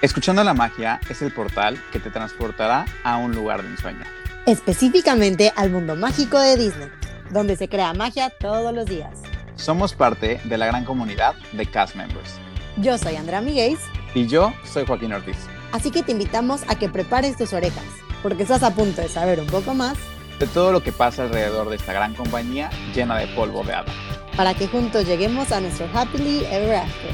Escuchando 0.00 0.44
la 0.44 0.54
magia 0.54 1.00
es 1.10 1.22
el 1.22 1.32
portal 1.32 1.82
que 1.90 1.98
te 1.98 2.10
transportará 2.10 2.86
a 3.02 3.16
un 3.16 3.34
lugar 3.34 3.64
de 3.64 3.70
ensueño. 3.70 4.04
Específicamente 4.46 5.52
al 5.56 5.70
mundo 5.70 5.96
mágico 5.96 6.38
de 6.38 6.56
Disney, 6.56 6.88
donde 7.30 7.56
se 7.56 7.68
crea 7.68 7.92
magia 7.94 8.30
todos 8.30 8.72
los 8.72 8.86
días. 8.86 9.18
Somos 9.56 9.94
parte 9.94 10.40
de 10.44 10.56
la 10.56 10.66
gran 10.66 10.84
comunidad 10.84 11.34
de 11.50 11.66
cast 11.66 11.96
members. 11.96 12.36
Yo 12.76 12.96
soy 12.96 13.16
Andrea 13.16 13.40
Miguel. 13.40 13.76
Y 14.14 14.28
yo 14.28 14.54
soy 14.64 14.86
Joaquín 14.86 15.12
Ortiz. 15.12 15.36
Así 15.72 15.90
que 15.90 16.04
te 16.04 16.12
invitamos 16.12 16.62
a 16.68 16.76
que 16.76 16.88
prepares 16.88 17.36
tus 17.36 17.52
orejas, 17.52 17.82
porque 18.22 18.44
estás 18.44 18.62
a 18.62 18.72
punto 18.72 19.02
de 19.02 19.08
saber 19.08 19.40
un 19.40 19.48
poco 19.48 19.74
más 19.74 19.98
de 20.38 20.46
todo 20.46 20.70
lo 20.70 20.80
que 20.80 20.92
pasa 20.92 21.24
alrededor 21.24 21.70
de 21.70 21.74
esta 21.74 21.92
gran 21.92 22.14
compañía 22.14 22.70
llena 22.94 23.18
de 23.18 23.26
polvo 23.34 23.64
de 23.64 23.74
hada. 23.74 23.92
Para 24.36 24.54
que 24.54 24.68
juntos 24.68 25.06
lleguemos 25.06 25.50
a 25.50 25.60
nuestro 25.60 25.88
Happily 25.92 26.44
Ever 26.44 26.76
After. 26.76 27.10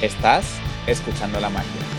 Estás 0.00 0.44
escuchando 0.86 1.40
la 1.40 1.50
magia. 1.50 1.97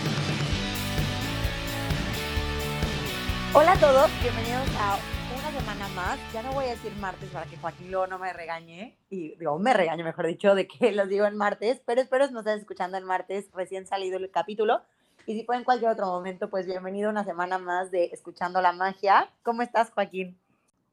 Hola 3.52 3.72
a 3.72 3.80
todos, 3.80 4.08
bienvenidos 4.22 4.68
a 4.78 4.96
una 5.36 5.50
semana 5.58 5.88
más. 5.88 6.20
Ya 6.32 6.40
no 6.40 6.52
voy 6.52 6.66
a 6.66 6.70
decir 6.70 6.92
martes 7.00 7.28
para 7.30 7.46
que 7.46 7.56
Joaquín 7.56 7.90
luego 7.90 8.06
no 8.06 8.16
me 8.16 8.32
regañe, 8.32 8.96
y 9.10 9.34
digo, 9.34 9.58
me 9.58 9.74
regañe, 9.74 10.04
mejor 10.04 10.28
dicho, 10.28 10.54
de 10.54 10.68
que 10.68 10.92
los 10.92 11.08
digo 11.08 11.26
en 11.26 11.36
martes, 11.36 11.82
pero 11.84 12.00
espero 12.00 12.30
nos 12.30 12.46
estés 12.46 12.60
escuchando 12.60 12.96
en 12.96 13.02
martes, 13.02 13.50
recién 13.52 13.88
salido 13.88 14.18
el 14.18 14.30
capítulo. 14.30 14.82
Y 15.26 15.34
si 15.34 15.44
fue 15.44 15.56
en 15.56 15.64
cualquier 15.64 15.90
otro 15.90 16.06
momento, 16.06 16.48
pues 16.48 16.64
bienvenido 16.64 17.10
una 17.10 17.24
semana 17.24 17.58
más 17.58 17.90
de 17.90 18.04
Escuchando 18.12 18.62
la 18.62 18.70
Magia. 18.70 19.28
¿Cómo 19.42 19.62
estás, 19.62 19.90
Joaquín? 19.90 20.38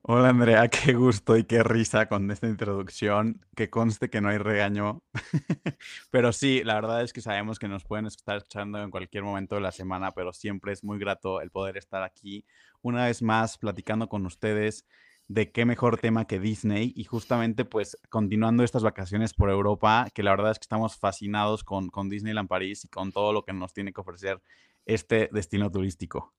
Hola 0.02 0.30
Andrea, 0.30 0.68
qué 0.70 0.94
gusto 0.94 1.38
y 1.38 1.44
qué 1.44 1.64
risa 1.64 2.08
con 2.08 2.32
esta 2.32 2.48
introducción. 2.48 3.46
Que 3.56 3.70
conste 3.70 4.10
que 4.10 4.22
no 4.22 4.30
hay 4.30 4.38
regaño. 4.38 5.04
pero 6.12 6.32
sí, 6.32 6.64
la 6.64 6.76
verdad 6.76 7.04
es 7.04 7.12
que 7.14 7.22
sabemos 7.22 7.60
que 7.60 7.68
nos 7.68 7.84
pueden 7.84 8.06
estar 8.06 8.38
escuchando 8.38 8.82
en 8.82 8.90
cualquier 8.92 9.24
momento 9.24 9.56
de 9.56 9.62
la 9.62 9.72
semana, 9.72 10.14
pero 10.14 10.32
siempre 10.34 10.72
es 10.72 10.84
muy 10.84 10.98
grato 10.98 11.42
el 11.42 11.52
poder 11.52 11.78
estar 11.78 12.04
aquí 12.04 12.46
una 12.82 13.06
vez 13.06 13.22
más 13.22 13.58
platicando 13.58 14.08
con 14.08 14.26
ustedes 14.26 14.86
de 15.28 15.52
qué 15.52 15.66
mejor 15.66 15.98
tema 15.98 16.26
que 16.26 16.40
Disney 16.40 16.94
y 16.96 17.04
justamente 17.04 17.66
pues 17.66 17.98
continuando 18.10 18.64
estas 18.64 18.84
vacaciones 18.84 19.34
por 19.34 19.50
Europa, 19.50 20.08
que 20.14 20.24
la 20.24 20.32
verdad 20.32 20.52
es 20.52 20.60
que 20.60 20.64
estamos 20.64 20.96
fascinados 20.98 21.64
con, 21.66 21.90
con 21.90 22.08
Disneyland 22.10 22.48
París 22.48 22.86
y 22.86 22.88
con 22.88 23.12
todo 23.12 23.34
lo 23.34 23.44
que 23.44 23.52
nos 23.52 23.74
tiene 23.74 23.92
que 23.92 24.00
ofrecer 24.02 24.42
este 24.86 25.30
destino 25.34 25.70
turístico. 25.70 26.34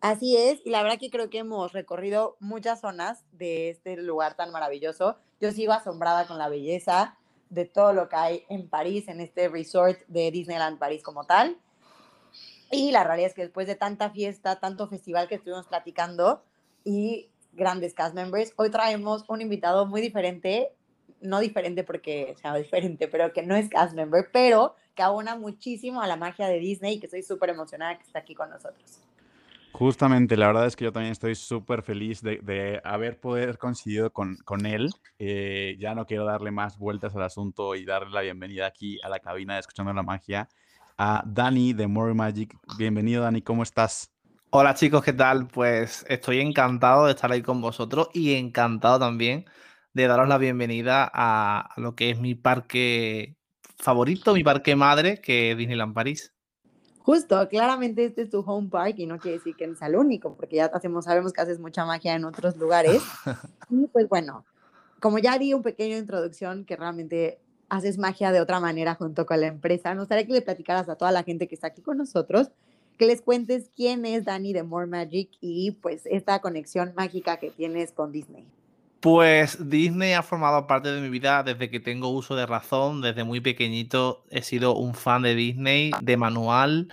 Así 0.00 0.34
es, 0.34 0.62
y 0.64 0.70
la 0.70 0.82
verdad 0.82 0.98
que 0.98 1.10
creo 1.10 1.28
que 1.28 1.38
hemos 1.38 1.72
recorrido 1.72 2.38
muchas 2.40 2.80
zonas 2.80 3.22
de 3.32 3.68
este 3.68 3.98
lugar 3.98 4.34
tan 4.34 4.50
maravilloso. 4.50 5.18
Yo 5.42 5.52
sigo 5.52 5.74
asombrada 5.74 6.26
con 6.26 6.38
la 6.38 6.48
belleza 6.48 7.18
de 7.50 7.66
todo 7.66 7.92
lo 7.92 8.08
que 8.08 8.16
hay 8.16 8.44
en 8.48 8.66
París, 8.68 9.08
en 9.08 9.20
este 9.20 9.50
resort 9.50 10.00
de 10.08 10.30
Disneyland 10.30 10.78
París 10.78 11.02
como 11.02 11.24
tal. 11.24 11.58
Y 12.70 12.92
la 12.92 13.04
realidad 13.04 13.28
es 13.28 13.34
que 13.34 13.42
después 13.42 13.66
de 13.66 13.74
tanta 13.74 14.08
fiesta, 14.08 14.58
tanto 14.58 14.88
festival 14.88 15.28
que 15.28 15.34
estuvimos 15.34 15.66
platicando 15.66 16.42
y 16.82 17.28
grandes 17.52 17.92
cast 17.92 18.14
members, 18.14 18.54
hoy 18.56 18.70
traemos 18.70 19.24
un 19.28 19.42
invitado 19.42 19.84
muy 19.84 20.00
diferente, 20.00 20.72
no 21.20 21.40
diferente 21.40 21.84
porque 21.84 22.34
sea 22.40 22.54
diferente, 22.54 23.06
pero 23.06 23.34
que 23.34 23.42
no 23.42 23.54
es 23.54 23.68
cast 23.68 23.92
member, 23.92 24.30
pero 24.32 24.76
que 24.94 25.02
abona 25.02 25.36
muchísimo 25.36 26.00
a 26.00 26.06
la 26.06 26.16
magia 26.16 26.48
de 26.48 26.58
Disney 26.58 26.94
y 26.94 27.00
que 27.00 27.06
estoy 27.06 27.22
súper 27.22 27.50
emocionada 27.50 27.98
que 27.98 28.04
esté 28.04 28.18
aquí 28.18 28.34
con 28.34 28.48
nosotros. 28.48 29.00
Justamente, 29.72 30.36
la 30.36 30.48
verdad 30.48 30.66
es 30.66 30.76
que 30.76 30.84
yo 30.84 30.92
también 30.92 31.12
estoy 31.12 31.34
súper 31.34 31.82
feliz 31.82 32.22
de, 32.22 32.80
haber 32.84 33.18
poder 33.18 33.56
coincidido 33.56 34.12
con, 34.12 34.36
con 34.44 34.66
él. 34.66 34.90
Eh, 35.18 35.76
ya 35.78 35.94
no 35.94 36.06
quiero 36.06 36.24
darle 36.24 36.50
más 36.50 36.78
vueltas 36.78 37.14
al 37.16 37.22
asunto 37.22 37.74
y 37.74 37.84
darle 37.84 38.10
la 38.10 38.20
bienvenida 38.20 38.66
aquí 38.66 38.98
a 39.02 39.08
la 39.08 39.20
cabina 39.20 39.54
de 39.54 39.60
Escuchando 39.60 39.92
la 39.92 40.02
Magia 40.02 40.48
a 40.98 41.22
Dani 41.24 41.72
de 41.72 41.86
More 41.86 42.12
Magic. 42.12 42.54
Bienvenido, 42.76 43.22
Dani, 43.22 43.40
¿cómo 43.40 43.62
estás? 43.62 44.12
Hola 44.50 44.74
chicos, 44.74 45.02
¿qué 45.02 45.14
tal? 45.14 45.46
Pues 45.46 46.04
estoy 46.08 46.40
encantado 46.40 47.06
de 47.06 47.12
estar 47.12 47.32
ahí 47.32 47.40
con 47.40 47.62
vosotros 47.62 48.10
y 48.12 48.34
encantado 48.34 48.98
también 48.98 49.46
de 49.94 50.06
daros 50.06 50.28
la 50.28 50.36
bienvenida 50.36 51.10
a 51.12 51.70
lo 51.76 51.94
que 51.94 52.10
es 52.10 52.20
mi 52.20 52.34
parque 52.34 53.36
favorito, 53.78 54.34
mi 54.34 54.44
parque 54.44 54.76
madre, 54.76 55.20
que 55.20 55.52
es 55.52 55.56
Disneyland 55.56 55.94
París. 55.94 56.34
Justo, 57.02 57.48
claramente 57.48 58.04
este 58.04 58.22
es 58.22 58.30
tu 58.30 58.40
home 58.40 58.68
park 58.68 58.94
y 58.98 59.06
no 59.06 59.18
quiere 59.18 59.38
decir 59.38 59.56
que 59.56 59.64
es 59.64 59.82
el 59.82 59.96
único, 59.96 60.34
porque 60.34 60.56
ya 60.56 60.66
hacemos, 60.66 61.06
sabemos 61.06 61.32
que 61.32 61.40
haces 61.40 61.58
mucha 61.58 61.84
magia 61.84 62.14
en 62.14 62.24
otros 62.24 62.56
lugares. 62.56 63.02
Y 63.72 63.86
pues 63.86 64.08
bueno, 64.08 64.44
como 64.98 65.18
ya 65.18 65.38
di 65.38 65.54
un 65.54 65.62
pequeño 65.62 65.96
introducción 65.96 66.64
que 66.64 66.74
realmente 66.74 67.38
haces 67.68 67.98
magia 67.98 68.32
de 68.32 68.40
otra 68.40 68.58
manera 68.58 68.96
junto 68.96 69.26
con 69.26 69.40
la 69.40 69.46
empresa, 69.46 69.94
nos 69.94 70.02
gustaría 70.02 70.26
que 70.26 70.32
le 70.32 70.42
platicaras 70.42 70.88
a 70.88 70.96
toda 70.96 71.12
la 71.12 71.22
gente 71.22 71.46
que 71.46 71.54
está 71.54 71.68
aquí 71.68 71.80
con 71.80 71.96
nosotros, 71.96 72.50
que 72.98 73.06
les 73.06 73.22
cuentes 73.22 73.70
quién 73.76 74.04
es 74.04 74.24
Dani 74.24 74.52
de 74.52 74.64
More 74.64 74.88
Magic 74.88 75.30
y 75.40 75.70
pues 75.70 76.02
esta 76.06 76.40
conexión 76.40 76.92
mágica 76.96 77.38
que 77.38 77.50
tienes 77.50 77.92
con 77.92 78.10
Disney. 78.10 78.44
Pues 79.00 79.70
Disney 79.70 80.12
ha 80.12 80.22
formado 80.22 80.66
parte 80.66 80.92
de 80.92 81.00
mi 81.00 81.08
vida 81.08 81.42
desde 81.42 81.70
que 81.70 81.80
tengo 81.80 82.08
uso 82.10 82.36
de 82.36 82.44
razón. 82.44 83.00
Desde 83.00 83.24
muy 83.24 83.40
pequeñito 83.40 84.24
he 84.30 84.42
sido 84.42 84.76
un 84.76 84.94
fan 84.94 85.22
de 85.22 85.34
Disney, 85.34 85.90
de 86.02 86.16
manual. 86.18 86.88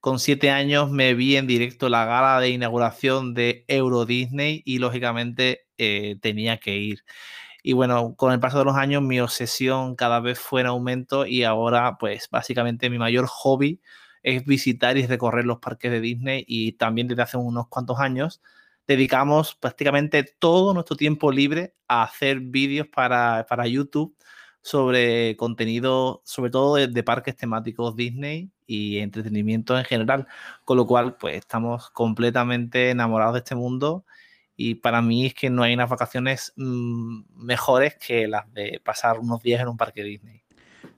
Con 0.00 0.18
siete 0.18 0.50
años 0.50 0.90
me 0.90 1.14
vi 1.14 1.36
en 1.36 1.46
directo 1.46 1.88
la 1.88 2.04
gala 2.04 2.40
de 2.40 2.50
inauguración 2.50 3.34
de 3.34 3.64
Euro 3.68 4.04
Disney 4.06 4.62
y 4.64 4.78
lógicamente 4.78 5.66
eh, 5.78 6.16
tenía 6.20 6.58
que 6.58 6.76
ir. 6.76 7.04
Y 7.62 7.74
bueno, 7.74 8.16
con 8.16 8.32
el 8.32 8.40
paso 8.40 8.58
de 8.58 8.64
los 8.64 8.74
años 8.74 9.02
mi 9.02 9.20
obsesión 9.20 9.94
cada 9.94 10.18
vez 10.18 10.40
fue 10.40 10.62
en 10.62 10.66
aumento 10.66 11.26
y 11.26 11.44
ahora 11.44 11.96
pues 12.00 12.28
básicamente 12.28 12.90
mi 12.90 12.98
mayor 12.98 13.26
hobby 13.28 13.80
es 14.24 14.44
visitar 14.44 14.96
y 14.96 15.06
recorrer 15.06 15.44
los 15.44 15.58
parques 15.60 15.92
de 15.92 16.00
Disney 16.00 16.44
y 16.48 16.72
también 16.72 17.06
desde 17.06 17.22
hace 17.22 17.36
unos 17.36 17.68
cuantos 17.68 18.00
años 18.00 18.40
dedicamos 18.86 19.54
prácticamente 19.54 20.24
todo 20.38 20.74
nuestro 20.74 20.96
tiempo 20.96 21.30
libre 21.30 21.74
a 21.88 22.02
hacer 22.02 22.40
vídeos 22.40 22.86
para, 22.88 23.66
YouTube 23.66 24.16
sobre 24.60 25.36
contenido, 25.36 26.22
sobre 26.24 26.50
todo 26.50 26.76
de, 26.76 27.02
parques 27.02 27.36
temáticos 27.36 27.96
Disney 27.96 28.50
y 28.66 28.98
entretenimiento 28.98 29.76
en 29.76 29.84
general, 29.84 30.26
con 30.64 30.76
lo 30.76 30.86
cual 30.86 31.16
pues 31.16 31.36
estamos 31.36 31.90
completamente 31.90 32.90
enamorados 32.90 33.34
de 33.34 33.38
este 33.40 33.54
mundo 33.54 34.04
y 34.56 34.76
para 34.76 35.02
mí 35.02 35.26
es 35.26 35.34
que 35.34 35.50
no 35.50 35.62
hay 35.62 35.74
unas 35.74 35.90
vacaciones 35.90 36.52
mm, 36.56 37.22
mejores 37.34 37.96
que 37.96 38.28
las 38.28 38.52
de 38.52 38.80
pasar 38.84 39.18
unos 39.18 39.42
días 39.42 39.60
en 39.60 39.68
un 39.68 39.76
parque 39.76 40.04
Disney. 40.04 40.42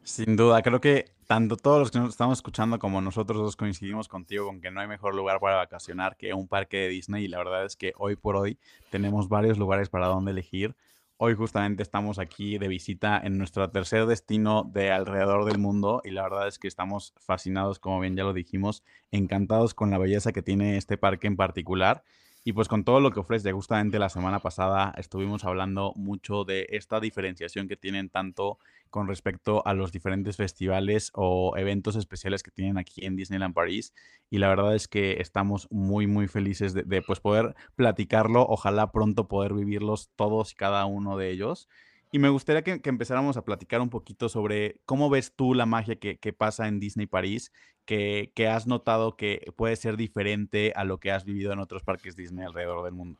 Sin 0.02 0.36
duda, 0.36 0.60
creo 0.60 0.80
que 0.80 1.13
tanto 1.26 1.56
todos 1.56 1.78
los 1.78 1.90
que 1.90 1.98
nos 1.98 2.10
estamos 2.10 2.38
escuchando 2.38 2.78
como 2.78 3.00
nosotros 3.00 3.38
dos 3.38 3.56
coincidimos 3.56 4.08
contigo 4.08 4.46
con 4.46 4.60
que 4.60 4.70
no 4.70 4.80
hay 4.80 4.86
mejor 4.86 5.14
lugar 5.14 5.40
para 5.40 5.56
vacacionar 5.56 6.16
que 6.16 6.34
un 6.34 6.48
parque 6.48 6.76
de 6.78 6.88
Disney 6.88 7.24
y 7.24 7.28
la 7.28 7.38
verdad 7.38 7.64
es 7.64 7.76
que 7.76 7.92
hoy 7.96 8.16
por 8.16 8.36
hoy 8.36 8.58
tenemos 8.90 9.28
varios 9.28 9.58
lugares 9.58 9.88
para 9.88 10.06
donde 10.06 10.30
elegir. 10.32 10.76
Hoy 11.16 11.34
justamente 11.34 11.82
estamos 11.82 12.18
aquí 12.18 12.58
de 12.58 12.68
visita 12.68 13.20
en 13.22 13.38
nuestro 13.38 13.70
tercer 13.70 14.06
destino 14.06 14.64
de 14.72 14.90
alrededor 14.90 15.44
del 15.44 15.58
mundo 15.58 16.02
y 16.04 16.10
la 16.10 16.24
verdad 16.24 16.48
es 16.48 16.58
que 16.58 16.68
estamos 16.68 17.14
fascinados, 17.20 17.78
como 17.78 18.00
bien 18.00 18.16
ya 18.16 18.24
lo 18.24 18.32
dijimos, 18.32 18.82
encantados 19.12 19.74
con 19.74 19.90
la 19.90 19.98
belleza 19.98 20.32
que 20.32 20.42
tiene 20.42 20.76
este 20.76 20.98
parque 20.98 21.26
en 21.26 21.36
particular 21.36 22.02
y 22.44 22.52
pues 22.52 22.68
con 22.68 22.84
todo 22.84 23.00
lo 23.00 23.10
que 23.10 23.20
ofrece, 23.20 23.52
justamente 23.52 23.98
la 23.98 24.10
semana 24.10 24.40
pasada 24.40 24.94
estuvimos 24.98 25.44
hablando 25.44 25.94
mucho 25.96 26.44
de 26.44 26.66
esta 26.70 27.00
diferenciación 27.00 27.68
que 27.68 27.76
tienen 27.76 28.10
tanto 28.10 28.58
con 28.90 29.08
respecto 29.08 29.66
a 29.66 29.72
los 29.72 29.92
diferentes 29.92 30.36
festivales 30.36 31.10
o 31.14 31.56
eventos 31.56 31.96
especiales 31.96 32.42
que 32.42 32.50
tienen 32.50 32.76
aquí 32.76 33.04
en 33.06 33.16
Disneyland 33.16 33.54
París. 33.54 33.94
Y 34.28 34.38
la 34.38 34.48
verdad 34.48 34.74
es 34.74 34.88
que 34.88 35.22
estamos 35.22 35.68
muy, 35.70 36.06
muy 36.06 36.28
felices 36.28 36.74
de, 36.74 37.02
pues 37.02 37.18
poder 37.18 37.54
platicarlo. 37.76 38.46
Ojalá 38.46 38.92
pronto 38.92 39.26
poder 39.26 39.54
vivirlos 39.54 40.10
todos 40.14 40.52
y 40.52 40.54
cada 40.56 40.84
uno 40.84 41.16
de 41.16 41.30
ellos. 41.30 41.68
Y 42.14 42.20
me 42.20 42.28
gustaría 42.28 42.62
que, 42.62 42.80
empezáramos 42.84 43.36
a 43.36 43.42
platicar 43.42 43.80
un 43.80 43.90
poquito 43.90 44.28
sobre 44.28 44.80
cómo 44.86 45.10
ves 45.10 45.32
tú 45.34 45.52
la 45.52 45.66
magia 45.66 45.96
que, 45.96 46.32
pasa 46.32 46.68
en 46.68 46.78
Disney 46.78 47.08
París, 47.08 47.50
que, 47.86 48.30
has 48.48 48.68
notado 48.68 49.16
que 49.16 49.50
puede 49.56 49.74
ser 49.74 49.96
diferente 49.96 50.72
a 50.76 50.84
lo 50.84 51.00
que 51.00 51.10
has 51.10 51.24
vivido 51.24 51.52
en 51.52 51.58
otros 51.58 51.82
parques 51.82 52.14
Disney 52.14 52.46
alrededor 52.46 52.84
del 52.84 52.92
mundo. 52.92 53.18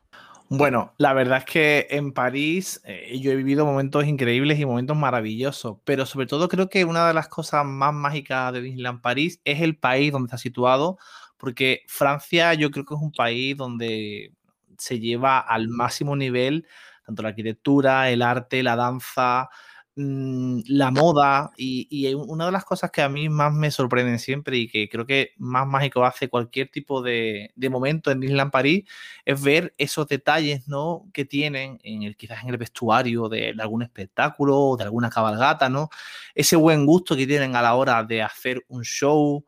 Bueno, 0.49 0.95
la 0.97 1.13
verdad 1.13 1.39
es 1.39 1.45
que 1.45 1.89
en 1.91 2.13
París 2.13 2.83
eh, 2.85 3.19
yo 3.21 3.33
he 3.33 3.35
vivido 3.35 3.67
momentos 3.67 4.07
increíbles 4.07 4.61
y 4.61 4.65
momentos 4.65 4.97
maravillosos, 4.97 5.79
pero 5.85 6.07
sobre 6.07 6.29
todo 6.29 6.49
creo 6.49 6.69
que 6.69 6.85
una 6.85 7.09
de 7.09 7.15
las 7.15 7.27
cosas 7.27 7.67
más 7.67 7.93
mágicas 7.93 8.53
de 8.53 8.61
Disneyland 8.61 9.01
París 9.01 9.41
es 9.45 9.61
el 9.61 9.77
país 9.77 10.13
donde 10.13 10.27
está 10.27 10.39
situado, 10.39 10.99
porque 11.37 11.83
Francia 11.89 12.55
yo 12.55 12.71
creo 12.71 12.85
que 12.85 12.95
es 12.95 13.01
un 13.01 13.11
país 13.11 13.57
donde 13.57 14.33
se 14.79 15.01
lleva 15.01 15.41
al 15.41 15.67
máximo 15.67 16.15
nivel 16.15 16.65
tanto 17.05 17.23
la 17.23 17.31
arquitectura, 17.31 18.11
el 18.11 18.23
arte, 18.23 18.63
la 18.63 18.77
danza, 18.77 19.49
mm, 19.97 20.61
la 20.69 20.91
moda 20.91 21.51
y, 21.57 22.13
una 22.15 22.47
de 22.47 22.53
las 22.53 22.65
cosas 22.65 22.91
que 22.91 23.03
a 23.03 23.09
mí 23.09 23.29
más 23.29 23.53
me 23.53 23.71
sorprenden 23.71 24.19
siempre 24.19 24.57
y 24.57 24.69
que 24.69 24.89
creo 24.89 25.07
que 25.07 25.33
más 25.39 25.67
mágico 25.67 26.05
hace 26.05 26.29
cualquier 26.29 26.69
tipo 26.71 27.03
de, 27.03 27.53
momento 27.71 28.11
en 28.11 28.21
Disneyland 28.21 28.51
París 28.51 28.85
es 29.25 29.41
ver 29.43 29.75
esos 29.79 30.09
detalles 30.09 30.69
¿no? 30.69 31.07
que 31.13 31.25
tienen 31.25 31.79
en 31.85 32.03
el, 32.03 32.17
quizás 32.17 32.43
en 32.43 32.51
el 32.51 32.59
vestuario 32.59 33.29
de, 33.29 33.53
de 33.55 33.63
algún 33.63 33.83
espectáculo 33.83 34.59
o 34.59 34.77
de 34.77 34.85
alguna 34.85 35.11
cabalgata, 35.11 35.69
¿no? 35.69 35.91
ese 36.35 36.57
buen 36.57 36.87
gusto 36.87 37.17
que 37.17 37.27
tienen 37.27 37.57
a 37.57 37.63
la 37.63 37.75
hora 37.75 38.03
de 38.05 38.23
hacer 38.23 38.65
un 38.69 38.83
show 38.85 39.45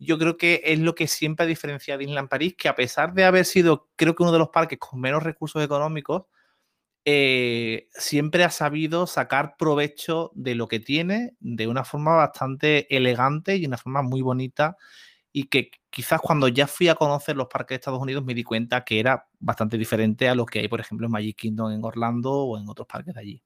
yo 0.00 0.18
creo 0.18 0.36
que 0.38 0.62
es 0.64 0.80
lo 0.80 0.94
que 0.94 1.06
siempre 1.06 1.44
ha 1.44 1.46
diferenciado 1.46 1.96
a 1.96 1.98
Disneyland 1.98 2.28
París, 2.28 2.54
que 2.56 2.68
a 2.68 2.74
pesar 2.74 3.12
de 3.12 3.24
haber 3.24 3.44
sido, 3.44 3.88
creo 3.96 4.14
que 4.14 4.22
uno 4.22 4.32
de 4.32 4.38
los 4.38 4.48
parques 4.48 4.78
con 4.78 4.98
menos 4.98 5.22
recursos 5.22 5.62
económicos, 5.62 6.24
eh, 7.04 7.88
siempre 7.92 8.44
ha 8.44 8.50
sabido 8.50 9.06
sacar 9.06 9.56
provecho 9.56 10.30
de 10.34 10.54
lo 10.54 10.68
que 10.68 10.80
tiene 10.80 11.34
de 11.40 11.66
una 11.66 11.84
forma 11.84 12.14
bastante 12.16 12.94
elegante 12.94 13.56
y 13.56 13.66
una 13.66 13.78
forma 13.78 14.02
muy 14.02 14.20
bonita 14.20 14.76
y 15.32 15.44
que 15.44 15.70
quizás 15.90 16.20
cuando 16.20 16.48
ya 16.48 16.66
fui 16.66 16.88
a 16.88 16.94
conocer 16.94 17.36
los 17.36 17.48
parques 17.48 17.76
de 17.76 17.76
Estados 17.76 18.02
Unidos 18.02 18.24
me 18.24 18.34
di 18.34 18.44
cuenta 18.44 18.84
que 18.84 19.00
era 19.00 19.28
bastante 19.38 19.78
diferente 19.78 20.28
a 20.28 20.34
lo 20.34 20.44
que 20.44 20.60
hay, 20.60 20.68
por 20.68 20.80
ejemplo, 20.80 21.06
en 21.06 21.12
Magic 21.12 21.36
Kingdom 21.36 21.72
en 21.72 21.84
Orlando 21.84 22.32
o 22.32 22.58
en 22.58 22.68
otros 22.68 22.86
parques 22.86 23.14
de 23.14 23.20
allí. 23.20 23.42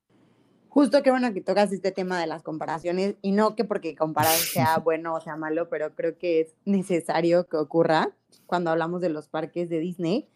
Justo 0.69 1.05
que 1.05 1.11
bueno 1.11 1.33
que 1.33 1.41
tocas 1.41 1.73
este 1.73 1.93
tema 1.93 2.19
de 2.19 2.27
las 2.27 2.43
comparaciones 2.43 3.15
y 3.23 3.31
no 3.31 3.55
que 3.55 3.65
porque 3.65 3.95
comparar 3.95 4.33
sea 4.33 4.79
bueno 4.85 5.15
o 5.15 5.21
sea 5.21 5.37
malo, 5.37 5.69
pero 5.69 5.95
creo 5.95 6.19
que 6.19 6.41
es 6.41 6.55
necesario 6.65 7.47
que 7.47 7.57
ocurra 7.57 8.11
cuando 8.47 8.71
hablamos 8.71 9.01
de 9.01 9.11
los 9.11 9.29
parques 9.29 9.69
de 9.69 9.79
Disney. 9.79 10.29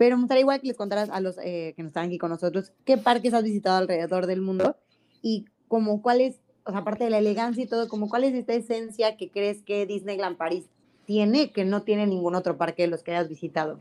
Pero 0.00 0.16
me 0.16 0.22
gustaría 0.22 0.40
igual 0.40 0.62
que 0.62 0.68
les 0.68 0.78
contaras 0.78 1.10
a 1.10 1.20
los 1.20 1.36
eh, 1.44 1.74
que 1.76 1.82
nos 1.82 1.90
están 1.90 2.06
aquí 2.06 2.16
con 2.16 2.30
nosotros 2.30 2.72
qué 2.86 2.96
parques 2.96 3.34
has 3.34 3.44
visitado 3.44 3.76
alrededor 3.76 4.24
del 4.24 4.40
mundo 4.40 4.78
y 5.20 5.44
como 5.68 6.00
cuál 6.00 6.22
es, 6.22 6.40
o 6.64 6.70
sea, 6.70 6.80
aparte 6.80 7.04
de 7.04 7.10
la 7.10 7.18
elegancia 7.18 7.64
y 7.64 7.66
todo, 7.66 7.86
como 7.86 8.08
cuál 8.08 8.24
es 8.24 8.32
esta 8.32 8.54
esencia 8.54 9.18
que 9.18 9.28
crees 9.28 9.60
que 9.60 9.84
Disneyland 9.84 10.38
París 10.38 10.64
tiene 11.04 11.52
que 11.52 11.66
no 11.66 11.82
tiene 11.82 12.06
ningún 12.06 12.34
otro 12.34 12.56
parque 12.56 12.84
de 12.84 12.88
los 12.88 13.02
que 13.02 13.10
hayas 13.10 13.28
visitado? 13.28 13.78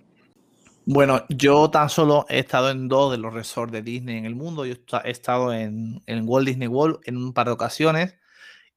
Bueno, 0.85 1.23
yo 1.29 1.69
tan 1.69 1.87
solo 1.87 2.25
he 2.27 2.39
estado 2.39 2.69
en 2.69 2.89
dos 2.89 3.13
de 3.13 3.17
los 3.17 3.33
resorts 3.33 3.71
de 3.71 3.81
Disney 3.81 4.17
en 4.17 4.25
el 4.25 4.35
mundo. 4.35 4.65
Yo 4.65 4.75
he 5.05 5.11
estado 5.11 5.53
en, 5.53 6.01
en 6.05 6.27
Walt 6.27 6.49
Disney 6.49 6.67
World 6.67 6.99
en 7.05 7.15
un 7.15 7.31
par 7.31 7.47
de 7.47 7.53
ocasiones. 7.53 8.17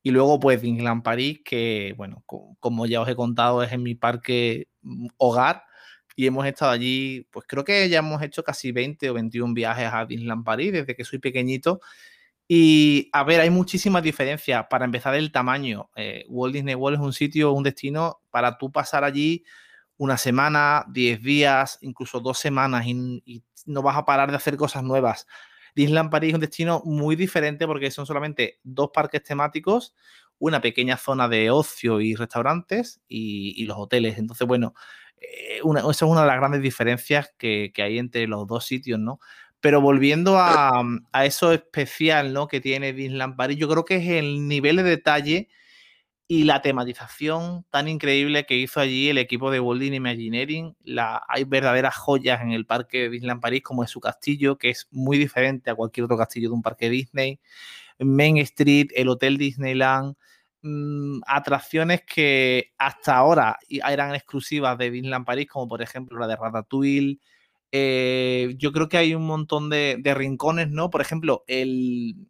Y 0.05 0.12
luego, 0.12 0.39
pues, 0.39 0.62
Disneyland 0.62 1.03
París, 1.03 1.41
que, 1.44 1.93
bueno, 1.97 2.23
como 2.61 2.87
ya 2.87 3.00
os 3.00 3.09
he 3.09 3.17
contado, 3.17 3.65
es 3.65 3.73
en 3.73 3.83
mi 3.83 3.97
parque 3.97 4.69
mm, 4.83 5.09
hogar. 5.17 5.65
Y 6.17 6.26
hemos 6.26 6.47
estado 6.47 6.73
allí, 6.73 7.26
pues 7.31 7.47
creo 7.49 7.64
que 7.64 7.88
ya 7.88 8.00
hemos 8.00 8.23
hecho 8.23 8.43
casi 8.43 8.73
20 8.73 9.11
o 9.11 9.14
21 9.14 9.55
viajes 9.55 9.88
a 9.93 10.05
Disneyland 10.05 10.44
París 10.44 10.73
desde 10.73 10.94
que 10.94 11.05
soy 11.05 11.19
pequeñito. 11.19 11.81
Y 12.49 13.09
a 13.12 13.25
ver, 13.25 13.41
hay 13.41 13.50
muchísimas 13.50 14.03
diferencias. 14.03 14.67
Para 14.69 14.85
empezar, 14.85 15.14
el 15.14 15.32
tamaño. 15.32 15.91
Eh, 15.97 16.25
Walt 16.29 16.55
Disney 16.55 16.75
World 16.75 16.99
es 16.99 17.05
un 17.05 17.12
sitio, 17.12 17.53
un 17.53 17.62
destino 17.62 18.20
para 18.31 18.59
tú 18.59 18.70
pasar 18.70 19.05
allí 19.05 19.44
una 19.97 20.19
semana, 20.19 20.85
10 20.88 21.23
días, 21.23 21.79
incluso 21.81 22.20
dos 22.20 22.38
semanas 22.38 22.85
y, 22.87 23.44
no 23.65 23.81
vas 23.82 23.97
a 23.97 24.05
parar 24.05 24.29
de 24.31 24.37
hacer 24.37 24.56
cosas 24.56 24.82
nuevas. 24.82 25.29
Disneyland 25.76 26.11
París 26.11 26.31
es 26.31 26.35
un 26.35 26.41
destino 26.41 26.82
muy 26.85 27.15
diferente 27.15 27.65
porque 27.67 27.93
son 27.93 28.06
solamente 28.06 28.58
dos 28.65 28.91
parques 28.93 29.23
temáticos, 29.23 29.94
una 30.38 30.61
pequeña 30.61 30.97
zona 30.97 31.29
de 31.29 31.53
ocio 31.53 32.00
y 32.00 32.17
restaurantes 32.17 33.00
y, 33.06 33.65
los 33.67 33.76
hoteles. 33.79 34.19
Entonces, 34.19 34.47
bueno, 34.49 34.75
eh, 35.23 35.61
esa 35.79 35.91
es 35.91 36.03
una 36.03 36.23
de 36.23 36.27
las 36.27 36.37
grandes 36.37 36.63
diferencias 36.63 37.33
que, 37.39 37.73
hay 37.79 37.99
entre 37.99 38.27
los 38.27 38.47
dos 38.47 38.67
sitios, 38.67 38.99
¿no? 38.99 39.21
Pero 39.61 39.81
volviendo 39.81 40.39
a, 40.39 40.83
eso 41.25 41.53
especial 41.53 42.33
¿no? 42.33 42.49
que 42.49 42.61
tiene 42.61 42.93
Disneyland 42.93 43.37
Paris, 43.37 43.59
yo 43.59 43.69
creo 43.69 43.85
que 43.85 43.97
es 43.97 44.09
el 44.09 44.49
nivel 44.49 44.77
de 44.77 44.83
detalle 44.83 45.49
y 46.27 46.45
la 46.45 46.63
tematización 46.63 47.65
tan 47.71 47.87
increíble 47.87 48.45
que 48.45 48.57
hizo 48.57 48.81
allí 48.81 49.09
el 49.09 49.19
equipo 49.19 49.53
de 49.53 49.61
Walt 49.61 49.81
Disney 49.81 49.99
Imagineering. 49.99 50.75
Hay 51.29 51.45
verdaderas 51.45 51.95
joyas 51.95 52.41
en 52.43 52.51
el 52.51 52.67
parque 52.67 53.03
de 53.03 53.11
Disneyland 53.11 53.41
París, 53.41 53.63
como 53.63 53.85
es 53.85 53.91
su 53.91 54.01
castillo, 54.01 54.59
que 54.59 54.71
es 54.71 54.89
muy 54.91 55.17
diferente 55.17 55.71
a 55.71 55.77
cualquier 55.77 56.05
otro 56.05 56.17
castillo 56.17 56.49
de 56.49 56.55
un 56.55 56.63
parque 56.63 56.91
Disney. 56.91 57.39
Main 58.01 58.39
Street, 58.39 58.89
el 58.97 59.09
Hotel 59.11 59.39
Disneyland, 59.39 60.17
mm, 60.62 61.20
atracciones 61.26 62.03
que 62.03 62.73
hasta 62.79 63.17
ahora 63.17 63.59
eran 63.69 64.14
exclusivas 64.14 64.79
de 64.79 64.91
Disneyland 64.91 65.26
París, 65.26 65.49
como 65.49 65.69
por 65.69 65.82
ejemplo 65.82 66.19
la 66.19 66.26
de 66.26 66.37
Ratatouille, 66.37 67.19
eh, 67.75 68.55
yo 68.59 68.70
creo 68.70 68.87
que 68.91 68.99
hay 68.99 69.14
un 69.14 69.26
montón 69.26 69.70
de, 69.70 69.99
rincones, 70.14 70.69
¿no? 70.69 70.91
Por 70.91 71.00
ejemplo, 71.00 71.43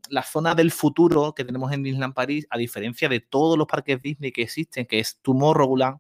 la 0.09 0.23
zona 0.23 0.55
del 0.55 0.71
futuro 0.71 1.35
que 1.35 1.45
tenemos 1.45 1.73
en 1.73 1.83
Disneyland 1.83 2.15
París, 2.15 2.47
a 2.49 2.57
diferencia 2.59 3.09
de 3.09 3.19
todos 3.19 3.59
los 3.59 3.67
parques 3.67 4.01
Disney 4.01 4.31
que 4.31 4.43
existen, 4.43 4.87
que 4.87 5.01
es 5.01 5.19
Tomorrowland, 5.21 5.99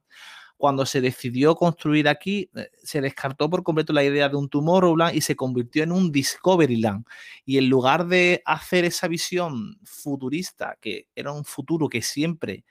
cuando 0.62 0.86
se 0.86 1.00
decidió 1.00 1.56
construir 1.56 2.06
aquí, 2.06 2.48
eh, 2.54 2.70
se 2.84 3.00
descartó 3.00 3.50
por 3.50 3.64
completo 3.64 3.92
la 3.92 4.04
idea 4.04 4.28
de 4.28 4.36
un 4.36 4.48
Tomorrowland 4.48 5.12
y 5.12 5.20
se 5.20 5.34
convirtió 5.34 5.82
en 5.82 5.90
un 5.90 6.12
Discoveryland. 6.12 7.04
Y 7.44 7.58
en 7.58 7.68
lugar 7.68 8.06
de 8.06 8.44
hacer 8.44 8.84
esa 8.84 9.08
visión 9.08 9.76
futurista, 9.82 10.78
que 10.80 11.08
era 11.16 11.32
un 11.32 11.44
futuro 11.44 11.88
que 11.88 12.00
siempre 12.00 12.64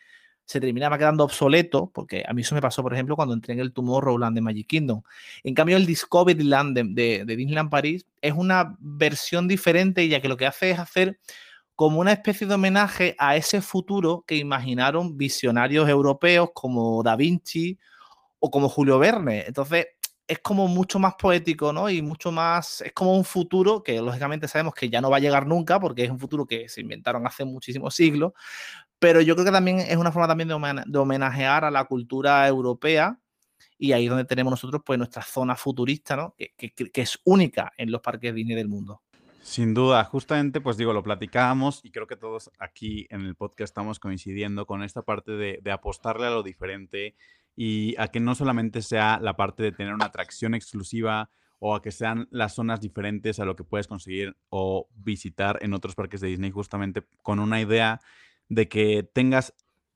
se 0.46 0.62
terminaba 0.62 0.98
quedando 0.98 1.26
obsoleto, 1.26 1.92
porque 1.94 2.24
a 2.26 2.32
mí 2.32 2.44
eso 2.44 2.56
me 2.56 2.62
pasó, 2.62 2.82
por 2.82 2.94
ejemplo, 2.94 3.18
cuando 3.18 3.34
entré 3.34 3.56
en 3.56 3.60
el 3.60 3.74
Tomorrowland 3.74 4.36
de 4.36 4.42
Magic 4.42 4.68
Kingdom. 4.68 5.02
En 5.44 5.54
cambio, 5.54 5.76
el 5.76 5.86
Discoveryland 5.86 6.74
de, 6.74 7.26
de, 7.26 7.36
Disneyland 7.36 7.70
París 7.70 8.06
es 8.22 8.32
una 8.32 8.78
versión 8.80 9.50
diferente, 9.50 10.08
ya 10.08 10.22
que 10.22 10.30
lo 10.30 10.38
que 10.38 10.46
hace 10.46 10.72
es 10.72 10.80
hacer 10.80 11.20
como 11.82 12.00
una 12.00 12.12
especie 12.12 12.46
de 12.46 12.54
homenaje 12.54 13.16
a 13.18 13.36
ese 13.36 13.60
futuro 13.60 14.24
que 14.28 14.36
imaginaron 14.36 15.18
visionarios 15.18 15.90
europeos 15.90 16.52
como 16.54 17.02
Da 17.02 17.16
Vinci 17.16 17.80
o 18.38 18.52
como 18.52 18.70
Julio 18.70 19.00
Verne. 19.00 19.46
Entonces, 19.48 19.88
es 20.28 20.38
como 20.42 20.68
mucho 20.68 21.00
más 21.00 21.16
poético, 21.16 21.74
¿no? 21.74 21.90
Y 21.90 22.04
mucho 22.04 22.32
más, 22.32 22.82
es 22.82 22.94
como 22.94 23.18
un 23.18 23.26
futuro 23.26 23.82
que 23.82 24.00
lógicamente 24.00 24.48
sabemos 24.48 24.76
que 24.76 24.92
ya 24.92 25.02
no 25.02 25.10
va 25.10 25.18
a 25.18 25.22
llegar 25.22 25.48
nunca, 25.48 25.80
porque 25.80 26.04
es 26.04 26.12
un 26.12 26.20
futuro 26.20 26.46
que 26.46 26.70
se 26.70 26.82
inventaron 26.82 27.26
hace 27.26 27.46
muchísimos 27.46 27.96
siglos, 27.96 28.34
pero 29.00 29.20
yo 29.20 29.34
creo 29.34 29.46
que 29.46 29.52
también 29.52 29.80
es 29.80 29.98
una 29.98 30.12
forma 30.12 30.28
también 30.28 30.50
de, 30.50 31.00
homenajear 31.00 31.66
a 31.66 31.72
la 31.72 31.86
cultura 31.86 32.48
europea 32.48 33.20
y 33.80 33.94
ahí 33.94 34.04
es 34.04 34.10
donde 34.12 34.26
tenemos 34.26 34.52
nosotros 34.52 34.84
pues 34.86 35.00
nuestra 35.00 35.24
zona 35.24 35.56
futurista, 35.56 36.16
¿no? 36.16 36.36
Que, 36.38 36.54
es 36.94 37.20
única 37.24 37.72
en 37.76 37.92
los 37.92 38.02
parques 38.02 38.36
Disney 38.36 38.56
del 38.56 38.68
mundo. 38.68 39.02
Sin 39.42 39.74
duda, 39.74 40.04
justamente, 40.06 40.62
pues 40.62 40.78
digo, 40.78 40.94
lo 40.94 41.04
platicábamos 41.04 41.84
y 41.84 41.92
creo 41.92 42.08
que 42.08 42.16
todos 42.16 42.52
aquí 42.60 43.08
en 43.10 43.22
el 43.22 43.36
podcast 43.36 43.72
estamos 43.72 44.00
coincidiendo 44.00 44.66
con 44.66 44.84
esta 44.84 45.02
parte 45.02 45.32
de, 45.32 45.60
de, 45.62 45.72
apostarle 45.72 46.28
a 46.28 46.30
lo 46.30 46.44
diferente 46.44 47.16
y 47.56 47.96
a 47.98 48.08
que 48.10 48.20
no 48.20 48.36
solamente 48.36 48.82
sea 48.82 49.20
la 49.20 49.36
parte 49.36 49.64
de 49.64 49.72
tener 49.72 49.94
una 49.94 50.06
atracción 50.06 50.54
exclusiva 50.54 51.32
o 51.64 51.76
a 51.76 51.82
que 51.82 51.92
sean 51.92 52.28
las 52.32 52.56
zonas 52.56 52.82
diferentes 52.82 53.40
a 53.40 53.46
lo 53.46 53.56
que 53.56 53.64
puedes 53.64 53.88
conseguir 53.88 54.36
o 54.50 54.88
visitar 54.96 55.60
en 55.62 55.74
otros 55.74 55.96
parques 55.96 56.22
de 56.22 56.30
Disney, 56.30 56.52
justamente 56.52 57.06
con 57.22 57.40
una 57.40 57.62
idea 57.62 58.00
de 58.50 58.68
que 58.68 59.04
tengas 59.04 59.54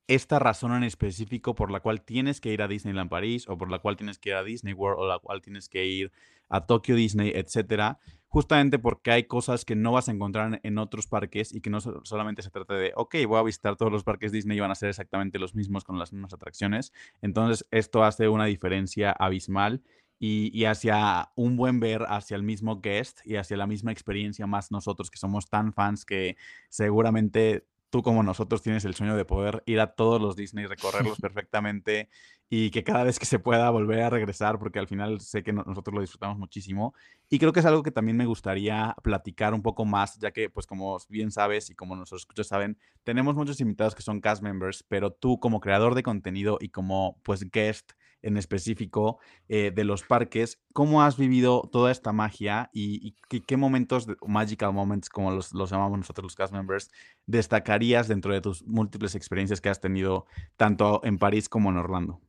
esta 0.08 0.38
razón 0.38 0.74
en 0.74 0.84
específico 0.84 1.56
por 1.56 1.72
la 1.72 1.80
cual 1.80 2.04
tienes 2.04 2.40
que 2.40 2.54
ir 2.54 2.62
a 2.62 2.68
Disneyland 2.68 3.10
París 3.10 3.50
o 3.50 3.58
por 3.58 3.72
la 3.72 3.80
cual 3.80 3.96
tienes 3.96 4.20
que 4.20 4.30
ir 4.30 4.36
a 4.36 4.44
Disney 4.44 4.74
World 4.74 5.00
o 5.00 5.08
la 5.08 5.20
cual 5.20 5.42
tienes 5.42 5.68
que 5.68 5.86
ir 5.86 6.12
a 6.50 6.68
Tokyo 6.68 6.96
Disney, 6.96 7.32
etcétera, 7.34 8.00
justamente 8.36 8.80
porque 8.80 9.12
hay 9.12 9.24
cosas 9.24 9.64
que 9.64 9.78
no 9.78 9.94
vas 9.94 10.10
a 10.10 10.12
encontrar 10.12 10.60
en 10.62 10.78
otros 10.78 11.08
parques 11.08 11.54
y 11.54 11.62
que 11.62 11.70
no 11.70 11.80
solamente 11.80 12.42
se 12.42 12.50
trata 12.50 12.74
de, 12.74 12.92
ok, 12.94 13.16
voy 13.30 13.40
a 13.40 13.44
visitar 13.44 13.78
todos 13.78 13.94
los 13.94 14.04
parques 14.04 14.34
Disney 14.34 14.58
y 14.58 14.60
van 14.60 14.72
a 14.72 14.76
ser 14.76 14.90
exactamente 14.90 15.40
los 15.40 15.56
mismos 15.56 15.86
con 15.86 15.98
las 15.98 16.12
mismas 16.12 16.34
atracciones. 16.34 16.92
Entonces, 17.22 17.66
esto 17.72 18.04
hace 18.04 18.28
una 18.28 18.44
diferencia 18.44 19.14
abismal 19.14 19.84
y, 20.20 20.52
y, 20.54 20.66
hacia 20.66 21.32
un 21.38 21.56
buen 21.56 21.80
ver 21.80 22.04
hacia 22.10 22.36
el 22.36 22.44
mismo 22.44 22.82
guest 22.82 23.26
y 23.26 23.38
hacia 23.38 23.56
la 23.56 23.68
misma 23.68 23.94
experiencia 23.94 24.46
más 24.48 24.70
nosotros 24.70 25.10
que 25.10 25.18
somos 25.18 25.50
tan 25.50 25.72
fans 25.72 26.04
que 26.04 26.36
seguramente 26.68 27.64
tú 27.96 28.04
como 28.04 28.24
nosotros 28.24 28.62
tienes 28.62 28.84
el 28.84 28.94
sueño 28.94 29.16
de 29.16 29.24
poder 29.24 29.64
ir 29.66 29.80
a 29.80 29.94
todos 29.96 30.22
los 30.22 30.36
Disney, 30.36 30.66
recorrerlos 30.66 31.18
perfectamente 31.22 32.10
y 32.50 32.70
que 32.70 32.84
cada 32.84 33.06
vez 33.06 33.20
que 33.20 33.26
se 33.26 33.40
pueda 33.40 33.70
volver 33.70 34.02
a 34.02 34.10
regresar, 34.10 34.60
porque 34.60 34.80
al 34.80 34.88
final 34.90 35.22
sé 35.22 35.44
que 35.44 35.54
nosotros 35.54 35.94
lo 35.94 36.02
disfrutamos 36.02 36.38
muchísimo. 36.38 36.94
Y 37.30 37.40
creo 37.40 37.54
que 37.54 37.62
es 37.62 37.66
algo 37.66 37.84
que 37.84 37.92
también 37.92 38.18
me 38.18 38.26
gustaría 38.26 38.98
platicar 39.02 39.54
un 39.54 39.62
poco 39.62 39.86
más, 39.86 40.20
ya 40.20 40.32
que, 40.32 40.50
pues 40.50 40.68
como 40.68 40.98
bien 41.08 41.32
sabes 41.32 41.70
y 41.70 41.76
como 41.76 41.96
nuestros 41.96 42.24
escuchas 42.24 42.48
saben, 42.48 42.78
tenemos 43.06 43.34
muchos 43.36 43.62
invitados 43.62 43.96
que 43.96 44.02
son 44.02 44.20
cast 44.20 44.44
members, 44.44 44.84
pero 44.84 45.14
tú 45.14 45.40
como 45.40 45.62
creador 45.62 45.96
de 45.96 46.04
contenido 46.04 46.58
y 46.60 46.68
como, 46.68 47.18
pues, 47.24 47.50
guest, 47.50 47.94
en 48.26 48.38
específico 48.38 49.20
eh, 49.48 49.72
de 49.74 49.84
los 49.84 50.04
parques. 50.04 50.60
¿Cómo 50.74 51.04
has 51.04 51.18
vivido 51.18 51.70
toda 51.72 51.92
esta 51.92 52.12
magia 52.12 52.70
y, 52.74 53.16
qué, 53.30 53.58
momentos, 53.58 54.08
magical 54.26 54.74
moments, 54.74 55.10
como 55.10 55.32
los, 55.32 55.54
los, 55.54 55.70
llamamos 55.70 56.00
nosotros 56.00 56.24
los 56.26 56.36
cast 56.36 56.54
members, 56.54 56.92
destacarías 57.26 58.08
dentro 58.08 58.34
de 58.34 58.42
tus 58.42 58.64
múltiples 58.66 59.16
experiencias 59.16 59.62
que 59.62 59.70
has 59.70 59.80
tenido 59.80 60.26
tanto 60.58 61.02
en 61.04 61.18
París 61.18 61.48
como 61.48 61.70
en 61.70 61.78
Orlando? 61.78 62.20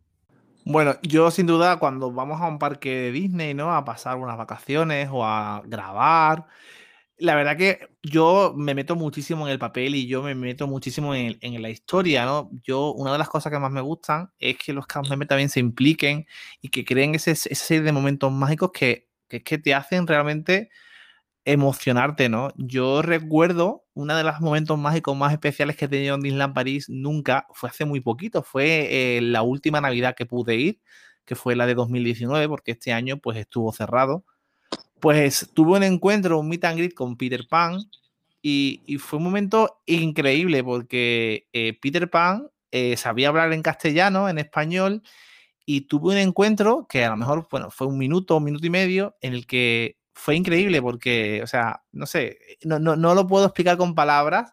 Bueno, 0.69 0.97
yo 1.03 1.31
sin 1.31 1.47
duda 1.47 1.79
cuando 1.79 2.13
vamos 2.13 2.41
a 2.41 2.49
un 2.49 2.59
parque 2.59 2.91
de 2.91 3.13
Disney, 3.13 3.55
¿no? 3.55 3.73
A 3.73 3.85
pasar 3.85 4.17
unas 4.17 4.37
vacaciones 4.37 5.09
o 5.13 5.25
a 5.25 5.63
grabar, 5.65 6.47
la 7.19 7.35
verdad 7.35 7.57
que 7.57 7.89
yo 8.03 8.55
me 8.57 8.75
meto 8.75 8.97
muchísimo 8.97 9.47
en 9.47 9.53
el 9.53 9.59
papel 9.59 9.95
y 9.95 10.07
yo 10.07 10.23
me 10.23 10.35
meto 10.35 10.67
muchísimo 10.67 11.15
en, 11.15 11.63
la 11.63 11.71
historia, 11.71 12.25
¿no? 12.27 12.51
Yo, 12.63 12.93
una 12.93 13.13
de 13.13 13.19
las 13.19 13.29
cosas 13.29 13.53
que 13.53 13.59
más 13.59 13.73
me 13.73 13.81
gustan 13.81 14.31
es 14.39 14.59
que 14.59 14.73
los 14.73 14.87
cast 14.87 15.09
también 15.27 15.49
se 15.49 15.61
impliquen 15.61 16.27
y 16.61 16.69
que 16.69 16.85
creen 16.85 17.15
ese, 17.15 17.33
ese 17.33 17.55
serie 17.55 17.83
de 17.83 17.93
momentos 17.93 18.31
mágicos 18.33 18.71
que, 18.73 19.09
que, 19.29 19.43
que 19.43 19.59
te 19.59 19.75
hacen 19.75 20.07
realmente 20.07 20.71
emocionarte, 21.47 22.29
¿no? 22.29 22.51
Yo 22.57 23.03
recuerdo 23.03 23.85
uno 23.95 24.17
de 24.17 24.25
los 24.25 24.41
momentos 24.41 24.79
mágicos 24.79 25.17
más 25.17 25.33
especiales 25.33 25.77
que 25.77 25.87
he 25.87 25.89
tenido 25.89 26.17
en 26.17 26.21
Disneyland 26.21 26.55
París 26.55 26.89
nunca, 26.89 27.47
fue 27.55 27.71
hace 27.71 27.85
muy 27.85 28.01
poquito, 28.01 28.43
fue 28.43 29.17
eh, 29.17 29.21
la 29.23 29.43
última 29.43 29.81
Navidad 29.81 30.17
que 30.17 30.27
pude 30.27 30.57
ir, 30.57 30.81
que 31.25 31.37
fue 31.37 31.57
la 31.57 31.67
de 31.67 31.75
2019, 31.75 32.49
porque 32.49 32.73
este 32.73 32.93
año 32.93 33.19
pues 33.19 33.39
estuvo 33.39 33.73
cerrado. 33.73 34.25
Pues 35.01 35.51
tuve 35.55 35.77
un 35.77 35.83
encuentro, 35.83 36.39
un 36.41 36.49
meet 36.49 36.65
and 36.65 36.79
greet 36.79 36.95
con 36.95 37.17
Peter 37.17 37.47
Pan 37.49 37.79
y, 38.43 38.99
fue 38.99 39.19
un 39.19 39.25
momento 39.25 39.81
increíble 39.87 40.63
porque 40.63 41.49
eh, 41.53 41.79
Peter 41.81 42.09
Pan 42.09 42.49
eh, 42.71 42.97
sabía 42.97 43.29
hablar 43.29 43.53
en 43.53 43.63
castellano, 43.63 44.29
en 44.29 44.39
español, 44.39 45.03
y 45.65 45.83
tuve 45.83 46.13
un 46.13 46.19
encuentro 46.19 46.87
que 46.89 47.05
a 47.05 47.11
lo 47.11 47.17
mejor 47.17 47.49
bueno, 47.51 47.71
fue 47.71 47.89
un 47.89 47.99
minuto, 47.99 48.37
un 48.37 48.45
minuto 48.45 48.67
y 48.67 48.71
medio, 48.71 49.17
en 49.21 49.35
el 49.35 49.47
que 49.47 49.99
fue 50.15 50.37
increíble 50.37 50.81
porque, 50.81 51.43
o 51.43 51.47
sea, 51.47 51.83
no 51.93 52.07
sé, 52.07 52.39
no, 52.63 52.79
no, 52.79 52.97
no 52.97 53.15
lo 53.15 53.27
puedo 53.27 53.47
explicar 53.47 53.77
con 53.77 53.95
palabras, 53.95 54.53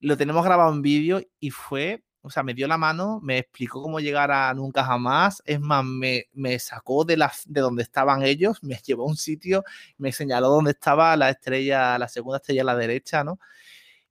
lo 0.00 0.16
tenemos 0.16 0.44
grabado 0.44 0.72
en 0.72 0.82
vídeo 0.82 1.22
y 1.40 1.50
fue 1.50 2.04
o 2.22 2.30
sea, 2.30 2.42
me 2.42 2.54
dio 2.54 2.68
la 2.68 2.76
mano, 2.78 3.20
me 3.22 3.38
explicó 3.38 3.82
cómo 3.82 4.00
llegar 4.00 4.30
a 4.30 4.52
Nunca 4.54 4.84
Jamás, 4.84 5.42
es 5.46 5.60
más, 5.60 5.84
me, 5.84 6.26
me 6.34 6.58
sacó 6.58 7.04
de, 7.04 7.16
la, 7.16 7.32
de 7.46 7.60
donde 7.60 7.82
estaban 7.82 8.22
ellos, 8.22 8.62
me 8.62 8.76
llevó 8.86 9.04
a 9.04 9.06
un 9.06 9.16
sitio, 9.16 9.64
me 9.98 10.12
señaló 10.12 10.48
dónde 10.48 10.72
estaba 10.72 11.16
la 11.16 11.30
estrella, 11.30 11.98
la 11.98 12.08
segunda 12.08 12.38
estrella 12.38 12.62
a 12.62 12.64
la 12.66 12.76
derecha, 12.76 13.24
¿no? 13.24 13.38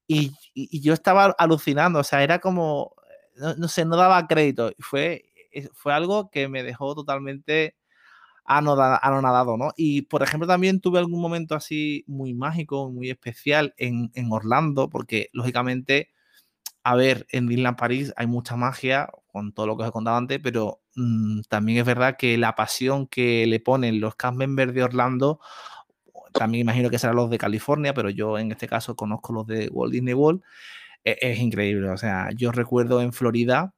Y, 0.07 0.31
y, 0.55 0.81
yo 0.81 0.93
estaba 0.93 1.35
alucinando, 1.37 1.99
o 1.99 2.03
sea, 2.03 2.23
era 2.23 2.39
como, 2.39 2.95
no, 3.35 3.55
no 3.55 3.67
sé, 3.67 3.85
no 3.85 3.95
daba 3.95 4.27
crédito, 4.27 4.71
fue, 4.79 5.25
fue 5.73 5.93
algo 5.93 6.31
que 6.31 6.47
me 6.47 6.63
dejó 6.63 6.95
totalmente 6.95 7.75
anonadado, 8.49 9.57
¿no? 9.57 9.71
Y, 9.77 10.03
por 10.03 10.23
ejemplo, 10.23 10.47
también 10.47 10.81
tuve 10.81 10.97
algún 10.97 11.21
momento 11.21 11.53
así 11.55 12.03
muy 12.07 12.33
mágico, 12.33 12.89
muy 12.89 13.11
especial 13.11 13.75
en, 13.77 14.11
en 14.15 14.31
Orlando, 14.31 14.89
porque, 14.89 15.29
lógicamente, 15.33 16.09
a 16.83 16.95
ver, 16.95 17.27
en 17.31 17.47
Disneyland 17.47 17.77
París 17.77 18.13
hay 18.15 18.27
mucha 18.27 18.55
magia, 18.55 19.09
con 19.31 19.53
todo 19.53 19.67
lo 19.67 19.77
que 19.77 19.83
os 19.83 19.89
he 19.89 19.91
contado 19.91 20.17
antes, 20.17 20.39
pero 20.41 20.81
mm, 20.95 21.41
también 21.49 21.79
es 21.79 21.85
verdad 21.85 22.17
que 22.17 22.37
la 22.37 22.55
pasión 22.55 23.07
que 23.07 23.45
le 23.47 23.59
ponen 23.59 23.99
los 23.99 24.15
cast 24.15 24.37
members 24.37 24.73
de 24.73 24.83
Orlando, 24.83 25.39
también 26.33 26.61
imagino 26.61 26.89
que 26.89 26.99
serán 26.99 27.15
los 27.15 27.29
de 27.29 27.37
California, 27.37 27.93
pero 27.93 28.09
yo 28.09 28.37
en 28.37 28.51
este 28.51 28.67
caso 28.67 28.95
conozco 28.95 29.33
los 29.33 29.47
de 29.47 29.69
Walt 29.71 29.93
Disney 29.93 30.13
World, 30.13 30.41
e-, 31.03 31.17
es, 31.21 31.39
increíble. 31.39 31.89
O 31.89 31.97
sea, 31.97 32.29
yo 32.35 32.51
recuerdo 32.51 33.01
en 33.01 33.13
Florida, 33.13 33.73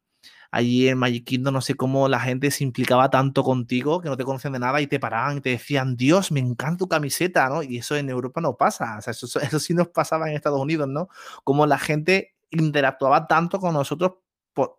allí 0.52 0.88
en 0.90 0.98
Magic 0.98 1.26
Kingdom, 1.26 1.54
no 1.54 1.62
sé 1.62 1.76
cómo 1.76 2.08
la 2.10 2.20
gente 2.20 2.52
se 2.52 2.64
implicaba 2.64 3.10
tanto 3.10 3.44
contigo, 3.44 4.02
que 4.02 4.10
no 4.10 4.18
te 4.18 4.26
conocen 4.26 4.54
de 4.54 4.60
nada 4.60 4.82
y 4.82 4.88
te 4.88 5.00
paraban 5.00 5.38
y 5.38 5.42
te 5.42 5.52
decían, 5.52 5.96
Dios, 5.98 6.32
me 6.32 6.40
encanta 6.40 6.80
tu 6.80 6.88
camiseta, 6.88 7.50
¿no? 7.50 7.64
Y 7.64 7.78
eso 7.78 7.96
en 7.96 8.10
Europa 8.10 8.42
no 8.42 8.58
pasa, 8.58 8.98
o 8.98 9.02
sea, 9.02 9.12
eso, 9.12 9.28
eso 9.40 9.60
sí 9.60 9.74
nos 9.74 9.90
pasaba 9.90 10.30
en 10.30 10.36
Estados 10.36 10.62
Unidos, 10.62 10.88
¿no? 10.90 11.10
Como 11.44 11.66
la 11.68 11.80
gente 11.80 12.34
interactuaba 12.52 13.28
tanto 13.28 13.60
con 13.60 13.74
nosotros 13.74 14.14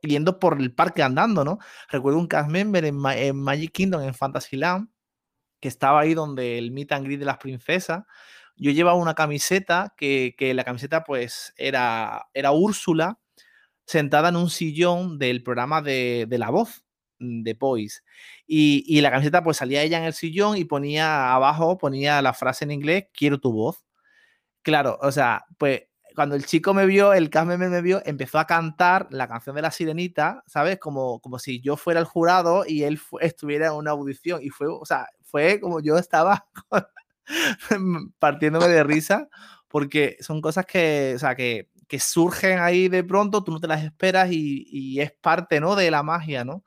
yendo 0.02 0.38
por 0.38 0.60
el 0.60 0.74
parque 0.74 1.02
andando, 1.02 1.44
¿no? 1.44 1.58
Recuerdo 1.88 2.18
un 2.18 2.26
cast 2.26 2.50
member 2.50 2.84
en, 2.84 2.96
Magic 3.36 3.72
Kingdom, 3.72 4.02
en 4.02 4.14
Fantasyland, 4.14 4.88
que 5.60 5.68
estaba 5.68 6.00
ahí 6.00 6.14
donde 6.14 6.58
el 6.58 6.72
meet 6.72 6.92
and 6.92 7.06
greet 7.06 7.20
de 7.20 7.26
las 7.26 7.38
princesas. 7.38 8.04
Yo 8.56 8.70
llevaba 8.70 8.98
una 8.98 9.14
camiseta 9.14 9.94
que, 9.96 10.34
la 10.54 10.64
camiseta 10.64 11.04
pues 11.04 11.54
era, 11.56 12.28
era 12.34 12.52
Úrsula 12.52 13.18
sentada 13.86 14.28
en 14.28 14.36
un 14.36 14.50
sillón 14.50 15.18
del 15.18 15.42
programa 15.42 15.82
de, 15.82 16.26
La 16.30 16.50
Voz 16.50 16.84
de 17.18 17.54
Poise. 17.54 18.02
Y, 18.46 18.84
y, 18.86 19.00
la 19.00 19.10
camiseta 19.10 19.42
pues 19.42 19.56
salía 19.56 19.82
ella 19.82 19.98
en 19.98 20.04
el 20.04 20.12
sillón 20.12 20.56
y 20.56 20.64
ponía 20.64 21.32
abajo, 21.34 21.78
ponía 21.78 22.20
la 22.22 22.34
frase 22.34 22.64
en 22.64 22.72
inglés, 22.72 23.06
quiero 23.12 23.38
tu 23.40 23.52
voz. 23.52 23.84
Claro, 24.62 24.98
o 25.02 25.10
sea, 25.10 25.44
pues 25.58 25.82
cuando 26.14 26.34
el 26.34 26.46
chico 26.46 26.74
me 26.74 26.86
vio, 26.86 27.12
el 27.12 27.30
cast 27.30 27.46
me 27.46 27.82
vio, 27.82 28.02
empezó 28.04 28.38
a 28.38 28.46
cantar 28.46 29.08
la 29.10 29.28
canción 29.28 29.56
de 29.56 29.62
la 29.62 29.70
sirenita, 29.70 30.42
¿sabes? 30.46 30.78
Como, 30.78 31.20
como 31.20 31.38
si 31.38 31.60
yo 31.60 31.76
fuera 31.76 32.00
el 32.00 32.06
jurado 32.06 32.64
y 32.66 32.84
él 32.84 33.00
estuviera 33.20 33.68
en 33.68 33.72
una 33.74 33.92
audición. 33.92 34.40
Y 34.42 34.50
fue, 34.50 34.68
o 34.68 34.84
sea, 34.84 35.08
fue 35.22 35.60
como 35.60 35.80
yo 35.80 35.98
estaba 35.98 36.46
partiéndome 38.18 38.68
de 38.68 38.84
risa, 38.84 39.28
porque 39.68 40.16
son 40.20 40.40
cosas 40.40 40.66
que, 40.66 41.12
o 41.16 41.18
sea, 41.18 41.34
que, 41.34 41.70
que, 41.88 41.98
surgen 41.98 42.58
ahí 42.58 42.88
de 42.88 43.04
pronto, 43.04 43.44
tú 43.44 43.52
no 43.52 43.60
te 43.60 43.68
las 43.68 43.84
esperas 43.84 44.30
y, 44.32 44.66
y 44.70 45.00
es 45.00 45.12
parte, 45.12 45.60
¿no? 45.60 45.76
De 45.76 45.90
la 45.90 46.02
magia, 46.02 46.44
¿no? 46.44 46.64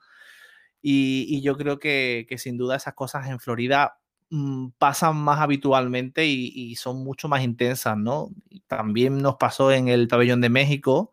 Y, 0.82 1.26
y 1.28 1.42
yo 1.42 1.56
creo 1.56 1.78
que, 1.78 2.26
que 2.28 2.38
sin 2.38 2.56
duda 2.56 2.76
esas 2.76 2.94
cosas 2.94 3.28
en 3.28 3.40
Florida 3.40 3.98
Mm, 4.30 4.70
pasan 4.78 5.16
más 5.16 5.40
habitualmente 5.40 6.26
y, 6.26 6.74
son 6.74 7.04
mucho 7.04 7.28
más 7.28 7.44
intensas, 7.44 7.96
¿no? 7.96 8.30
También 8.68 9.18
nos 9.18 9.36
pasó 9.36 9.72
en 9.72 9.88
el 9.88 10.08
pabellón 10.08 10.40
de 10.40 10.48
México, 10.50 11.12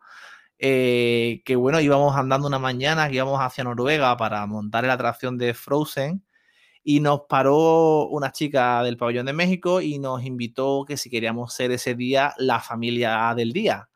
eh, 0.58 1.42
que 1.44 1.56
bueno, 1.56 1.80
íbamos 1.80 2.16
andando 2.16 2.48
una 2.48 2.58
mañana, 2.58 3.10
íbamos 3.10 3.40
hacia 3.40 3.64
Noruega 3.64 4.16
para 4.16 4.46
montar 4.46 4.84
la 4.84 4.94
atracción 4.94 5.38
de 5.38 5.54
Frozen 5.54 6.24
y 6.84 7.00
nos 7.00 7.22
paró 7.28 8.08
una 8.08 8.32
chica 8.32 8.82
del 8.82 8.96
pabellón 8.98 9.26
de 9.26 9.32
México 9.32 9.80
y 9.80 9.98
nos 9.98 10.24
invitó 10.24 10.84
que 10.86 10.96
si 10.96 11.10
queríamos 11.10 11.54
ser 11.54 11.72
ese 11.72 11.94
día 11.94 12.34
la 12.38 12.60
familia 12.60 13.34
del 13.36 13.52
día. 13.52 13.88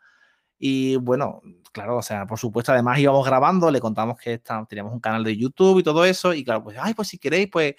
Y 0.59 0.97
bueno, 0.97 1.43
claro, 1.73 1.99
o 1.99 2.03
sea, 2.03 2.27
por 2.27 2.39
supuesto, 2.39 2.73
además 2.73 2.99
íbamos 2.99 3.25
grabando, 3.27 3.71
le 3.71 3.81
contamos 3.81 4.19
que 4.19 4.41
teníamos 4.69 4.93
un 4.93 5.01
canal 5.01 5.25
de 5.25 5.37
YouTube 5.37 5.81
y 5.81 5.83
todo 5.85 6.05
eso, 6.05 6.35
y 6.35 6.45
claro, 6.45 6.65
pues, 6.65 6.77
ay, 6.81 6.95
pues 6.95 7.09
si 7.09 7.19
queréis, 7.19 7.49
pues 7.51 7.75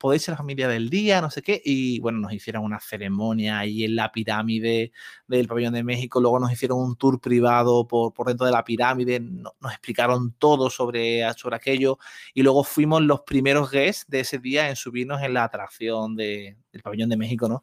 podéis 0.00 0.22
ser 0.22 0.32
la 0.32 0.38
familia 0.38 0.66
del 0.66 0.88
día, 0.88 1.20
no 1.20 1.30
sé 1.30 1.42
qué, 1.42 1.60
y 1.62 2.00
bueno, 2.00 2.18
nos 2.20 2.32
hicieron 2.32 2.64
una 2.64 2.80
ceremonia 2.80 3.58
ahí 3.58 3.84
en 3.84 3.94
la 3.94 4.10
pirámide 4.10 4.92
del 5.28 5.46
pabellón 5.46 5.74
de 5.74 5.84
México, 5.84 6.20
luego 6.22 6.40
nos 6.40 6.50
hicieron 6.50 6.78
un 6.78 6.96
tour 6.96 7.20
privado 7.20 7.86
por, 7.86 8.14
por 8.14 8.26
dentro 8.26 8.46
de 8.46 8.52
la 8.52 8.64
pirámide, 8.64 9.20
nos 9.20 9.72
explicaron 9.72 10.32
todo 10.38 10.70
sobre, 10.70 11.30
sobre 11.34 11.56
aquello, 11.56 11.98
y 12.32 12.42
luego 12.42 12.64
fuimos 12.64 13.02
los 13.02 13.20
primeros 13.20 13.70
guests 13.70 14.06
de 14.08 14.20
ese 14.20 14.38
día 14.38 14.70
en 14.70 14.76
subirnos 14.76 15.22
en 15.22 15.34
la 15.34 15.44
atracción 15.44 16.16
de, 16.16 16.56
del 16.72 16.82
pabellón 16.82 17.10
de 17.10 17.18
México, 17.18 17.46
¿no? 17.46 17.62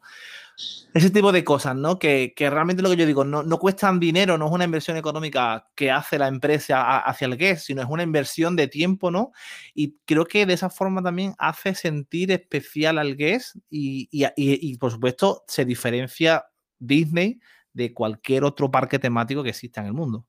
Ese 0.92 1.10
tipo 1.10 1.30
de 1.30 1.44
cosas, 1.44 1.76
¿no? 1.76 1.98
Que, 1.98 2.32
que, 2.34 2.50
realmente 2.50 2.82
lo 2.82 2.90
que 2.90 2.96
yo 2.96 3.06
digo, 3.06 3.24
no, 3.24 3.44
no 3.44 3.58
cuestan 3.58 4.00
dinero, 4.00 4.36
no 4.36 4.46
es 4.46 4.52
una 4.52 4.64
inversión 4.64 4.96
económica 4.96 5.68
que 5.76 5.90
hace 5.90 6.18
la 6.18 6.26
empresa 6.26 6.98
hacia 6.98 7.26
el 7.26 7.36
guest, 7.36 7.66
sino 7.66 7.82
es 7.82 7.88
una 7.88 8.02
inversión 8.02 8.56
de 8.56 8.66
tiempo, 8.66 9.10
¿no? 9.10 9.30
Y 9.74 9.96
creo 10.04 10.24
que 10.24 10.46
de 10.46 10.54
esa 10.54 10.68
forma 10.68 11.00
también 11.00 11.34
hace 11.38 11.74
sentir 11.74 12.32
especial 12.32 12.98
al 12.98 13.16
guest 13.16 13.56
y, 13.70 14.08
y, 14.10 14.26
y, 14.36 14.76
por 14.78 14.90
supuesto 14.90 15.44
se 15.46 15.64
diferencia 15.64 16.46
Disney 16.78 17.38
de 17.72 17.94
cualquier 17.94 18.42
otro 18.42 18.70
parque 18.70 18.98
temático 18.98 19.44
que 19.44 19.50
exista 19.50 19.80
en 19.80 19.86
el 19.86 19.92
mundo. 19.92 20.26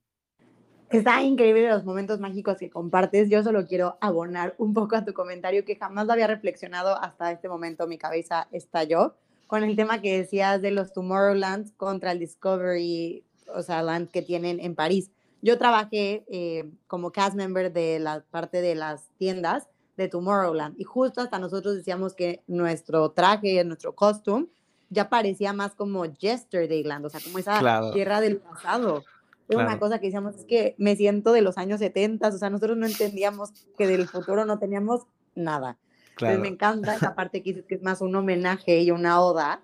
Está 0.90 1.22
increíble 1.22 1.68
los 1.68 1.84
momentos 1.84 2.20
mágicos 2.20 2.58
que 2.58 2.70
compartes. 2.70 3.30
Yo 3.30 3.42
solo 3.42 3.66
quiero 3.66 3.96
abonar 4.00 4.54
un 4.58 4.74
poco 4.74 4.96
a 4.96 5.04
tu 5.04 5.12
comentario 5.12 5.64
que 5.64 5.76
jamás 5.76 6.06
lo 6.06 6.12
había 6.12 6.26
reflexionado 6.26 7.00
hasta 7.00 7.32
este 7.32 7.48
momento. 7.48 7.86
Mi 7.86 7.96
cabeza 7.96 8.48
estalló 8.52 9.16
con 9.50 9.64
el 9.64 9.74
tema 9.74 10.00
que 10.00 10.16
decías 10.16 10.62
de 10.62 10.70
los 10.70 10.92
Tomorrowland 10.92 11.76
contra 11.76 12.12
el 12.12 12.20
Discovery, 12.20 13.24
o 13.52 13.62
sea, 13.62 13.82
Land 13.82 14.08
que 14.12 14.22
tienen 14.22 14.60
en 14.60 14.76
París. 14.76 15.10
Yo 15.42 15.58
trabajé 15.58 16.24
eh, 16.28 16.70
como 16.86 17.10
cast 17.10 17.34
member 17.34 17.72
de 17.72 17.98
la 17.98 18.22
parte 18.30 18.62
de 18.62 18.76
las 18.76 19.08
tiendas 19.18 19.68
de 19.96 20.06
Tomorrowland 20.06 20.78
y 20.78 20.84
justo 20.84 21.20
hasta 21.20 21.40
nosotros 21.40 21.74
decíamos 21.74 22.14
que 22.14 22.44
nuestro 22.46 23.10
traje, 23.10 23.64
nuestro 23.64 23.92
costume, 23.92 24.46
ya 24.88 25.08
parecía 25.08 25.52
más 25.52 25.74
como 25.74 26.04
Yesterdayland, 26.04 27.06
o 27.06 27.10
sea, 27.10 27.20
como 27.20 27.40
esa 27.40 27.90
tierra 27.92 28.20
del 28.20 28.36
pasado. 28.36 29.02
Era 29.48 29.64
una 29.64 29.80
cosa 29.80 29.98
que 29.98 30.06
decíamos, 30.06 30.36
es 30.36 30.44
que 30.44 30.76
me 30.78 30.94
siento 30.94 31.32
de 31.32 31.42
los 31.42 31.58
años 31.58 31.80
70, 31.80 32.28
o 32.28 32.38
sea, 32.38 32.50
nosotros 32.50 32.76
no 32.76 32.86
entendíamos 32.86 33.50
que 33.76 33.88
del 33.88 34.06
futuro 34.06 34.44
no 34.44 34.60
teníamos 34.60 35.06
nada 35.34 35.76
me 36.20 36.48
encanta 36.48 36.94
esa 36.94 37.14
parte 37.14 37.42
que 37.42 37.50
dices 37.50 37.66
que 37.66 37.74
es 37.76 37.82
más 37.82 38.00
un 38.00 38.14
homenaje 38.14 38.80
y 38.80 38.90
una 38.90 39.20
oda 39.20 39.62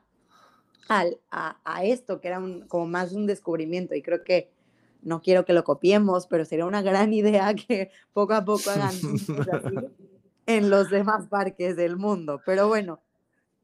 al, 0.89 1.19
a, 1.31 1.59
a, 1.65 1.85
esto, 1.85 2.21
que 2.21 2.29
era 2.29 2.39
un, 2.39 2.67
como 2.69 2.87
más 2.87 3.13
un 3.13 3.27
descubrimiento. 3.27 3.95
Y 3.95 4.03
creo 4.03 4.25
que 4.25 4.51
no 5.03 5.23
quiero 5.23 5.45
que 5.45 5.53
lo 5.53 5.65
copiemos, 5.65 6.27
pero 6.27 6.45
sería 6.45 6.67
una 6.67 6.83
gran 6.83 7.13
idea 7.13 7.55
que 7.69 7.91
poco 8.13 8.35
a 8.35 8.45
poco 8.45 8.71
hagan 8.71 8.95
en 10.47 10.71
los 10.71 10.91
demás 10.91 11.27
parques 11.29 11.77
del 11.77 11.97
mundo. 11.97 12.41
Pero 12.45 12.69
bueno, 12.69 13.01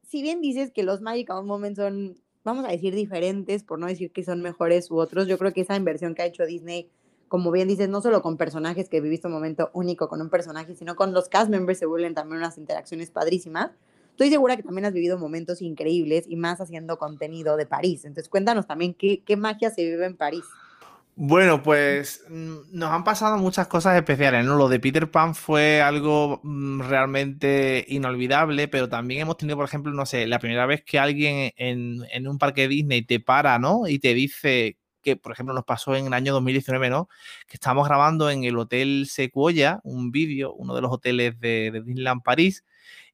si 0.07 0.21
bien 0.21 0.41
dices 0.41 0.71
que 0.71 0.83
los 0.83 1.01
Magic 1.01 1.29
a 1.29 1.39
un 1.39 1.47
momento 1.47 1.83
son, 1.83 2.17
vamos 2.43 2.65
a 2.65 2.69
decir, 2.69 2.93
diferentes, 2.93 3.63
por 3.63 3.79
no 3.79 3.87
decir 3.87 4.11
que 4.11 4.23
son 4.23 4.41
mejores 4.41 4.91
u 4.91 4.97
otros, 4.97 5.27
yo 5.27 5.37
creo 5.37 5.53
que 5.53 5.61
esa 5.61 5.75
inversión 5.75 6.15
que 6.15 6.21
ha 6.21 6.25
hecho 6.25 6.45
Disney 6.45 6.89
como 7.33 7.49
bien 7.49 7.67
dices, 7.67 7.89
no 7.89 7.99
solo 7.99 8.21
con 8.21 8.37
personajes 8.37 8.89
que 8.89 9.01
viviste 9.01 9.25
un 9.25 9.33
momento 9.33 9.71
único 9.73 10.07
con 10.07 10.21
un 10.21 10.29
personaje, 10.29 10.75
sino 10.75 10.95
con 10.95 11.15
los 11.15 11.29
cast 11.29 11.49
members 11.49 11.79
se 11.79 11.87
vuelven 11.87 12.13
también 12.13 12.37
unas 12.37 12.59
interacciones 12.59 13.09
padrísimas. 13.09 13.71
Estoy 14.11 14.29
segura 14.29 14.55
que 14.55 14.61
también 14.61 14.85
has 14.85 14.93
vivido 14.93 15.17
momentos 15.17 15.59
increíbles 15.63 16.25
y 16.27 16.35
más 16.35 16.61
haciendo 16.61 16.99
contenido 16.99 17.57
de 17.57 17.65
París. 17.65 18.05
Entonces, 18.05 18.29
cuéntanos 18.29 18.67
también 18.67 18.93
qué, 18.93 19.23
magia 19.35 19.71
se 19.71 19.83
vive 19.83 20.05
en 20.05 20.15
París. 20.15 20.43
Bueno, 21.15 21.63
pues 21.63 22.23
mm, 22.29 22.55
nos 22.71 22.91
han 22.91 23.03
pasado 23.03 23.39
muchas 23.39 23.65
cosas 23.65 23.95
especiales, 23.95 24.45
¿no? 24.45 24.55
Lo 24.55 24.69
de 24.69 24.79
Peter 24.79 25.09
Pan 25.09 25.33
fue 25.33 25.81
algo 25.81 26.39
mm, 26.43 26.81
realmente 26.81 27.83
inolvidable, 27.87 28.67
pero 28.67 28.89
también 28.89 29.21
hemos 29.21 29.37
tenido, 29.37 29.57
por 29.57 29.65
ejemplo, 29.65 29.91
no 29.91 30.05
sé, 30.05 30.27
la 30.27 30.37
primera 30.37 30.67
vez 30.67 30.83
que 30.83 30.99
alguien 30.99 31.51
en, 31.55 32.27
un 32.27 32.37
parque 32.37 32.67
Disney 32.67 33.01
te 33.01 33.19
para, 33.19 33.57
¿no? 33.57 33.87
Y 33.87 33.97
te 33.97 34.13
dice 34.13 34.77
que, 35.03 35.15
por 35.15 35.31
ejemplo, 35.31 35.53
nos 35.53 35.65
pasó 35.65 35.95
en 35.95 36.07
el 36.07 36.13
año 36.13 36.33
2019, 36.33 36.89
¿no? 36.89 37.09
Que 37.47 37.55
estábamos 37.55 37.87
grabando 37.87 38.29
en 38.29 38.43
el 38.43 38.57
Hotel 38.57 39.05
Sequoia 39.07 39.79
un 39.83 40.11
vídeo, 40.11 40.53
uno 40.53 40.73
de 40.73 40.81
los 40.81 40.91
hoteles 40.91 41.39
de, 41.39 41.71
de 41.71 41.81
Disneyland 41.81 42.23
París, 42.23 42.63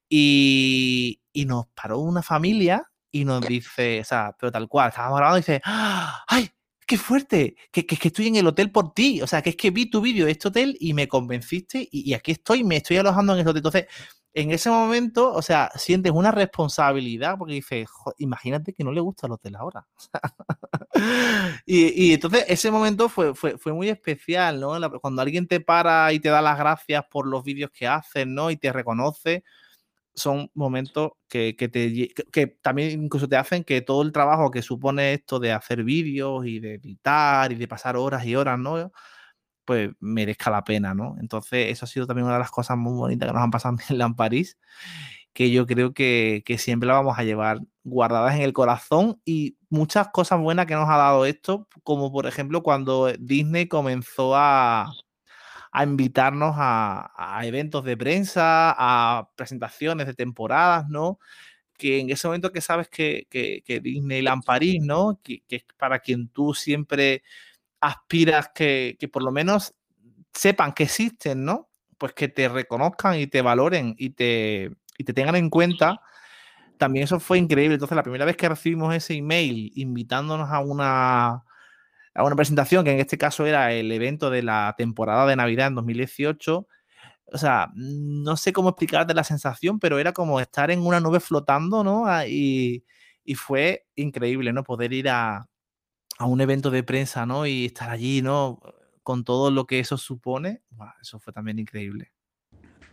y, 0.08 1.20
y 1.32 1.44
nos 1.46 1.66
paró 1.68 1.98
una 1.98 2.22
familia 2.22 2.90
y 3.12 3.24
nos 3.24 3.40
dice, 3.42 4.00
o 4.00 4.04
sea, 4.04 4.34
pero 4.38 4.52
tal 4.52 4.68
cual, 4.68 4.88
estábamos 4.88 5.18
grabando 5.18 5.38
y 5.38 5.40
dice, 5.40 5.60
¡ay! 5.64 6.50
Qué 6.90 6.98
fuerte, 6.98 7.54
que, 7.70 7.86
que, 7.86 8.08
estoy 8.08 8.26
en 8.26 8.34
el 8.34 8.48
hotel 8.48 8.72
por 8.72 8.92
ti, 8.92 9.22
o 9.22 9.26
sea, 9.28 9.42
que 9.42 9.50
es 9.50 9.56
que 9.56 9.70
vi 9.70 9.88
tu 9.88 10.00
vídeo 10.00 10.26
de 10.26 10.32
este 10.32 10.48
hotel 10.48 10.76
y 10.80 10.92
me 10.92 11.06
convenciste 11.06 11.88
y, 11.88 12.14
aquí 12.14 12.32
estoy, 12.32 12.64
me 12.64 12.78
estoy 12.78 12.96
alojando 12.96 13.32
en 13.32 13.38
este 13.38 13.50
hotel. 13.50 13.58
Entonces, 13.60 13.86
en 14.34 14.50
ese 14.50 14.70
momento, 14.70 15.32
o 15.32 15.40
sea, 15.40 15.70
sientes 15.76 16.10
una 16.10 16.32
responsabilidad 16.32 17.38
porque 17.38 17.54
dices, 17.54 17.88
imagínate 18.18 18.72
que 18.72 18.82
no 18.82 18.90
le 18.90 19.00
gusta 19.00 19.28
el 19.28 19.34
hotel 19.34 19.54
ahora. 19.54 19.86
y, 21.64 22.08
y, 22.08 22.14
entonces 22.14 22.44
ese 22.48 22.72
momento 22.72 23.08
fue, 23.08 23.36
fue, 23.36 23.56
fue 23.56 23.72
muy 23.72 23.88
especial, 23.88 24.58
¿no? 24.58 25.00
Cuando 25.00 25.22
alguien 25.22 25.46
te 25.46 25.60
para 25.60 26.12
y 26.12 26.18
te 26.18 26.28
da 26.28 26.42
las 26.42 26.58
gracias 26.58 27.04
por 27.08 27.24
los 27.24 27.44
vídeos 27.44 27.70
que 27.70 27.86
haces, 27.86 28.26
¿no? 28.26 28.50
Y 28.50 28.56
te 28.56 28.72
reconoce 28.72 29.44
son 30.20 30.50
momentos 30.54 31.12
que, 31.28 31.54
te, 31.54 32.12
que, 32.32 32.46
también 32.46 33.02
incluso 33.04 33.28
te 33.28 33.36
hacen 33.36 33.64
que 33.64 33.82
todo 33.82 34.02
el 34.02 34.12
trabajo 34.12 34.50
que 34.50 34.62
supone 34.62 35.14
esto 35.14 35.40
de 35.40 35.52
hacer 35.52 35.84
vídeos 35.84 36.46
y 36.46 36.60
de 36.60 36.74
editar 36.74 37.52
y 37.52 37.56
de 37.56 37.68
pasar 37.68 37.96
horas 37.96 38.24
y 38.26 38.36
horas, 38.36 38.58
¿no? 38.58 38.92
Pues 39.64 39.90
merezca 40.00 40.50
la 40.50 40.64
pena, 40.64 40.94
¿no? 40.94 41.16
Entonces, 41.20 41.70
eso 41.70 41.84
ha 41.86 41.88
sido 41.88 42.06
también 42.06 42.26
una 42.26 42.34
de 42.34 42.40
las 42.40 42.50
cosas 42.50 42.76
muy 42.76 42.94
bonitas 42.94 43.28
que 43.28 43.34
nos 43.34 43.42
han 43.42 43.50
pasado 43.50 43.76
en 43.90 44.00
en 44.00 44.14
París, 44.14 44.58
que 45.32 45.50
yo 45.50 45.66
creo 45.66 45.94
que, 45.94 46.42
que 46.46 46.58
siempre 46.58 46.88
la 46.88 46.94
vamos 46.94 47.18
a 47.18 47.24
llevar 47.24 47.60
guardadas 47.84 48.34
en 48.36 48.42
el 48.42 48.52
corazón 48.52 49.20
y 49.24 49.56
muchas 49.70 50.08
cosas 50.08 50.40
buenas 50.40 50.66
que 50.66 50.74
nos 50.74 50.88
ha 50.88 50.96
dado 50.96 51.26
esto, 51.26 51.68
como 51.84 52.12
por 52.12 52.26
ejemplo 52.26 52.62
cuando 52.62 53.12
Disney 53.18 53.68
comenzó 53.68 54.36
a, 54.36 54.92
a 55.72 55.84
invitarnos 55.84 56.54
a, 56.58 57.40
eventos 57.44 57.84
de 57.84 57.96
prensa, 57.96 58.74
a 58.76 59.30
presentaciones 59.36 60.06
de 60.06 60.14
temporadas, 60.14 60.88
¿no? 60.88 61.18
Que 61.78 62.00
en 62.00 62.10
ese 62.10 62.26
momento 62.26 62.52
que 62.52 62.60
sabes 62.60 62.88
que, 62.88 63.26
que, 63.30 63.80
Disneyland 63.80 64.44
París, 64.44 64.82
¿no? 64.82 65.20
Que, 65.22 65.42
es 65.48 65.64
para 65.78 66.00
quien 66.00 66.28
tú 66.28 66.54
siempre 66.54 67.22
aspiras 67.80 68.50
que, 68.54 68.96
por 69.12 69.22
lo 69.22 69.30
menos 69.32 69.74
sepan 70.34 70.72
que 70.72 70.84
existen, 70.84 71.44
¿no? 71.44 71.68
Pues 71.98 72.12
que 72.14 72.28
te 72.28 72.48
reconozcan 72.48 73.18
y 73.18 73.26
te 73.26 73.42
valoren 73.42 73.94
y 73.98 74.10
te, 74.10 74.72
y 74.98 75.04
te 75.04 75.12
tengan 75.12 75.36
en 75.36 75.50
cuenta 75.50 76.00
también 76.80 77.04
eso 77.04 77.20
fue 77.20 77.36
increíble. 77.36 77.74
Entonces, 77.74 77.94
la 77.94 78.02
primera 78.02 78.24
vez 78.24 78.38
que 78.38 78.48
recibimos 78.48 78.94
ese 78.94 79.14
email 79.14 79.70
invitándonos 79.74 80.48
a 80.50 80.60
una, 80.60 81.44
a 82.14 82.24
una 82.24 82.36
presentación 82.36 82.84
que 82.84 82.92
en 82.92 83.00
este 83.00 83.18
caso 83.18 83.46
era 83.46 83.72
el 83.72 83.90
evento 83.92 84.30
de 84.30 84.42
la 84.42 84.74
temporada 84.76 85.26
de 85.26 85.36
Navidad 85.36 85.68
en 85.68 85.74
2018. 85.76 86.66
O 87.32 87.38
sea, 87.38 87.68
no 87.74 88.36
sé 88.36 88.52
cómo 88.52 88.70
explicarte 88.70 89.14
la 89.14 89.24
sensación, 89.24 89.78
pero 89.78 89.98
era 89.98 90.12
como 90.12 90.40
estar 90.40 90.70
en 90.70 90.80
una 90.80 91.00
nube 91.00 91.20
flotando, 91.20 91.84
¿no? 91.84 92.06
Ah, 92.06 92.26
y, 92.26 92.84
y 93.24 93.34
fue 93.36 93.86
increíble, 93.96 94.52
¿no? 94.52 94.64
Poder 94.64 94.92
ir 94.92 95.08
a, 95.08 95.48
a, 96.18 96.26
un 96.26 96.40
evento 96.40 96.70
de 96.70 96.82
prensa, 96.82 97.26
¿no? 97.26 97.46
Y 97.46 97.66
estar 97.66 97.90
allí, 97.90 98.22
¿no? 98.22 98.60
Con 99.02 99.24
todo 99.24 99.50
lo 99.50 99.66
que 99.66 99.80
eso 99.80 99.96
supone. 99.98 100.62
eso 101.02 101.20
fue 101.20 101.32
también 101.32 101.58
increíble. 101.58 102.12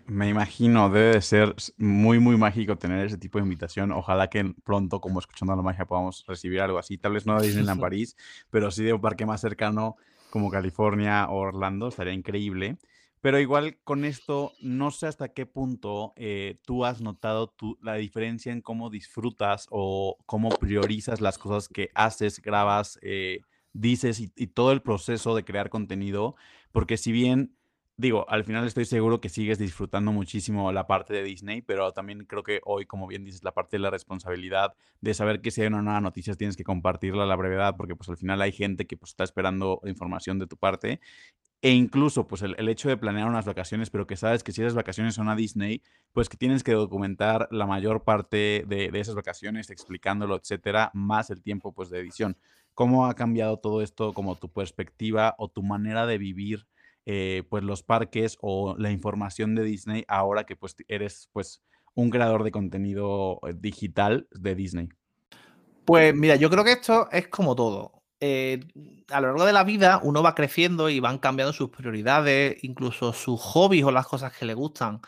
Me 0.10 0.30
imagino, 0.30 0.90
debe 0.90 1.16
de 1.16 1.22
ser 1.22 1.54
muy, 1.76 2.20
muy 2.20 2.38
mágico 2.38 2.78
tener 2.78 3.06
ese 3.06 3.18
tipo 3.18 3.40
de 3.40 3.44
invitación. 3.44 3.92
Ojalá 3.92 4.30
que 4.30 4.54
pronto, 4.64 5.02
como 5.02 5.20
escuchando 5.20 5.54
la 5.54 5.62
magia, 5.62 5.86
podamos 5.86 6.24
recibir 6.26 6.62
algo 6.62 6.80
así. 6.80 6.98
Tal 6.98 7.12
vez 7.12 7.26
no 7.26 7.38
de 7.38 7.48
Disneyland 7.48 7.82
París, 7.82 8.16
pero 8.50 8.72
sí 8.72 8.86
de 8.86 8.94
un 8.94 9.02
parque 9.02 9.26
más 9.26 9.42
cercano 9.42 9.98
como 10.30 10.50
California 10.50 11.28
o 11.30 11.40
Orlando. 11.40 11.90
Estaría 11.90 12.14
increíble. 12.14 12.78
Pero 13.20 13.38
igual 13.38 13.80
con 13.84 14.06
esto, 14.06 14.54
no 14.62 14.92
sé 14.92 15.08
hasta 15.08 15.34
qué 15.34 15.46
punto 15.46 16.14
eh, 16.16 16.58
tú 16.66 16.86
has 16.86 17.02
notado 17.02 17.54
la 17.82 17.96
diferencia 17.96 18.54
en 18.54 18.62
cómo 18.62 18.90
disfrutas 18.90 19.68
o 19.72 20.16
cómo 20.26 20.50
priorizas 20.50 21.20
las 21.20 21.38
cosas 21.38 21.68
que 21.68 21.90
haces, 21.96 22.42
grabas, 22.42 22.98
eh, 23.02 23.42
dices 23.74 24.22
y 24.22 24.48
todo 24.48 24.72
el 24.72 24.82
proceso 24.82 25.36
de 25.36 25.44
crear 25.44 25.70
contenido. 25.70 26.38
Porque 26.72 26.96
si 26.96 27.12
bien 27.12 27.57
digo, 27.98 28.30
al 28.30 28.44
final 28.44 28.66
estoy 28.66 28.86
seguro 28.86 29.20
que 29.20 29.30
sigues 29.30 29.58
disfrutando 29.58 30.12
muchísimo 30.12 30.72
la 30.72 30.86
parte 30.86 31.14
de 31.14 31.24
Disney, 31.24 31.62
pero 31.64 31.92
también 31.94 32.26
creo 32.26 32.44
que 32.44 32.62
hoy, 32.64 32.86
como 32.86 33.08
bien 33.08 33.26
dices, 33.26 33.44
la 33.44 33.54
parte 33.54 33.78
de 33.78 33.82
la 33.82 33.90
responsabilidad 33.90 34.76
de 35.02 35.14
saber 35.16 35.42
que 35.42 35.50
si 35.50 35.62
hay 35.62 35.68
una 35.68 35.82
nueva 35.82 36.00
noticia 36.00 36.36
tienes 36.36 36.56
que 36.56 36.64
compartirla 36.64 37.24
a 37.24 37.26
la 37.26 37.36
brevedad, 37.36 37.76
porque 37.76 37.96
pues 37.96 38.08
al 38.10 38.18
final 38.18 38.42
hay 38.42 38.52
gente 38.52 38.86
que 38.86 38.98
pues 38.98 39.12
está 39.12 39.24
esperando 39.24 39.82
información 39.86 40.38
de 40.38 40.48
tu 40.48 40.58
parte. 40.58 41.02
E 41.64 41.72
incluso, 41.72 42.28
pues 42.28 42.44
el, 42.44 42.70
hecho 42.70 42.88
de 42.88 42.98
planear 42.98 43.28
unas 43.28 43.46
vacaciones, 43.46 43.90
pero 43.90 44.06
que 44.06 44.16
sabes 44.16 44.44
que 44.44 44.52
si 44.52 44.62
esas 44.62 44.76
vacaciones 44.76 45.16
son 45.16 45.28
a 45.28 45.36
Disney, 45.36 45.82
pues 46.14 46.30
que 46.30 46.38
tienes 46.38 46.64
que 46.64 46.74
documentar 46.74 47.48
la 47.50 47.66
mayor 47.66 48.04
parte 48.04 48.64
de, 48.68 48.92
de 48.92 49.00
esas 49.00 49.16
vacaciones, 49.16 49.72
explicándolo, 49.72 50.36
etcétera, 50.36 50.92
más 50.94 51.32
el 51.32 51.42
tiempo 51.42 51.74
pues 51.74 51.90
de 51.90 52.00
edición. 52.00 52.38
¿Cómo 52.76 53.08
ha 53.08 53.16
cambiado 53.16 53.58
todo 53.58 53.82
esto 53.82 54.14
como 54.14 54.36
tu 54.36 54.50
perspectiva 54.50 55.34
o 55.40 55.50
tu 55.50 55.64
manera 55.64 56.06
de 56.06 56.20
vivir 56.20 56.68
eh, 57.10 57.44
pues 57.48 57.64
los 57.64 57.84
parques 57.84 58.38
o 58.42 58.76
la 58.78 58.92
información 58.92 59.56
de 59.56 59.64
Disney 59.64 60.04
ahora 60.10 60.44
que 60.44 60.58
pues 60.58 60.76
eres 60.90 61.30
pues 61.32 61.64
un 61.96 62.10
creador 62.10 62.44
de 62.44 62.52
contenido 62.52 63.40
eh, 63.48 63.54
digital 63.56 64.28
de 64.32 64.56
Disney? 64.56 64.90
Pues 65.86 66.14
mira, 66.14 66.36
yo 66.36 66.50
creo 66.50 66.66
que 66.66 66.74
esto 66.74 67.08
es 67.14 67.30
como 67.30 67.56
todo. 67.56 68.04
Eh, 68.20 68.60
a 69.10 69.22
lo 69.22 69.28
largo 69.28 69.46
de 69.46 69.54
la 69.54 69.64
vida 69.64 70.02
uno 70.04 70.22
va 70.22 70.36
creciendo 70.36 70.90
y 70.90 71.00
van 71.00 71.18
cambiando 71.20 71.54
sus 71.54 71.70
prioridades, 71.70 72.62
incluso 72.62 73.14
sus 73.14 73.40
hobbies 73.40 73.86
o 73.86 73.92
las 73.92 74.06
cosas 74.06 74.36
que 74.36 74.44
le 74.46 74.54
gustan. 74.54 75.00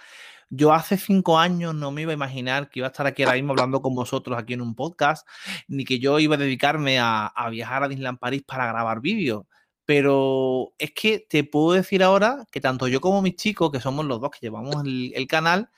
Yo 0.49 0.71
hace 0.71 0.95
cinco 0.95 1.37
años 1.37 1.75
no 1.75 1.91
me 1.91 2.03
iba 2.03 2.11
a 2.11 2.15
imaginar 2.15 2.69
que 2.69 2.79
iba 2.79 2.87
a 2.87 2.91
estar 2.91 3.07
aquí 3.07 3.23
ahora 3.23 3.35
mismo 3.35 3.51
hablando 3.51 3.81
con 3.81 3.93
vosotros 3.93 4.39
aquí 4.39 4.53
en 4.53 4.61
un 4.61 4.73
podcast, 4.73 5.27
ni 5.67 5.83
que 5.83 5.99
yo 5.99 6.17
iba 6.17 6.35
a 6.35 6.37
dedicarme 6.37 6.97
a, 6.97 7.27
a 7.27 7.49
viajar 7.49 7.83
a 7.83 7.89
Disneyland 7.89 8.19
París 8.19 8.43
para 8.47 8.67
grabar 8.67 9.01
vídeos. 9.01 9.43
Pero 9.89 10.75
es 10.77 10.91
que 10.91 11.25
te 11.27 11.43
puedo 11.43 11.71
decir 11.71 12.03
ahora 12.03 12.45
que 12.51 12.61
tanto 12.61 12.87
yo 12.87 13.01
como 13.01 13.23
mis 13.23 13.35
chicos, 13.37 13.71
que 13.71 13.79
somos 13.79 14.05
los 14.05 14.21
dos 14.21 14.29
que 14.29 14.37
llevamos 14.39 14.75
el, 14.85 15.27
canal, 15.27 15.71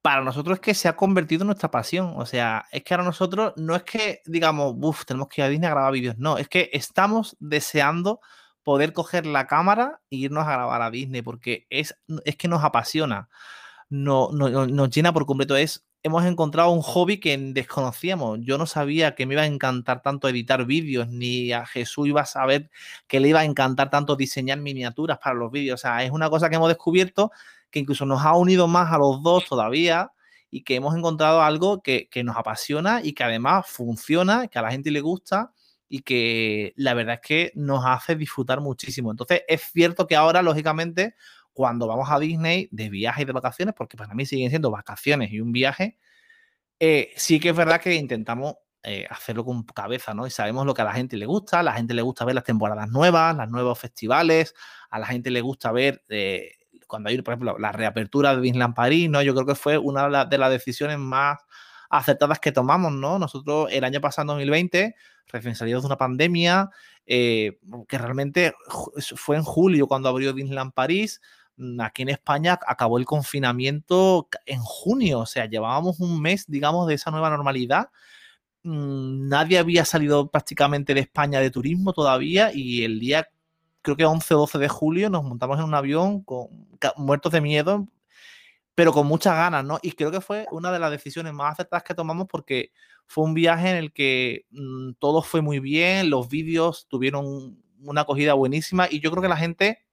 para 0.00 0.22
nosotros 0.22 0.58
es 0.58 0.60
que 0.60 0.74
se 0.74 0.86
ha 0.86 0.94
convertido 0.94 1.42
en 1.42 1.48
nuestra 1.48 1.68
pasión. 1.68 2.14
O 2.18 2.24
sea, 2.24 2.66
es 2.70 2.84
que 2.84 2.94
ahora 2.94 3.02
nosotros 3.02 3.52
no 3.56 3.74
es 3.74 3.82
que 3.82 4.22
digamos, 4.26 4.76
uff, 4.80 5.04
tenemos 5.06 5.26
que 5.26 5.40
ir 5.40 5.46
a 5.46 5.48
Disney 5.48 5.66
a 5.66 5.72
grabar 5.72 5.92
vídeos. 5.92 6.18
No, 6.18 6.38
es 6.38 6.48
que 6.48 6.70
estamos 6.72 7.36
deseando 7.40 8.20
poder 8.62 8.92
coger 8.92 9.26
la 9.26 9.48
cámara 9.48 10.00
e 10.08 10.18
irnos 10.18 10.46
a 10.46 10.52
grabar 10.52 10.80
a 10.80 10.92
Disney 10.92 11.22
porque 11.22 11.66
es, 11.68 11.96
es 12.24 12.36
que 12.36 12.46
nos 12.46 12.62
apasiona. 12.62 13.28
No, 13.90 14.30
no, 14.32 14.68
nos 14.68 14.90
llena 14.90 15.12
por 15.12 15.26
completo. 15.26 15.56
Es 15.56 15.84
hemos 16.02 16.24
encontrado 16.24 16.70
un 16.70 16.82
hobby 16.82 17.20
que 17.20 17.36
desconocíamos. 17.38 18.40
Yo 18.42 18.58
no 18.58 18.66
sabía 18.66 19.14
que 19.14 19.26
me 19.26 19.34
iba 19.34 19.42
a 19.42 19.46
encantar 19.46 20.02
tanto 20.02 20.28
editar 20.28 20.64
vídeos, 20.64 21.08
ni 21.08 21.52
a 21.52 21.64
Jesús 21.66 22.08
iba 22.08 22.22
a 22.22 22.26
saber 22.26 22.70
que 23.06 23.20
le 23.20 23.28
iba 23.28 23.40
a 23.40 23.44
encantar 23.44 23.90
tanto 23.90 24.16
diseñar 24.16 24.58
miniaturas 24.58 25.18
para 25.18 25.34
los 25.34 25.52
vídeos. 25.52 25.80
O 25.80 25.82
sea, 25.82 26.02
es 26.04 26.10
una 26.10 26.28
cosa 26.30 26.48
que 26.48 26.56
hemos 26.56 26.68
descubierto 26.68 27.30
que 27.70 27.78
incluso 27.78 28.04
nos 28.06 28.22
ha 28.24 28.36
unido 28.36 28.68
más 28.68 28.92
a 28.92 28.98
los 28.98 29.22
dos 29.22 29.46
todavía 29.46 30.12
y 30.50 30.62
que 30.62 30.74
hemos 30.76 30.94
encontrado 30.94 31.42
algo 31.42 31.82
que, 31.82 32.08
nos 32.24 32.36
apasiona 32.36 33.00
y 33.02 33.14
que 33.14 33.24
además 33.24 33.66
funciona, 33.66 34.48
que 34.48 34.58
a 34.58 34.62
la 34.62 34.70
gente 34.70 34.90
le 34.90 35.00
gusta 35.00 35.52
y 35.88 36.00
que 36.02 36.74
la 36.76 36.94
verdad 36.94 37.14
es 37.14 37.20
que 37.26 37.52
nos 37.54 37.84
hace 37.86 38.14
disfrutar 38.16 38.60
muchísimo. 38.60 39.10
Entonces, 39.10 39.42
es 39.48 39.62
cierto 39.72 40.06
que 40.06 40.16
ahora, 40.16 40.42
lógicamente, 40.42 41.14
cuando 41.52 41.86
vamos 41.86 42.10
a 42.10 42.18
Disney 42.18 42.68
de 42.70 42.88
viaje 42.88 43.22
y 43.22 43.24
de 43.24 43.32
vacaciones, 43.32 43.74
porque 43.76 43.96
para 43.96 44.14
mí 44.14 44.26
siguen 44.26 44.50
siendo 44.50 44.70
vacaciones 44.70 45.32
y 45.32 45.40
un 45.40 45.52
viaje, 45.52 45.98
eh, 46.84 47.12
sí 47.16 47.38
que 47.38 47.50
es 47.50 47.56
verdad 47.56 47.80
que 47.80 47.94
intentamos 47.94 48.56
eh, 48.82 49.06
hacerlo 49.08 49.44
con 49.44 49.62
cabeza, 49.62 50.14
¿no? 50.14 50.26
Y 50.26 50.30
sabemos 50.30 50.66
lo 50.66 50.74
que 50.74 50.82
a 50.82 50.84
la 50.84 50.92
gente 50.92 51.16
le 51.16 51.26
gusta, 51.26 51.60
a 51.60 51.62
la 51.62 51.74
gente 51.74 51.94
le 51.94 52.02
gusta 52.02 52.24
ver 52.24 52.34
las 52.34 52.42
temporadas 52.42 52.88
nuevas, 52.88 53.36
los 53.36 53.48
nuevos 53.50 53.78
festivales, 53.78 54.54
a 54.90 54.98
la 54.98 55.06
gente 55.06 55.30
le 55.30 55.40
gusta 55.42 55.70
ver 55.70 56.02
eh, 56.08 56.50
cuando 56.88 57.08
hay, 57.10 57.22
por 57.22 57.34
ejemplo, 57.34 57.56
la 57.58 57.70
reapertura 57.70 58.34
de 58.34 58.42
Disneyland 58.42 58.74
París, 58.74 59.08
¿no? 59.08 59.22
Yo 59.22 59.34
creo 59.34 59.46
que 59.46 59.54
fue 59.54 59.78
una 59.78 60.24
de 60.24 60.38
las 60.38 60.50
decisiones 60.50 60.98
más 60.98 61.38
acertadas 61.88 62.40
que 62.40 62.50
tomamos, 62.50 62.92
¿no? 62.92 63.18
Nosotros 63.18 63.68
el 63.70 63.84
año 63.84 64.00
pasado, 64.00 64.32
2020, 64.32 64.96
recién 65.28 65.54
salidos 65.54 65.84
de 65.84 65.86
una 65.86 65.98
pandemia, 65.98 66.70
que 67.06 67.58
realmente 67.90 68.54
fue 69.14 69.36
en 69.36 69.42
julio 69.42 69.86
cuando 69.86 70.08
abrió 70.08 70.32
Disneyland 70.32 70.72
París, 70.72 71.20
aquí 71.80 72.02
en 72.02 72.08
España 72.10 72.58
acabó 72.66 72.98
el 72.98 73.04
confinamiento 73.04 74.28
en 74.46 74.60
junio, 74.60 75.20
o 75.20 75.26
sea, 75.26 75.46
llevábamos 75.46 76.00
un 76.00 76.20
mes, 76.20 76.46
digamos, 76.48 76.86
de 76.88 76.94
esa 76.94 77.10
nueva 77.10 77.30
normalidad. 77.30 77.90
Mm, 78.64 79.28
nadie 79.28 79.58
había 79.58 79.84
salido 79.84 80.30
prácticamente 80.30 80.94
de 80.94 81.00
España 81.00 81.40
de 81.40 81.50
turismo 81.50 81.92
todavía 81.92 82.52
y 82.54 82.84
el 82.84 83.00
día 83.00 83.28
creo 83.82 83.96
que 83.96 84.04
11 84.04 84.34
o 84.34 84.38
12 84.38 84.58
de 84.58 84.68
julio, 84.68 85.10
nos 85.10 85.24
montamos 85.24 85.58
en 85.58 85.64
un 85.64 85.74
avión 85.74 86.22
con 86.22 86.48
muertos 86.96 87.32
de 87.32 87.40
miedo, 87.40 87.88
pero 88.74 88.92
con 88.92 89.06
muchas 89.06 89.34
ganas, 89.36 89.64
¿no? 89.64 89.78
Y 89.82 89.92
creo 89.92 90.10
que 90.10 90.20
fue 90.20 90.46
una 90.52 90.72
de 90.72 90.78
las 90.78 90.90
decisiones 90.90 91.32
más 91.34 91.52
acertadas 91.52 91.84
que 91.84 91.94
tomamos 91.94 92.26
porque 92.28 92.72
fue 93.06 93.24
un 93.24 93.34
viaje 93.34 93.70
en 93.70 93.76
el 93.76 93.92
que 93.92 94.46
mm, 94.50 94.92
todo 94.98 95.22
fue 95.22 95.42
muy 95.42 95.60
bien, 95.60 96.10
los 96.10 96.28
vídeos 96.28 96.86
tuvieron 96.88 97.62
una 97.80 98.02
acogida 98.02 98.34
buenísima 98.34 98.88
y 98.90 99.00
yo 99.00 99.10
creo 99.10 99.22
que 99.22 99.28
la 99.28 99.36
gente 99.36 99.84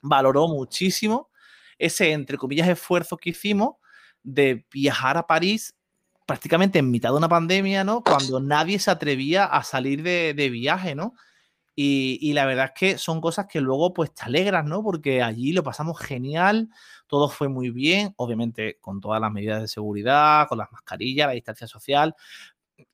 valoró 0.00 0.48
muchísimo 0.48 1.30
ese, 1.78 2.12
entre 2.12 2.36
comillas, 2.36 2.68
esfuerzo 2.68 3.16
que 3.16 3.30
hicimos 3.30 3.76
de 4.22 4.66
viajar 4.72 5.16
a 5.16 5.26
París 5.26 5.74
prácticamente 6.26 6.78
en 6.78 6.90
mitad 6.90 7.10
de 7.10 7.16
una 7.16 7.28
pandemia, 7.28 7.84
¿no? 7.84 8.02
Cuando 8.02 8.40
nadie 8.40 8.78
se 8.78 8.90
atrevía 8.90 9.44
a 9.44 9.62
salir 9.62 10.02
de, 10.02 10.34
de 10.34 10.50
viaje, 10.50 10.94
¿no? 10.94 11.14
Y, 11.80 12.32
la 12.32 12.44
verdad 12.44 12.64
es 12.64 12.72
que 12.72 12.98
son 12.98 13.20
cosas 13.20 13.46
que 13.46 13.60
luego 13.60 13.94
pues 13.94 14.12
te 14.12 14.24
alegras, 14.24 14.64
¿no? 14.64 14.82
Porque 14.82 15.22
allí 15.22 15.52
lo 15.52 15.62
pasamos 15.62 15.96
genial, 16.00 16.70
todo 17.06 17.28
fue 17.28 17.48
muy 17.48 17.70
bien, 17.70 18.14
obviamente 18.16 18.78
con 18.80 19.00
todas 19.00 19.20
las 19.20 19.30
medidas 19.30 19.60
de 19.60 19.68
seguridad, 19.68 20.48
con 20.48 20.58
las 20.58 20.72
mascarillas, 20.72 21.28
la 21.28 21.34
distancia 21.34 21.68
social, 21.68 22.16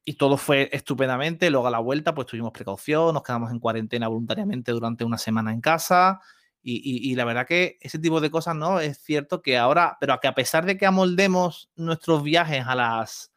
y 0.05 0.15
todo 0.19 0.37
fue 0.37 0.69
estupendamente. 0.71 1.49
Luego 1.49 1.69
a 1.69 1.71
la 1.71 1.79
vuelta 1.79 2.15
pues 2.15 2.27
tuvimos 2.27 2.53
precaución, 2.53 3.15
nos 3.15 3.23
quedamos 3.23 3.51
en 3.53 3.59
cuarentena 3.59 4.07
voluntariamente 4.09 4.71
durante 4.73 5.03
una 5.03 5.17
semana 5.17 5.51
en 5.51 5.63
casa. 5.63 6.21
Y, 6.67 7.15
la 7.15 7.27
verdad 7.27 7.47
que 7.47 7.77
ese 7.83 7.99
tipo 7.99 8.23
de 8.23 8.31
cosas, 8.31 8.57
¿no? 8.57 8.81
Es 8.81 8.99
cierto 8.99 9.43
que 9.43 9.59
ahora, 9.59 9.99
pero 10.01 10.19
que 10.21 10.29
a 10.29 10.35
pesar 10.35 10.65
de 10.65 10.79
que 10.79 10.87
amoldemos 10.87 11.71
nuestros 11.77 12.23
viajes 12.23 12.65
a 12.67 12.75
las, 12.75 13.33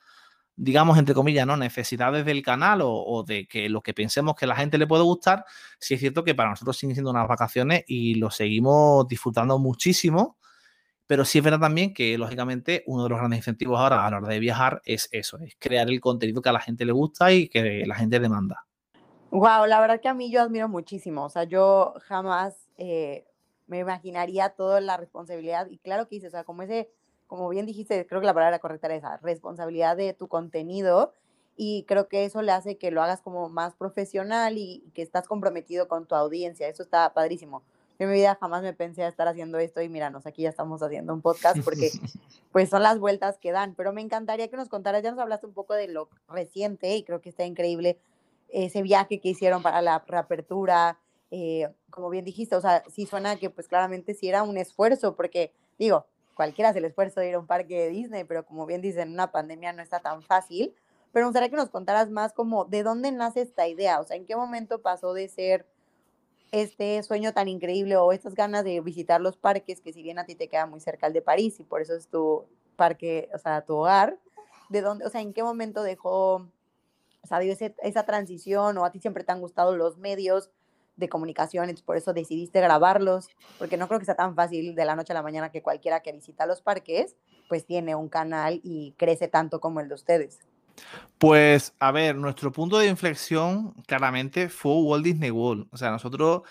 digamos, 0.55 0.97
entre 0.97 1.13
comillas, 1.13 1.45
¿no? 1.45 1.57
Necesidades 1.57 2.25
del 2.25 2.41
canal 2.41 2.79
o, 2.83 3.25
de 3.27 3.45
que 3.47 3.67
lo 3.67 3.81
que 3.81 3.93
pensemos 3.93 4.35
que 4.35 4.45
a 4.45 4.47
la 4.47 4.55
gente 4.55 4.77
le 4.77 4.87
puede 4.87 5.03
gustar, 5.03 5.43
sí 5.79 5.95
es 5.95 5.99
cierto 5.99 6.23
que 6.23 6.35
para 6.35 6.51
nosotros 6.51 6.77
siguen 6.77 6.95
siendo 6.95 7.11
unas 7.11 7.27
vacaciones 7.27 7.83
y 7.87 8.15
lo 8.15 8.31
seguimos 8.31 9.07
disfrutando 9.09 9.59
muchísimo. 9.59 10.37
Pero 11.07 11.25
sí 11.25 11.39
es 11.39 11.43
verdad 11.43 11.59
también 11.59 11.93
que, 11.93 12.17
lógicamente, 12.17 12.83
uno 12.87 13.03
de 13.03 13.09
los 13.09 13.19
grandes 13.19 13.39
incentivos 13.39 13.79
ahora 13.79 14.05
a 14.05 14.11
la 14.11 14.17
hora 14.17 14.27
de 14.29 14.39
viajar 14.39 14.81
es 14.85 15.09
eso, 15.11 15.37
es 15.39 15.55
crear 15.59 15.89
el 15.89 16.01
contenido 16.01 16.41
que 16.41 16.49
a 16.49 16.53
la 16.53 16.59
gente 16.61 16.85
le 16.85 16.91
gusta 16.93 17.31
y 17.33 17.49
que 17.49 17.85
la 17.85 17.95
gente 17.95 18.19
demanda. 18.19 18.66
Wow, 19.31 19.65
la 19.65 19.79
verdad 19.79 19.99
que 19.99 20.07
a 20.07 20.13
mí 20.13 20.31
yo 20.31 20.41
admiro 20.41 20.67
muchísimo. 20.69 21.25
O 21.25 21.29
sea, 21.29 21.43
yo 21.43 21.93
jamás 22.03 22.55
eh, 22.77 23.25
me 23.67 23.79
imaginaría 23.79 24.49
toda 24.49 24.81
la 24.81 24.97
responsabilidad. 24.97 25.67
Y 25.69 25.77
claro 25.77 26.07
que 26.07 26.15
dices, 26.15 26.29
o 26.29 26.31
sea, 26.31 26.43
como 26.43 26.63
ese 26.63 26.89
como 27.27 27.49
bien 27.49 27.65
dijiste, 27.65 28.07
creo 28.07 28.21
que 28.21 28.27
la 28.27 28.33
palabra 28.33 28.59
correcta 28.59 28.87
era 28.87 28.95
esa, 28.95 29.17
responsabilidad 29.17 29.95
de 29.97 30.13
tu 30.13 30.27
contenido 30.27 31.13
y 31.55 31.83
creo 31.87 32.07
que 32.07 32.25
eso 32.25 32.41
le 32.41 32.51
hace 32.51 32.77
que 32.77 32.91
lo 32.91 33.03
hagas 33.03 33.21
como 33.21 33.49
más 33.49 33.75
profesional 33.75 34.57
y, 34.57 34.83
que 34.93 35.01
estás 35.01 35.27
comprometido 35.27 35.87
con 35.87 36.05
tu 36.05 36.15
audiencia. 36.15 36.67
Eso 36.67 36.83
está 36.83 37.13
padrísimo. 37.13 37.63
en 37.99 38.09
mi 38.09 38.15
vida 38.15 38.37
jamás 38.39 38.63
me 38.63 38.73
pensé 38.73 39.03
a 39.03 39.07
estar 39.07 39.27
haciendo 39.27 39.57
esto 39.59 39.81
y 39.81 39.89
míranos, 39.89 40.25
aquí 40.25 40.43
ya 40.43 40.49
estamos 40.49 40.81
haciendo 40.81 41.13
un 41.13 41.21
podcast 41.21 41.59
porque 41.63 41.91
pues 42.51 42.69
son 42.69 42.83
las 42.83 42.99
vueltas 42.99 43.37
que 43.37 43.51
dan, 43.51 43.75
pero 43.75 43.91
me 43.91 44.01
encantaría 44.01 44.47
que 44.49 44.57
nos 44.57 44.69
contaras, 44.69 45.03
ya 45.03 45.11
nos 45.11 45.19
hablaste 45.19 45.47
un 45.47 45.53
poco 45.53 45.73
de 45.73 45.87
lo 45.87 46.09
reciente 46.29 46.95
y 46.95 47.03
creo 47.03 47.21
que 47.21 47.29
está 47.29 47.43
increíble 47.45 47.99
ese 48.49 48.81
viaje 48.81 49.19
que 49.19 49.29
hicieron 49.29 49.61
para 49.61 49.81
la 49.81 50.03
reapertura, 50.07 50.99
eh, 51.31 51.69
como 51.89 52.09
bien 52.09 52.25
dijiste, 52.25 52.55
o 52.55 52.61
sea, 52.61 52.83
sí 52.89 53.05
suena 53.05 53.35
que 53.37 53.49
pues 53.49 53.67
claramente 53.67 54.13
sí 54.13 54.29
era 54.29 54.43
un 54.43 54.57
esfuerzo 54.57 55.15
porque 55.15 55.51
digo, 55.77 56.05
cualquiera 56.33 56.69
hace 56.69 56.79
el 56.79 56.85
esfuerzo 56.85 57.19
de 57.19 57.29
ir 57.29 57.35
a 57.35 57.39
un 57.39 57.47
parque 57.47 57.77
de 57.77 57.89
Disney, 57.89 58.23
pero 58.23 58.45
como 58.45 58.65
bien 58.65 58.81
dicen, 58.81 59.11
una 59.11 59.31
pandemia 59.31 59.73
no 59.73 59.81
está 59.81 59.99
tan 59.99 60.21
fácil. 60.21 60.73
Pero 61.11 61.25
me 61.25 61.29
gustaría 61.29 61.49
que 61.49 61.55
nos 61.55 61.69
contaras 61.69 62.09
más 62.09 62.33
como 62.33 62.65
de 62.65 62.83
dónde 62.83 63.11
nace 63.11 63.41
esta 63.41 63.67
idea, 63.67 63.99
o 63.99 64.03
sea, 64.03 64.17
en 64.17 64.25
qué 64.25 64.35
momento 64.35 64.81
pasó 64.81 65.13
de 65.13 65.27
ser 65.29 65.65
este 66.51 67.01
sueño 67.03 67.33
tan 67.33 67.47
increíble 67.47 67.97
o 67.97 68.11
estas 68.11 68.35
ganas 68.35 68.63
de 68.63 68.79
visitar 68.81 69.19
los 69.19 69.37
parques, 69.37 69.81
que 69.81 69.93
si 69.93 70.03
bien 70.03 70.19
a 70.19 70.25
ti 70.25 70.35
te 70.35 70.47
queda 70.47 70.65
muy 70.65 70.79
cerca 70.79 71.07
el 71.07 71.13
de 71.13 71.21
París 71.21 71.59
y 71.59 71.63
por 71.63 71.81
eso 71.81 71.95
es 71.95 72.07
tu 72.07 72.45
parque, 72.75 73.29
o 73.33 73.37
sea, 73.37 73.61
tu 73.65 73.75
hogar, 73.75 74.17
de 74.69 74.81
dónde, 74.81 75.05
o 75.05 75.09
sea, 75.09 75.21
en 75.21 75.33
qué 75.33 75.43
momento 75.43 75.81
dejó, 75.81 76.47
o 77.27 77.29
sea, 77.29 77.39
dio 77.39 77.53
esa 77.83 78.05
transición 78.05 78.77
o 78.77 78.85
a 78.85 78.91
ti 78.91 78.99
siempre 78.99 79.25
te 79.25 79.33
han 79.33 79.41
gustado 79.41 79.75
los 79.75 79.97
medios, 79.97 80.49
de 80.97 81.09
comunicaciones, 81.09 81.81
por 81.81 81.95
eso 81.95 82.11
decidiste 82.11 82.59
grabarlos, 82.59 83.29
porque 83.59 83.77
no 83.77 83.87
creo 83.87 83.99
que 83.99 84.05
sea 84.05 84.15
tan 84.15 84.35
fácil 84.35 84.75
de 84.75 84.83
la 84.83 84.95
noche 84.95 85.13
a 85.13 85.15
la 85.15 85.21
mañana 85.21 85.51
que 85.51 85.61
cualquiera 85.61 86.01
que 86.01 86.11
visita 86.11 86.45
los 86.45 86.61
parques, 86.61 87.15
pues 87.47 87.65
tiene 87.65 87.95
un 87.95 88.09
canal 88.09 88.59
y 88.63 88.93
crece 88.97 89.27
tanto 89.27 89.61
como 89.61 89.79
el 89.79 89.87
de 89.87 89.95
ustedes. 89.95 90.39
Pues, 91.17 91.73
a 91.79 91.91
ver, 91.91 92.15
nuestro 92.15 92.51
punto 92.51 92.77
de 92.79 92.87
inflexión 92.87 93.73
claramente 93.85 94.49
fue 94.49 94.73
Walt 94.73 95.05
Disney 95.05 95.31
World. 95.31 95.67
O 95.71 95.77
sea, 95.77 95.91
nosotros 95.91 96.41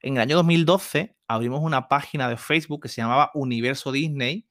en 0.00 0.16
el 0.16 0.22
año 0.22 0.36
2012 0.36 1.14
abrimos 1.28 1.60
una 1.62 1.88
página 1.88 2.28
de 2.28 2.36
Facebook 2.36 2.82
que 2.82 2.88
se 2.88 3.02
llamaba 3.02 3.30
Universo 3.34 3.92
Disney 3.92 4.46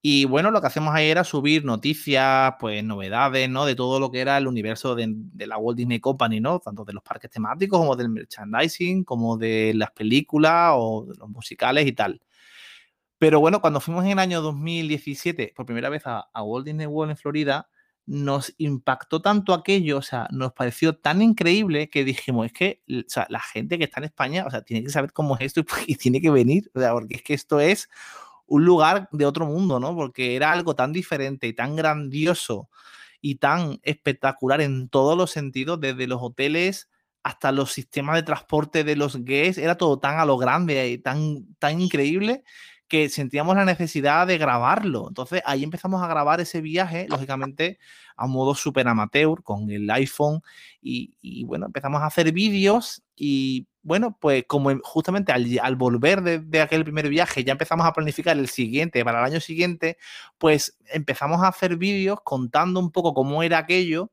y 0.00 0.26
bueno, 0.26 0.50
lo 0.52 0.60
que 0.60 0.68
hacemos 0.68 0.94
ahí 0.94 1.08
era 1.08 1.24
subir 1.24 1.64
noticias, 1.64 2.54
pues 2.60 2.84
novedades, 2.84 3.50
¿no? 3.50 3.66
De 3.66 3.74
todo 3.74 3.98
lo 3.98 4.12
que 4.12 4.20
era 4.20 4.38
el 4.38 4.46
universo 4.46 4.94
de, 4.94 5.12
la 5.46 5.58
Walt 5.58 5.76
Disney 5.76 5.98
Company, 5.98 6.40
¿no? 6.40 6.60
Tanto 6.60 6.84
de 6.84 6.92
los 6.92 7.02
parques 7.02 7.30
temáticos 7.30 7.80
como 7.80 7.96
del 7.96 8.08
merchandising, 8.08 9.02
como 9.04 9.36
de 9.36 9.72
las 9.74 9.90
películas 9.90 10.72
o 10.76 11.06
de 11.08 11.16
los 11.16 11.28
musicales 11.28 11.86
y 11.86 11.92
tal. 11.92 12.20
Pero 13.18 13.40
bueno, 13.40 13.60
cuando 13.60 13.80
fuimos 13.80 14.04
en 14.04 14.12
el 14.12 14.18
año 14.20 14.40
2017 14.40 15.52
por 15.56 15.66
primera 15.66 15.88
vez 15.88 16.02
a, 16.06 16.28
Walt 16.42 16.66
Disney 16.66 16.86
World 16.86 17.12
en 17.12 17.16
Florida, 17.16 17.68
nos 18.06 18.54
impactó 18.58 19.20
tanto 19.20 19.52
aquello, 19.52 19.98
o 19.98 20.02
sea, 20.02 20.28
nos 20.30 20.52
pareció 20.52 20.96
tan 20.96 21.20
increíble 21.22 21.90
que 21.90 22.04
dijimos, 22.04 22.46
es 22.46 22.52
que 22.52 22.82
o 22.88 23.02
sea, 23.08 23.26
la 23.30 23.40
gente 23.40 23.78
que 23.78 23.84
está 23.84 24.00
en 24.00 24.04
España, 24.04 24.44
o 24.46 24.50
sea, 24.50 24.62
tiene 24.62 24.84
que 24.84 24.90
saber 24.90 25.12
cómo 25.12 25.36
es 25.36 25.42
esto 25.42 25.64
y 25.86 25.96
tiene 25.96 26.20
que 26.20 26.30
venir, 26.30 26.70
o 26.74 26.80
sea, 26.80 26.92
porque 26.92 27.16
es 27.16 27.22
que 27.22 27.34
esto 27.34 27.60
es 27.60 27.88
un 28.48 28.64
lugar 28.64 29.08
de 29.12 29.26
otro 29.26 29.46
mundo, 29.46 29.78
¿no? 29.78 29.94
Porque 29.94 30.34
era 30.34 30.50
algo 30.50 30.74
tan 30.74 30.92
diferente 30.92 31.46
y 31.46 31.52
tan 31.52 31.76
grandioso 31.76 32.68
y 33.20 33.36
tan 33.36 33.78
espectacular 33.82 34.60
en 34.60 34.88
todos 34.88 35.16
los 35.16 35.30
sentidos, 35.30 35.80
desde 35.80 36.06
los 36.06 36.20
hoteles 36.22 36.88
hasta 37.22 37.52
los 37.52 37.72
sistemas 37.72 38.16
de 38.16 38.22
transporte 38.22 38.84
de 38.84 38.96
los 38.96 39.24
guests, 39.24 39.58
era 39.58 39.76
todo 39.76 39.98
tan 39.98 40.18
a 40.18 40.24
lo 40.24 40.38
grande 40.38 40.88
y 40.88 40.98
tan, 40.98 41.54
tan 41.58 41.80
increíble 41.80 42.42
que 42.88 43.10
sentíamos 43.10 43.54
la 43.54 43.66
necesidad 43.66 44.26
de 44.26 44.38
grabarlo. 44.38 45.06
Entonces 45.08 45.42
ahí 45.44 45.62
empezamos 45.62 46.02
a 46.02 46.08
grabar 46.08 46.40
ese 46.40 46.62
viaje, 46.62 47.06
lógicamente 47.08 47.78
a 48.16 48.26
modo 48.26 48.54
súper 48.54 48.88
amateur, 48.88 49.42
con 49.42 49.70
el 49.70 49.90
iPhone, 49.90 50.40
y, 50.80 51.12
y, 51.20 51.44
bueno, 51.44 51.66
empezamos 51.66 52.00
a 52.00 52.06
hacer 52.06 52.32
vídeos 52.32 53.02
y 53.14 53.66
bueno, 53.88 54.18
pues 54.20 54.44
como 54.46 54.70
justamente 54.82 55.32
al, 55.32 55.76
volver 55.76 56.22
de, 56.22 56.60
aquel 56.60 56.84
primer 56.84 57.08
viaje 57.08 57.42
ya 57.42 57.52
empezamos 57.52 57.86
a 57.86 57.92
planificar 57.94 58.36
el 58.36 58.48
siguiente 58.48 59.02
para 59.02 59.20
el 59.20 59.24
año 59.24 59.40
siguiente, 59.40 59.96
pues 60.36 60.78
empezamos 60.90 61.42
a 61.42 61.48
hacer 61.48 61.76
vídeos 61.78 62.18
contando 62.22 62.80
un 62.80 62.92
poco 62.92 63.14
cómo 63.14 63.42
era 63.42 63.56
aquello 63.56 64.12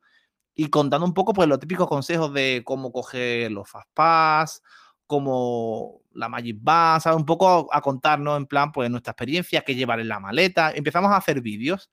y 0.55 0.69
contando 0.69 1.05
un 1.05 1.13
poco 1.13 1.33
pues 1.33 1.49
los 1.49 1.59
típicos 1.59 1.89
consejos 1.89 2.33
de 2.33 2.63
cómo 2.65 2.93
coger 2.93 3.51
los 3.51 3.69
Fastpass, 3.69 4.63
cómo 5.07 6.01
la 6.13 6.29
Magic 6.29 6.57
Band. 6.61 7.03
Un 7.13 7.25
poco 7.25 7.67
a, 7.69 7.81
contarnos 7.81 8.37
en 8.37 8.45
plan 8.45 8.71
pues 8.71 8.89
nuestra 8.89 9.11
experiencia, 9.11 9.61
qué 9.61 9.75
llevar 9.75 9.99
en 9.99 10.07
la 10.07 10.21
maleta. 10.21 10.71
Empezamos 10.71 11.11
a 11.11 11.17
hacer 11.17 11.41
vídeos 11.41 11.89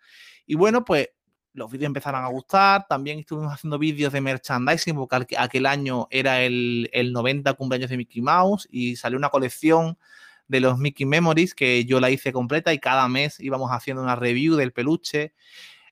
y 0.46 0.54
bueno, 0.54 0.84
pues 0.84 1.08
los 1.54 1.70
vídeos 1.70 1.86
empezaron 1.88 2.24
a 2.24 2.28
gustar. 2.28 2.86
También 2.88 3.18
estuvimos 3.18 3.52
haciendo 3.52 3.78
vídeos 3.78 4.12
de 4.12 4.20
merchandising, 4.20 4.94
porque 4.94 5.36
aquel 5.36 5.66
año 5.66 6.08
era 6.10 6.42
el, 6.42 6.88
90 7.12 7.52
cumpleaños 7.54 7.90
de 7.90 7.96
Mickey 7.96 8.22
Mouse 8.22 8.66
y 8.70 8.96
salió 8.96 9.18
una 9.18 9.28
colección 9.28 9.98
de 10.48 10.60
los 10.60 10.78
Mickey 10.78 11.06
Memories 11.06 11.54
que 11.54 11.84
yo 11.84 12.00
la 12.00 12.10
hice 12.10 12.32
completa 12.32 12.72
y 12.72 12.78
cada 12.78 13.08
mes 13.08 13.40
íbamos 13.40 13.70
haciendo 13.70 14.02
una 14.02 14.16
review 14.16 14.56
del 14.56 14.72
peluche. 14.72 15.34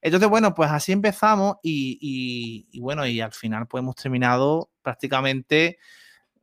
Entonces, 0.03 0.29
bueno, 0.29 0.55
pues 0.55 0.71
así 0.71 0.93
empezamos 0.93 1.57
y, 1.63 2.67
bueno, 2.81 3.07
y 3.07 3.21
al 3.21 3.33
final 3.33 3.67
pues 3.67 3.83
hemos 3.83 3.97
terminado 3.97 4.71
prácticamente 4.83 5.79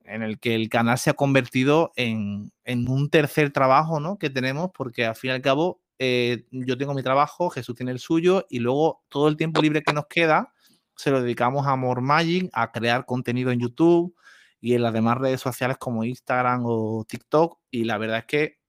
en 0.06 0.22
el 0.22 0.40
que 0.40 0.56
el 0.56 0.70
canal 0.70 0.98
se 0.98 1.10
ha 1.10 1.14
convertido 1.16 1.92
en, 1.96 2.52
en 2.64 2.88
un 2.90 3.10
tercer 3.10 3.52
trabajo, 3.52 4.00
¿no? 4.00 4.18
Que 4.18 4.30
tenemos 4.30 4.70
porque 4.74 5.06
al 5.06 5.16
fin 5.16 5.32
y 5.32 5.34
al 5.34 5.42
cabo 5.42 5.82
eh, 6.00 6.46
yo 6.52 6.78
tengo 6.78 6.94
mi 6.94 7.04
trabajo, 7.04 7.50
Jesús 7.50 7.76
tiene 7.76 7.92
el 7.92 8.00
suyo 8.00 8.46
y 8.50 8.60
luego 8.60 9.04
todo 9.10 9.28
el 9.28 9.38
tiempo 9.38 9.62
libre 9.62 9.82
que 9.82 9.94
nos 9.94 10.08
queda 10.08 10.54
se 10.98 11.12
lo 11.12 11.22
dedicamos 11.22 11.68
a 11.68 11.76
More 11.76 12.02
Magic, 12.02 12.50
a 12.54 12.72
crear 12.72 13.06
contenido 13.06 13.52
en 13.52 13.60
YouTube 13.60 14.16
y 14.60 14.74
en 14.74 14.82
las 14.82 14.94
demás 14.94 15.18
redes 15.18 15.40
sociales 15.40 15.78
como 15.78 16.04
Instagram 16.04 16.64
o 16.66 17.06
TikTok 17.08 17.60
y 17.72 17.84
la 17.86 17.98
verdad 17.98 18.20
es 18.20 18.26
que 18.26 18.60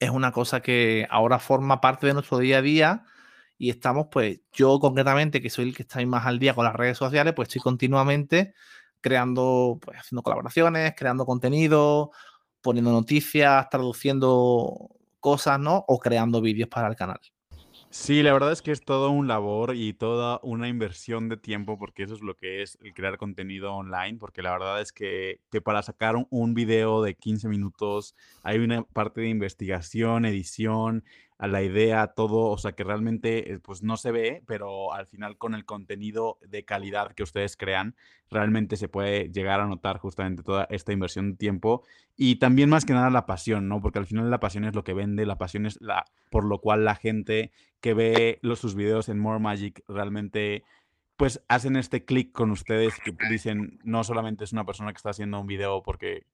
es 0.00 0.10
una 0.10 0.32
cosa 0.32 0.60
que 0.60 1.06
ahora 1.08 1.38
forma 1.38 1.80
parte 1.80 2.06
de 2.06 2.14
nuestro 2.14 2.38
día 2.38 2.58
a 2.58 2.62
día 2.62 3.04
y 3.56 3.70
estamos 3.70 4.08
pues 4.10 4.40
yo 4.52 4.78
concretamente 4.80 5.40
que 5.40 5.48
soy 5.48 5.68
el 5.68 5.76
que 5.76 5.82
está 5.84 6.04
más 6.04 6.26
al 6.26 6.38
día 6.38 6.54
con 6.54 6.64
las 6.64 6.74
redes 6.74 6.98
sociales 6.98 7.32
pues 7.34 7.48
estoy 7.48 7.62
continuamente 7.62 8.54
creando 9.00 9.78
pues 9.80 9.98
haciendo 9.98 10.22
colaboraciones 10.22 10.94
creando 10.96 11.24
contenido 11.24 12.10
poniendo 12.60 12.90
noticias 12.90 13.68
traduciendo 13.70 14.90
cosas, 15.20 15.58
¿no? 15.58 15.84
O 15.88 15.98
creando 15.98 16.40
vídeos 16.40 16.68
para 16.68 16.88
el 16.88 16.96
canal. 16.96 17.20
Sí, 17.90 18.22
la 18.22 18.32
verdad 18.32 18.52
es 18.52 18.62
que 18.62 18.72
es 18.72 18.84
todo 18.84 19.10
un 19.10 19.26
labor 19.28 19.74
y 19.74 19.94
toda 19.94 20.40
una 20.42 20.68
inversión 20.68 21.28
de 21.28 21.36
tiempo, 21.36 21.78
porque 21.78 22.02
eso 22.02 22.14
es 22.14 22.20
lo 22.20 22.34
que 22.36 22.62
es 22.62 22.76
el 22.82 22.92
crear 22.92 23.16
contenido 23.16 23.72
online, 23.74 24.18
porque 24.18 24.42
la 24.42 24.52
verdad 24.52 24.80
es 24.80 24.92
que, 24.92 25.40
que 25.50 25.60
para 25.60 25.82
sacar 25.82 26.16
un, 26.16 26.26
un 26.30 26.52
video 26.52 27.02
de 27.02 27.14
15 27.14 27.48
minutos 27.48 28.14
hay 28.42 28.58
una 28.58 28.82
parte 28.82 29.22
de 29.22 29.28
investigación, 29.28 30.26
edición, 30.26 31.04
a 31.38 31.48
la 31.48 31.62
idea, 31.62 32.06
todo, 32.08 32.50
o 32.50 32.56
sea, 32.56 32.72
que 32.72 32.84
realmente 32.84 33.52
eh, 33.52 33.58
pues 33.58 33.82
no 33.82 33.96
se 33.96 34.10
ve, 34.10 34.42
pero 34.46 34.94
al 34.94 35.06
final 35.06 35.36
con 35.36 35.54
el 35.54 35.66
contenido 35.66 36.38
de 36.40 36.64
calidad 36.64 37.12
que 37.12 37.22
ustedes 37.22 37.56
crean, 37.56 37.94
realmente 38.30 38.76
se 38.76 38.88
puede 38.88 39.30
llegar 39.30 39.60
a 39.60 39.66
notar 39.66 39.98
justamente 39.98 40.42
toda 40.42 40.66
esta 40.70 40.92
inversión 40.92 41.32
de 41.32 41.36
tiempo 41.36 41.82
y 42.16 42.36
también 42.36 42.70
más 42.70 42.86
que 42.86 42.94
nada 42.94 43.10
la 43.10 43.26
pasión, 43.26 43.68
¿no? 43.68 43.82
Porque 43.82 43.98
al 43.98 44.06
final 44.06 44.30
la 44.30 44.40
pasión 44.40 44.64
es 44.64 44.74
lo 44.74 44.82
que 44.82 44.94
vende, 44.94 45.26
la 45.26 45.36
pasión 45.36 45.66
es 45.66 45.78
la 45.80 46.06
por 46.30 46.44
lo 46.44 46.60
cual 46.60 46.84
la 46.84 46.94
gente 46.94 47.52
que 47.80 47.92
ve 47.92 48.38
los, 48.40 48.58
sus 48.58 48.74
videos 48.74 49.08
en 49.10 49.18
More 49.18 49.38
Magic 49.40 49.82
realmente 49.88 50.64
pues 51.16 51.42
hacen 51.48 51.76
este 51.76 52.04
clic 52.04 52.32
con 52.32 52.50
ustedes 52.50 52.94
que 53.04 53.14
dicen 53.30 53.78
no 53.84 54.04
solamente 54.04 54.44
es 54.44 54.52
una 54.52 54.64
persona 54.64 54.92
que 54.92 54.98
está 54.98 55.10
haciendo 55.10 55.40
un 55.40 55.46
video 55.46 55.82
porque 55.82 56.26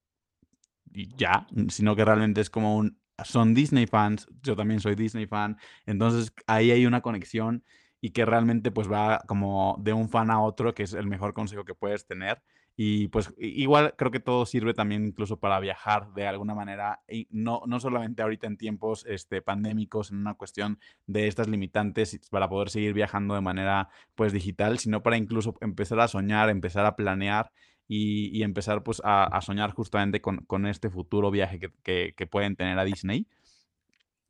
ya, 0.91 1.47
sino 1.69 1.95
que 1.95 2.05
realmente 2.05 2.41
es 2.41 2.49
como 2.49 2.77
un 2.77 2.97
son 3.23 3.53
Disney 3.53 3.87
fans, 3.87 4.27
yo 4.41 4.55
también 4.55 4.79
soy 4.79 4.95
Disney 4.95 5.27
fan, 5.27 5.57
entonces 5.85 6.33
ahí 6.47 6.71
hay 6.71 6.85
una 6.85 7.01
conexión 7.01 7.63
y 8.01 8.09
que 8.09 8.25
realmente 8.25 8.69
pues 8.69 8.91
va 8.91 9.21
como 9.27 9.77
de 9.79 9.93
un 9.93 10.09
fan 10.09 10.29
a 10.29 10.41
otro, 10.41 10.73
que 10.73 10.83
es 10.83 10.93
el 10.93 11.07
mejor 11.07 11.33
consejo 11.33 11.63
que 11.63 11.73
puedes 11.73 12.05
tener. 12.05 12.43
Y 12.75 13.07
pues 13.09 13.33
igual 13.37 13.93
creo 13.97 14.11
que 14.11 14.19
todo 14.19 14.45
sirve 14.45 14.73
también 14.73 15.05
incluso 15.05 15.39
para 15.39 15.59
viajar 15.59 16.11
de 16.13 16.27
alguna 16.27 16.55
manera, 16.55 17.01
y 17.07 17.27
no, 17.29 17.61
no 17.67 17.79
solamente 17.79 18.23
ahorita 18.23 18.47
en 18.47 18.57
tiempos 18.57 19.05
este, 19.07 19.41
pandémicos, 19.41 20.11
en 20.11 20.17
una 20.17 20.33
cuestión 20.33 20.79
de 21.05 21.27
estas 21.27 21.47
limitantes 21.47 22.19
para 22.31 22.49
poder 22.49 22.69
seguir 22.69 22.93
viajando 22.93 23.35
de 23.35 23.41
manera 23.41 23.89
pues 24.15 24.33
digital, 24.33 24.79
sino 24.79 25.03
para 25.03 25.17
incluso 25.17 25.55
empezar 25.61 25.99
a 25.99 26.07
soñar, 26.07 26.49
empezar 26.49 26.85
a 26.85 26.95
planear 26.95 27.51
y, 27.87 28.43
empezar 28.43 28.83
pues 28.83 29.01
a, 29.03 29.39
soñar 29.41 29.71
justamente 29.71 30.21
con, 30.21 30.65
este 30.67 30.89
futuro 30.89 31.31
viaje 31.31 31.59
que, 31.83 32.27
pueden 32.29 32.55
tener 32.55 32.79
a 32.79 32.85
Disney. 32.85 33.27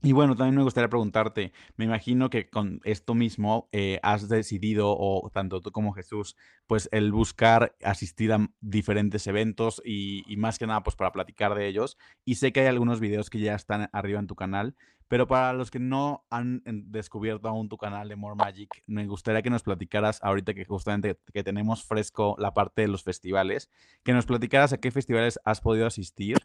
Y 0.06 0.12
bueno, 0.12 0.36
también 0.36 0.58
me 0.58 0.64
gustaría 0.64 0.90
preguntarte, 0.90 1.54
me 1.78 1.86
imagino 1.86 2.30
que 2.30 2.50
con 2.50 2.82
esto 2.84 3.16
mismo 3.16 3.70
eh, 3.72 4.02
has 4.04 4.28
decidido, 4.28 4.94
o 4.98 5.30
tanto 5.34 5.62
tú 5.62 5.72
como 5.72 5.94
Jesús, 5.94 6.36
pues 6.68 6.90
el 6.92 7.14
buscar 7.14 7.74
asistir 7.82 8.34
a 8.34 8.50
diferentes 8.60 9.28
eventos 9.28 9.82
y, 9.86 10.26
y, 10.28 10.36
más 10.36 10.60
que 10.60 10.68
nada 10.68 10.84
pues 10.84 10.98
para 10.98 11.14
platicar 11.14 11.56
de 11.56 11.68
ellos. 11.68 11.98
Y 12.26 12.36
sé 12.36 12.52
que 12.52 12.60
hay 12.60 12.68
algunos 12.68 13.00
videos 13.00 13.30
que 13.30 13.40
ya 13.40 13.56
están 13.56 13.90
arriba 13.94 14.20
en 14.20 14.28
tu 14.28 14.36
canal, 14.36 14.76
pero 15.08 15.28
para 15.28 15.54
los 15.54 15.72
que 15.72 15.80
no 15.80 16.26
han 16.30 16.62
descubierto 16.66 17.48
aún 17.48 17.70
tu 17.70 17.78
canal 17.78 18.10
de 18.10 18.16
More 18.16 18.36
Magic, 18.36 18.70
me 18.88 19.06
gustaría 19.06 19.42
que 19.42 19.50
nos 19.50 19.64
platicaras, 19.64 20.20
ahorita 20.24 20.54
que 20.54 20.66
justamente 20.66 21.18
que 21.34 21.44
tenemos 21.44 21.84
fresco 21.84 22.36
la 22.40 22.54
parte 22.54 22.84
de 22.84 22.88
los 22.88 23.04
festivales, 23.04 23.70
que 24.04 24.14
nos 24.14 24.26
platicaras 24.26 24.74
a 24.74 24.78
qué 24.78 24.92
festivales 24.92 25.40
has 25.46 25.62
podido 25.62 25.88
asistir 25.88 26.38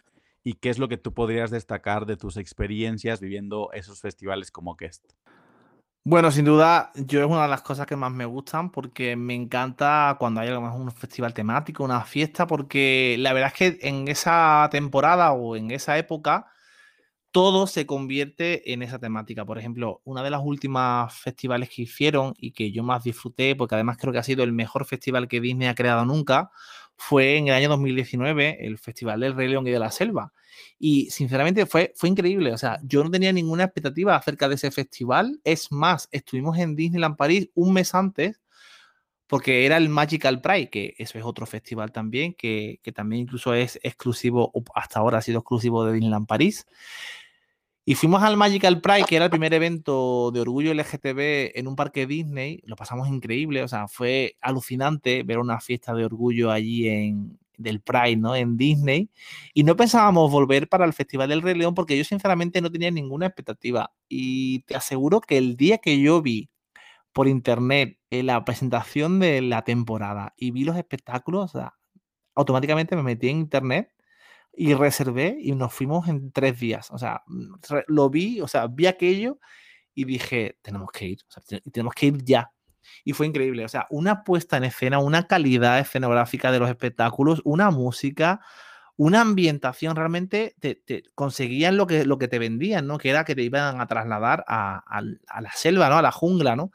y 0.45 0.55
qué 0.55 0.71
es 0.71 0.79
lo 0.79 0.89
que 0.89 0.97
tú 0.97 1.13
podrías 1.13 1.51
destacar 1.51 2.07
de 2.07 2.17
tus 2.17 2.37
experiencias 2.37 3.21
viviendo 3.21 3.71
esos 3.73 4.01
festivales 4.01 4.51
como 4.51 4.77
guest. 4.77 5.13
Bueno, 6.05 6.31
sin 6.31 6.47
duda, 6.47 6.91
yo 6.95 7.21
es 7.21 7.27
una 7.27 7.43
de 7.43 7.49
las 7.49 7.61
cosas 7.61 7.87
que 7.87 7.97
más 7.97 8.11
me 8.11 8.25
gustan 8.25 8.71
porque 8.71 9.15
me 9.15 9.35
encanta 9.35 10.17
cuando 10.19 10.41
hay 10.41 10.49
un 10.49 10.91
festival 10.91 11.35
temático, 11.35 11.85
una 11.85 12.01
fiesta, 12.03 12.47
porque 12.47 13.17
la 13.19 13.35
verdad 13.35 13.53
es 13.53 13.59
que 13.59 13.87
en 13.87 14.09
esa 14.09 14.69
temporada 14.71 15.33
o 15.33 15.55
en 15.55 15.71
esa 15.71 15.99
época 15.99 16.47
todo 17.39 17.69
se 17.69 17.87
convierte 17.87 18.73
en 18.73 18.83
esa 18.83 18.99
temática. 18.99 19.45
Por 19.45 19.61
ejemplo, 19.61 20.01
una 20.03 20.25
de 20.25 20.31
las 20.31 20.41
últimas 20.43 21.15
festivales 21.15 21.69
que 21.69 21.83
hicieron 21.83 22.35
y 22.37 22.51
que 22.51 22.73
yo 22.73 22.83
más 22.83 23.05
disfruté, 23.05 23.55
porque 23.55 23.77
además 23.77 23.97
creo 23.97 24.13
que 24.13 24.19
ha 24.19 24.25
sido 24.25 24.43
el 24.43 24.51
mejor 24.51 24.87
festival 24.87 25.29
que 25.29 25.41
Disney 25.41 25.69
ha 25.69 25.77
creado 25.77 26.05
nunca, 26.05 26.51
fue 26.97 27.37
en 27.37 27.47
el 27.47 27.55
año 27.55 27.69
2019, 27.69 28.67
el 28.67 28.77
Festival 28.77 29.21
del 29.21 29.37
Rey 29.37 29.47
León 29.47 29.69
y 29.69 29.71
de 29.71 29.79
la 29.79 29.93
Selva. 29.93 30.33
Y 30.81 31.11
sinceramente 31.11 31.65
fue, 31.67 31.93
fue 31.95 32.09
increíble. 32.09 32.53
O 32.53 32.59
sea, 32.59 32.81
yo 32.83 33.05
no 33.05 33.11
tenía 33.13 33.33
ninguna 33.33 33.63
expectativa 33.63 34.17
acerca 34.17 34.49
de 34.49 34.57
ese 34.57 34.73
festival. 34.73 35.39
Es 35.45 35.71
más, 35.71 36.09
estuvimos 36.11 36.59
en 36.59 36.75
Disneyland 36.75 37.17
París 37.17 37.51
un 37.55 37.73
mes 37.73 37.95
antes 37.95 38.41
porque 39.29 39.65
era 39.65 39.77
el 39.77 39.91
Magical 39.91 40.41
Pride, 40.41 40.71
que 40.71 40.95
eso 40.99 41.19
es 41.19 41.25
otro 41.25 41.47
festival 41.47 41.93
también, 41.93 42.35
que, 42.35 42.81
que, 42.83 42.91
también 42.91 43.23
incluso 43.23 43.55
es 43.55 43.79
exclusivo, 43.85 44.51
hasta 44.75 44.99
ahora 44.99 45.19
ha 45.19 45.23
sido 45.23 45.39
exclusivo 45.39 45.85
de 45.85 45.93
Disneyland 45.93 46.27
París. 46.27 46.67
Y 47.89 47.95
fuimos 47.95 48.23
al 48.23 48.37
Magical 48.37 48.83
Pride, 48.83 49.07
que 49.09 49.17
era 49.17 49.25
el 49.25 49.31
primer 49.31 49.55
evento 49.55 50.31
de 50.31 50.43
orgullo 50.43 50.75
LGTB 50.75 51.57
en 51.59 51.67
un 51.67 51.75
parque 51.75 52.07
Disney. 52.07 52.61
Lo 52.67 52.77
pasamos 52.77 53.09
increíble, 53.09 53.63
o 53.63 53.69
sea, 53.69 53.89
fue 53.89 54.37
alucinante 54.43 55.23
ver 55.23 55.39
una 55.39 55.59
fiesta 55.59 55.95
de 55.95 56.05
orgullo 56.05 56.51
allí 56.51 56.87
en 56.87 57.39
del 57.57 57.81
Pride, 57.81 58.19
¿no? 58.19 58.37
En 58.37 58.59
Disney. 58.59 59.09
Y 59.55 59.65
no 59.65 59.75
pensábamos 59.75 60.31
volver 60.31 60.69
para 60.69 60.85
el 60.85 60.93
Festival 60.93 61.31
del 61.31 61.41
Rey 61.41 61.55
León 61.55 61.75
porque 61.75 61.97
yo 61.97 62.05
sinceramente 62.05 62.61
no 62.61 62.71
tenía 62.71 62.91
ninguna 62.91 63.25
expectativa. 63.25 63.91
Y 64.07 64.65
te 64.65 64.77
aseguro 64.77 65.23
que 65.23 65.39
el 65.39 65.57
día 65.57 65.79
que 65.79 65.99
yo 65.99 66.21
vi 66.21 66.51
por 67.15 67.27
internet 67.27 67.99
en 68.11 68.27
la 68.27 68.45
presentación 68.45 69.19
de 69.19 69.41
la 69.41 69.63
temporada 69.63 70.35
y 70.37 70.51
vi 70.51 70.65
los 70.65 70.77
espectáculos, 70.77 71.53
automáticamente 72.35 72.97
me 72.97 73.03
metí 73.03 73.31
en 73.31 73.39
internet 73.39 73.91
y 74.59 74.75
reservé 74.75 75.39
y 75.41 75.53
nos 75.53 75.73
fuimos 75.73 76.09
en 76.09 76.33
tres 76.33 76.59
días. 76.59 76.91
O 76.91 76.99
sea, 76.99 77.23
mm, 77.29 77.55
lo 77.87 78.11
vi, 78.11 78.41
o 78.41 78.49
sea, 78.49 78.67
vi 78.67 78.87
aquello 78.87 79.39
y 79.95 80.05
dije, 80.05 80.59
tenemos 80.63 80.91
que 80.91 81.07
ir, 81.07 81.19
tenemos 81.73 81.95
que 81.95 82.07
ir 82.07 82.25
ya. 82.25 82.51
Y 83.05 83.13
fue 83.13 83.27
increíble, 83.27 83.65
o 83.65 83.69
sea, 83.69 83.87
una 83.91 84.25
puesta 84.25 84.57
en 84.57 84.65
escena, 84.65 84.99
una 84.99 85.29
calidad 85.29 85.79
escenográfica 85.79 86.51
de 86.51 86.59
los 86.59 86.69
espectáculos, 86.69 87.41
una 87.45 87.71
música, 87.71 88.41
una 88.97 89.21
ambientación, 89.21 89.95
realmente 89.95 90.57
te, 90.59 90.83
conseguían 91.15 91.77
lo 91.77 91.87
que, 91.87 92.05
lo 92.05 92.19
que 92.19 92.27
te 92.27 92.41
vendían, 92.41 92.89
¿no? 92.89 92.99
Que 92.99 93.11
era 93.11 93.25
que 93.25 93.37
te 93.37 93.43
iban 93.43 93.81
a 93.81 93.87
trasladar 93.87 94.45
a, 94.49 94.83
a 94.89 95.41
la 95.41 95.53
selva, 95.53 95.89
¿no? 95.89 95.99
A 95.99 96.03
la 96.03 96.11
jungla, 96.11 96.57
¿no? 96.57 96.73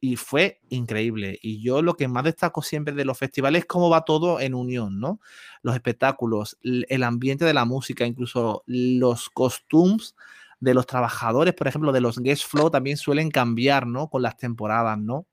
Y 0.00 0.16
fue 0.16 0.60
increíble. 0.70 1.38
Y 1.42 1.62
yo 1.62 1.82
lo 1.82 1.94
que 1.94 2.08
más 2.08 2.24
destaco 2.24 2.62
siempre 2.62 2.94
de 2.94 3.04
los 3.04 3.18
festivales 3.18 3.60
es 3.60 3.66
cómo 3.66 3.90
va 3.90 4.04
todo 4.04 4.40
en 4.40 4.54
unión, 4.54 4.98
¿no? 4.98 5.20
Los 5.62 5.74
espectáculos, 5.74 6.58
el 6.62 7.02
ambiente 7.02 7.44
de 7.44 7.54
la 7.54 7.66
música, 7.66 8.06
incluso 8.06 8.62
los 8.66 9.28
costumes 9.30 10.16
de 10.60 10.74
los 10.74 10.86
trabajadores, 10.86 11.54
por 11.54 11.68
ejemplo, 11.68 11.92
de 11.92 12.00
los 12.00 12.18
guest 12.18 12.46
flow 12.46 12.70
también 12.70 12.96
suelen 12.96 13.30
cambiar, 13.30 13.86
¿no? 13.86 14.08
Con 14.08 14.22
las 14.22 14.36
temporadas, 14.36 14.98
¿no? 14.98 15.26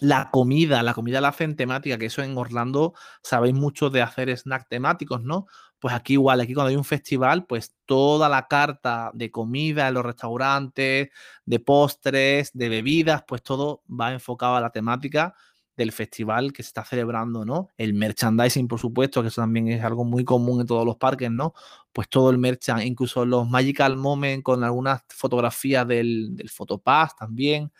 La 0.00 0.30
comida, 0.32 0.82
la 0.82 0.94
comida 0.94 1.20
la 1.20 1.28
hacen 1.28 1.56
temática, 1.56 1.98
que 1.98 2.06
eso 2.06 2.22
en 2.22 2.36
Orlando 2.36 2.94
sabéis 3.22 3.54
mucho 3.54 3.90
de 3.90 4.02
hacer 4.02 4.28
snack 4.30 4.68
temáticos, 4.68 5.22
¿no? 5.22 5.46
Pues 5.84 5.94
aquí 5.94 6.14
igual, 6.14 6.40
aquí 6.40 6.54
cuando 6.54 6.70
hay 6.70 6.76
un 6.76 6.84
festival, 6.84 7.44
pues 7.44 7.74
toda 7.84 8.30
la 8.30 8.48
carta 8.48 9.10
de 9.12 9.30
comida 9.30 9.86
en 9.86 9.92
los 9.92 10.02
restaurantes, 10.02 11.10
de 11.44 11.60
postres, 11.60 12.50
de 12.54 12.70
bebidas, 12.70 13.22
pues 13.28 13.42
todo 13.42 13.82
va 13.86 14.10
enfocado 14.14 14.56
a 14.56 14.62
la 14.62 14.70
temática 14.70 15.34
del 15.76 15.92
festival 15.92 16.54
que 16.54 16.62
se 16.62 16.68
está 16.68 16.86
celebrando, 16.86 17.44
¿no? 17.44 17.68
El 17.76 17.92
merchandising, 17.92 18.66
por 18.66 18.80
supuesto, 18.80 19.20
que 19.20 19.28
eso 19.28 19.42
también 19.42 19.68
es 19.68 19.84
algo 19.84 20.06
muy 20.06 20.24
común 20.24 20.62
en 20.62 20.66
todos 20.66 20.86
los 20.86 20.96
parques, 20.96 21.30
¿no? 21.30 21.52
Pues 21.92 22.08
todo 22.08 22.30
el 22.30 22.38
merchandising, 22.38 22.90
incluso 22.90 23.26
los 23.26 23.46
Magical 23.46 23.98
Moments 23.98 24.42
con 24.42 24.64
algunas 24.64 25.02
fotografías 25.10 25.86
del, 25.86 26.34
del 26.34 26.48
Photopass 26.48 27.14
también 27.14 27.70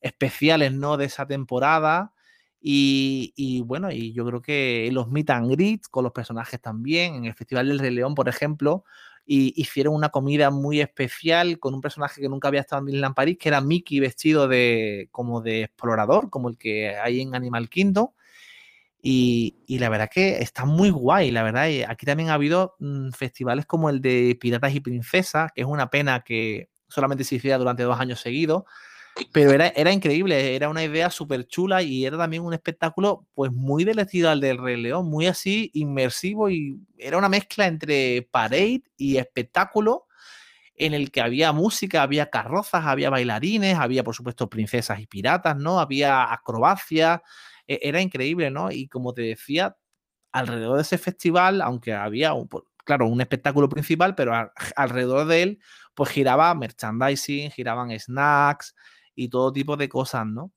especiales, 0.00 0.72
¿no? 0.72 0.96
De 0.96 1.04
esa 1.04 1.26
temporada. 1.26 2.11
Y, 2.64 3.62
bueno, 3.66 3.90
y 3.90 4.12
yo 4.12 4.24
creo 4.24 4.40
que 4.40 4.88
los 4.92 5.08
meet 5.08 5.30
and 5.30 5.50
greet 5.50 5.82
con 5.90 6.04
los 6.04 6.12
personajes 6.12 6.60
también, 6.60 7.16
en 7.16 7.24
el 7.24 7.34
Festival 7.34 7.68
del 7.68 7.80
Rey 7.80 7.90
León, 7.90 8.14
por 8.14 8.28
ejemplo, 8.28 8.84
hicieron 9.26 9.94
una 9.94 10.10
comida 10.10 10.50
muy 10.50 10.80
especial 10.80 11.58
con 11.58 11.74
un 11.74 11.80
personaje 11.80 12.20
que 12.20 12.28
nunca 12.28 12.48
había 12.48 12.60
estado 12.60 12.80
en 12.80 12.86
Disneyland 12.86 13.14
París, 13.14 13.36
que 13.38 13.48
era 13.48 13.60
Mickey 13.60 13.98
vestido 14.00 14.46
de 14.46 15.08
como 15.10 15.40
de 15.40 15.62
explorador, 15.64 16.30
como 16.30 16.48
el 16.48 16.56
que 16.56 16.96
hay 16.96 17.20
en 17.20 17.34
Animal 17.34 17.68
Kingdom. 17.68 18.08
Y, 19.04 19.56
y 19.66 19.80
la 19.80 19.88
verdad 19.88 20.08
que 20.12 20.38
está 20.38 20.64
muy 20.64 20.90
guay, 20.90 21.32
la 21.32 21.42
verdad. 21.42 21.66
aquí 21.88 22.06
también 22.06 22.30
ha 22.30 22.34
habido 22.34 22.76
mm, 22.78 23.10
festivales 23.10 23.66
como 23.66 23.90
el 23.90 24.00
de 24.00 24.38
Piratas 24.40 24.72
y 24.74 24.80
Princesas, 24.80 25.50
que 25.52 25.62
es 25.62 25.66
una 25.66 25.90
pena 25.90 26.20
que 26.20 26.68
solamente 26.88 27.24
se 27.24 27.34
hiciera 27.36 27.58
durante 27.58 27.82
dos 27.82 27.98
años 27.98 28.20
seguidos, 28.20 28.62
pero 29.32 29.52
era, 29.52 29.68
era 29.68 29.92
increíble, 29.92 30.54
era 30.54 30.68
una 30.68 30.84
idea 30.84 31.10
súper 31.10 31.46
chula 31.46 31.82
y 31.82 32.06
era 32.06 32.16
también 32.18 32.42
un 32.42 32.54
espectáculo 32.54 33.26
pues 33.34 33.52
muy 33.52 33.84
del 33.84 33.98
estilo 33.98 34.30
al 34.30 34.40
del 34.40 34.58
Rey 34.58 34.80
León, 34.80 35.08
muy 35.08 35.26
así 35.26 35.70
inmersivo 35.74 36.50
y 36.50 36.80
era 36.98 37.18
una 37.18 37.28
mezcla 37.28 37.66
entre 37.66 38.28
parade 38.30 38.82
y 38.96 39.16
espectáculo 39.18 40.06
en 40.74 40.94
el 40.94 41.10
que 41.10 41.20
había 41.20 41.52
música, 41.52 42.02
había 42.02 42.30
carrozas, 42.30 42.86
había 42.86 43.10
bailarines, 43.10 43.76
había 43.78 44.02
por 44.04 44.14
supuesto 44.14 44.48
princesas 44.48 45.00
y 45.00 45.06
piratas, 45.06 45.56
¿no? 45.56 45.78
Había 45.78 46.32
acrobacia, 46.32 47.22
e, 47.66 47.78
era 47.82 48.00
increíble, 48.00 48.50
¿no? 48.50 48.70
Y 48.70 48.88
como 48.88 49.12
te 49.14 49.22
decía, 49.22 49.76
alrededor 50.32 50.76
de 50.76 50.82
ese 50.82 50.98
festival, 50.98 51.60
aunque 51.62 51.92
había, 51.94 52.32
un, 52.32 52.48
claro, 52.84 53.06
un 53.08 53.20
espectáculo 53.20 53.68
principal, 53.68 54.14
pero 54.14 54.32
alrededor 54.76 55.26
de 55.26 55.42
él, 55.42 55.58
pues 55.94 56.10
giraba 56.10 56.54
merchandising, 56.54 57.50
giraban 57.50 57.98
snacks, 57.98 58.74
y 59.14 59.28
todo 59.28 59.52
tipo 59.52 59.76
de 59.76 59.88
cosas, 59.88 60.26
¿no? 60.26 60.52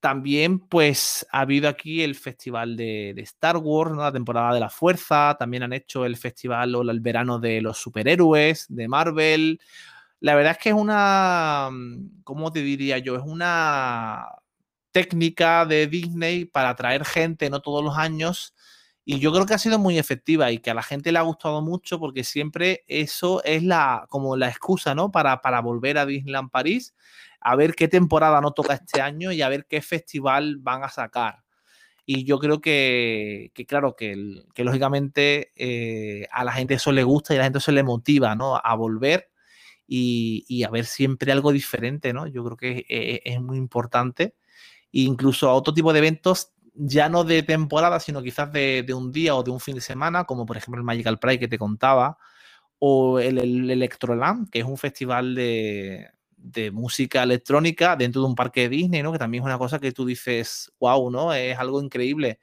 También, 0.00 0.60
pues, 0.60 1.26
ha 1.30 1.40
habido 1.40 1.68
aquí 1.68 2.02
el 2.02 2.14
festival 2.14 2.74
de, 2.74 3.10
Star 3.18 3.58
Wars, 3.58 3.90
¿no? 3.92 4.02
La 4.02 4.12
temporada 4.12 4.54
de 4.54 4.60
la 4.60 4.70
Fuerza. 4.70 5.36
También 5.38 5.62
han 5.62 5.74
hecho 5.74 6.06
el 6.06 6.16
festival 6.16 6.74
o 6.74 6.82
el 6.90 7.00
verano 7.00 7.38
de 7.38 7.60
los 7.60 7.76
superhéroes 7.78 8.66
de 8.70 8.88
Marvel. 8.88 9.60
La 10.20 10.34
verdad 10.34 10.52
es 10.52 10.58
que 10.58 10.70
es 10.70 10.74
una, 10.74 11.68
mm, 11.70 12.22
¿cómo 12.24 12.50
te 12.50 12.62
diría 12.62 12.98
yo? 12.98 13.16
Es 13.16 13.22
una 13.24 14.26
técnica 14.92 15.66
de 15.66 15.86
Disney 15.86 16.46
para 16.46 16.70
atraer 16.70 17.04
gente, 17.04 17.50
no 17.50 17.60
todos 17.60 17.84
los 17.84 17.96
años. 17.98 18.54
Y 19.04 19.18
yo 19.18 19.32
creo 19.32 19.46
que 19.46 19.54
ha 19.54 19.58
sido 19.58 19.78
muy 19.78 19.98
efectiva 19.98 20.50
y 20.50 20.58
que 20.58 20.70
a 20.70 20.74
la 20.74 20.82
gente 20.82 21.12
le 21.12 21.18
ha 21.18 21.22
gustado 21.22 21.62
mucho 21.62 21.98
porque 21.98 22.24
siempre 22.24 22.84
eso 22.86 23.42
es 23.44 23.62
la, 23.64 24.06
como 24.08 24.36
la 24.36 24.48
excusa, 24.48 24.94
¿no? 24.94 25.10
Para, 25.10 25.42
para 25.42 25.60
volver 25.60 25.98
a 25.98 26.06
Disneyland 26.06 26.50
París 26.50 26.94
a 27.40 27.56
ver 27.56 27.74
qué 27.74 27.88
temporada 27.88 28.40
no 28.40 28.52
toca 28.52 28.74
este 28.74 29.00
año 29.00 29.32
y 29.32 29.42
a 29.42 29.48
ver 29.48 29.66
qué 29.66 29.82
festival 29.82 30.58
van 30.58 30.84
a 30.84 30.88
sacar. 30.88 31.42
Y 32.04 32.24
yo 32.24 32.38
creo 32.38 32.60
que, 32.60 33.52
claro, 33.68 33.94
que, 33.96 34.16
lógicamente 34.56 35.52
eh, 35.54 36.26
a 36.32 36.44
la 36.44 36.52
gente 36.52 36.74
eso 36.74 36.92
le 36.92 37.04
gusta 37.04 37.32
y 37.32 37.36
a 37.36 37.38
la 37.38 37.44
gente 37.44 37.58
eso 37.58 37.72
le 37.72 37.82
motiva, 37.82 38.34
¿no? 38.34 38.56
A 38.56 38.74
volver 38.74 39.30
y, 39.86 40.64
a 40.64 40.70
ver 40.70 40.86
siempre 40.86 41.32
algo 41.32 41.52
diferente, 41.52 42.12
¿no? 42.12 42.26
Yo 42.26 42.44
creo 42.44 42.56
que 42.56 43.20
es, 43.24 43.40
muy 43.40 43.58
importante. 43.58 44.34
Incluso 44.92 45.48
a 45.48 45.54
otro 45.54 45.72
tipo 45.72 45.92
de 45.92 46.00
eventos, 46.00 46.52
ya 46.74 47.08
no 47.08 47.24
de 47.24 47.42
temporada, 47.42 48.00
sino 48.00 48.22
quizás 48.22 48.52
de, 48.52 48.84
un 48.94 49.12
día 49.12 49.34
o 49.36 49.42
de 49.42 49.50
un 49.52 49.60
fin 49.60 49.76
de 49.76 49.80
semana, 49.80 50.24
como 50.24 50.46
por 50.46 50.56
ejemplo 50.56 50.80
el 50.80 50.84
Magical 50.84 51.18
Pride 51.18 51.38
que 51.38 51.48
te 51.48 51.58
contaba, 51.58 52.18
o 52.80 53.20
el, 53.20 53.38
el 53.38 53.70
Electroland, 53.70 54.50
que 54.50 54.60
es 54.60 54.64
un 54.64 54.78
festival 54.78 55.34
de, 55.34 56.10
de 56.42 56.70
música 56.70 57.22
electrónica 57.22 57.96
dentro 57.96 58.22
de 58.22 58.28
un 58.28 58.34
parque 58.34 58.62
de 58.62 58.70
Disney, 58.70 59.02
¿no? 59.02 59.12
Que 59.12 59.18
también 59.18 59.42
es 59.42 59.46
una 59.46 59.58
cosa 59.58 59.78
que 59.78 59.92
tú 59.92 60.04
dices, 60.06 60.72
wow, 60.80 61.10
¿no? 61.10 61.32
Es 61.34 61.58
algo 61.58 61.82
increíble. 61.82 62.40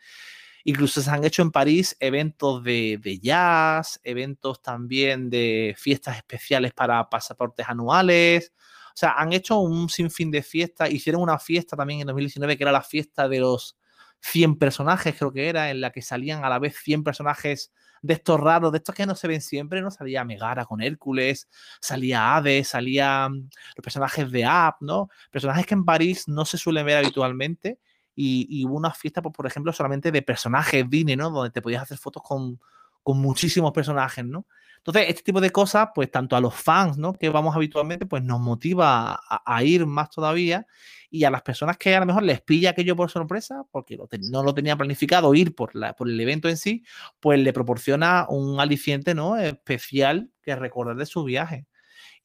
Incluso 0.64 1.02
se 1.02 1.10
han 1.10 1.24
hecho 1.24 1.42
en 1.42 1.52
París 1.52 1.96
eventos 2.00 2.64
de, 2.64 3.20
jazz, 3.22 4.02
eventos 4.04 4.62
también 4.62 5.30
de 5.30 5.74
fiestas 5.78 6.18
especiales 6.18 6.74
para 6.74 7.10
pasaportes 7.10 7.70
anuales. 7.70 8.52
O 8.90 8.98
sea, 8.98 9.14
han 9.18 9.32
hecho 9.32 9.60
un 9.60 9.88
sinfín 9.90 10.30
de 10.30 10.44
fiestas. 10.44 10.92
Hicieron 10.92 11.22
una 11.22 11.40
fiesta 11.40 11.78
también 11.78 12.02
en 12.02 12.08
2019 12.08 12.58
que 12.58 12.64
era 12.64 12.72
la 12.74 12.82
fiesta 12.82 13.30
de 13.30 13.40
los 13.40 13.78
100 14.22 14.58
personajes, 14.58 15.16
creo 15.18 15.32
que 15.32 15.48
era, 15.48 15.70
en 15.70 15.80
la 15.80 15.92
que 15.92 16.02
salían 16.02 16.44
a 16.44 16.50
la 16.50 16.60
vez 16.60 16.76
100 16.84 17.04
personajes 17.04 17.72
de 18.02 18.14
estos 18.14 18.40
raros, 18.40 18.72
de 18.72 18.80
estos 18.80 18.96
que 18.96 19.06
no 19.06 19.16
se 19.16 19.28
ven 19.28 19.42
siempre, 19.42 19.82
¿no? 19.82 19.92
Salía 19.92 20.24
Megara 20.24 20.66
con 20.66 20.82
Hércules, 20.82 21.48
salía 21.80 22.36
Hades, 22.36 22.70
salían 22.70 23.50
los 23.76 23.84
personajes 23.84 24.32
de 24.32 24.46
App, 24.46 24.82
¿no? 24.82 25.10
Personajes 25.32 25.66
que 25.66 25.74
en 25.74 25.86
París 25.86 26.28
no 26.28 26.46
se 26.46 26.58
suelen 26.58 26.86
ver 26.86 26.98
habitualmente. 26.98 27.80
Y, 28.20 28.66
hubo 28.66 28.76
una 28.76 28.92
fiesta, 28.92 29.22
por 29.22 29.46
ejemplo, 29.46 29.72
solamente 29.72 30.12
de 30.12 30.24
personajes 30.24 30.90
Disney, 30.90 31.16
¿no? 31.16 31.30
Donde 31.30 31.52
te 31.52 31.62
podías 31.62 31.84
hacer 31.84 32.00
fotos 32.00 32.24
con, 32.24 32.60
con 33.08 33.20
muchísimos 33.20 33.72
personajes, 33.72 34.26
¿no? 34.26 34.48
Entonces, 34.80 35.06
este 35.08 35.24
tipo 35.24 35.40
de 35.40 35.50
cosas, 35.50 35.92
pues 35.96 36.12
tanto 36.12 36.36
a 36.36 36.42
los 36.42 36.54
fans, 36.54 36.98
¿no? 36.98 37.14
Que 37.14 37.30
vamos 37.30 37.56
habitualmente, 37.56 38.06
pues 38.06 38.22
nos 38.22 38.42
motiva 38.42 39.18
a, 39.30 39.64
ir 39.64 39.86
más 39.86 40.10
todavía. 40.10 40.68
Y 41.10 41.24
a 41.24 41.32
las 41.32 41.42
personas 41.42 41.78
que 41.78 41.96
a 41.96 42.02
lo 42.02 42.06
mejor 42.06 42.24
les 42.24 42.42
pilla 42.42 42.72
aquello 42.72 42.98
por 42.98 43.10
sorpresa, 43.10 43.64
porque 43.72 43.98
no 44.30 44.44
lo 44.44 44.54
tenía 44.54 44.76
planificado 44.76 45.34
ir 45.34 45.56
por, 45.56 45.74
la, 45.74 45.94
por 45.94 46.10
el 46.10 46.20
evento 46.20 46.50
en 46.50 46.58
sí, 46.58 46.84
pues 47.22 47.40
le 47.40 47.54
proporciona 47.54 48.26
un 48.28 48.60
aliciente, 48.60 49.16
¿no? 49.16 49.38
Especial 49.38 50.30
que 50.42 50.54
recordar 50.58 50.98
de 50.98 51.06
su 51.06 51.24
viaje. 51.24 51.66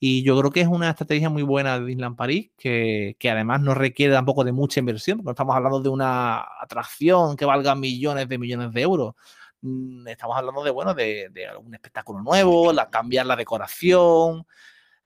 Y 0.00 0.24
yo 0.24 0.36
creo 0.36 0.50
que 0.50 0.62
es 0.62 0.66
una 0.66 0.90
estrategia 0.90 1.30
muy 1.30 1.44
buena 1.44 1.78
de 1.78 1.86
Disneyland 1.86 2.16
París, 2.16 2.50
que, 2.58 3.14
que, 3.20 3.30
además 3.30 3.60
no 3.60 3.72
requiere 3.74 4.14
tampoco 4.14 4.42
de 4.42 4.50
mucha 4.50 4.80
inversión, 4.80 5.20
no 5.22 5.30
estamos 5.30 5.54
hablando 5.54 5.80
de 5.80 5.90
una 5.90 6.44
atracción 6.60 7.36
que 7.36 7.44
valga 7.44 7.76
millones 7.76 8.28
de 8.28 8.36
millones 8.38 8.72
de 8.72 8.82
euros. 8.82 9.14
Mm, 9.62 10.09
estamos 10.09 10.37
hablando 10.37 10.64
de, 10.64 10.70
bueno, 10.72 10.92
de, 10.92 11.31
un 11.64 11.72
espectáculo 11.75 12.20
nuevo, 12.20 12.72
cambiar 12.90 13.27
la 13.27 13.37
decoración, 13.37 14.44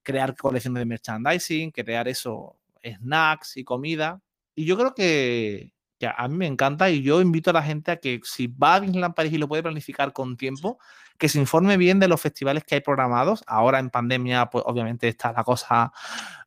crear 0.03 0.35
colecciones 0.35 0.81
de 0.81 0.87
merchandising, 0.87 1.71
crear 1.71 2.09
eso, 2.09 2.57
snacks 2.83 3.59
y 3.59 3.64
comida. 3.64 4.21
Y 4.55 4.64
yo 4.64 4.77
creo 4.79 4.95
que, 4.95 5.73
a 6.16 6.29
mí 6.29 6.37
me 6.37 6.47
encanta 6.47 6.90
y 6.90 7.03
yo 7.03 7.21
invito 7.21 7.51
a 7.51 7.53
la 7.55 7.62
gente 7.62 7.90
a 7.90 7.97
que 7.97 8.21
si 8.25 8.47
va 8.49 8.75
a 8.77 8.81
Disneyland 8.81 9.14
París 9.14 9.33
y 9.33 9.38
lo 9.38 9.49
puede 9.49 9.62
planificar 9.62 10.12
con 10.12 10.37
tiempo, 10.37 10.79
que 11.19 11.29
se 11.29 11.38
informe 11.38 11.77
bien 11.77 11.99
de 11.99 12.09
los 12.09 12.21
festivales 12.21 12.64
que 12.64 12.77
hay 12.77 12.81
programados. 12.81 13.42
Ahora 13.47 13.79
en 13.79 13.90
pandemia, 13.90 14.47
pues 14.47 14.64
obviamente 14.66 15.09
está 15.09 15.33
la 15.33 15.45
cosa 15.45 15.92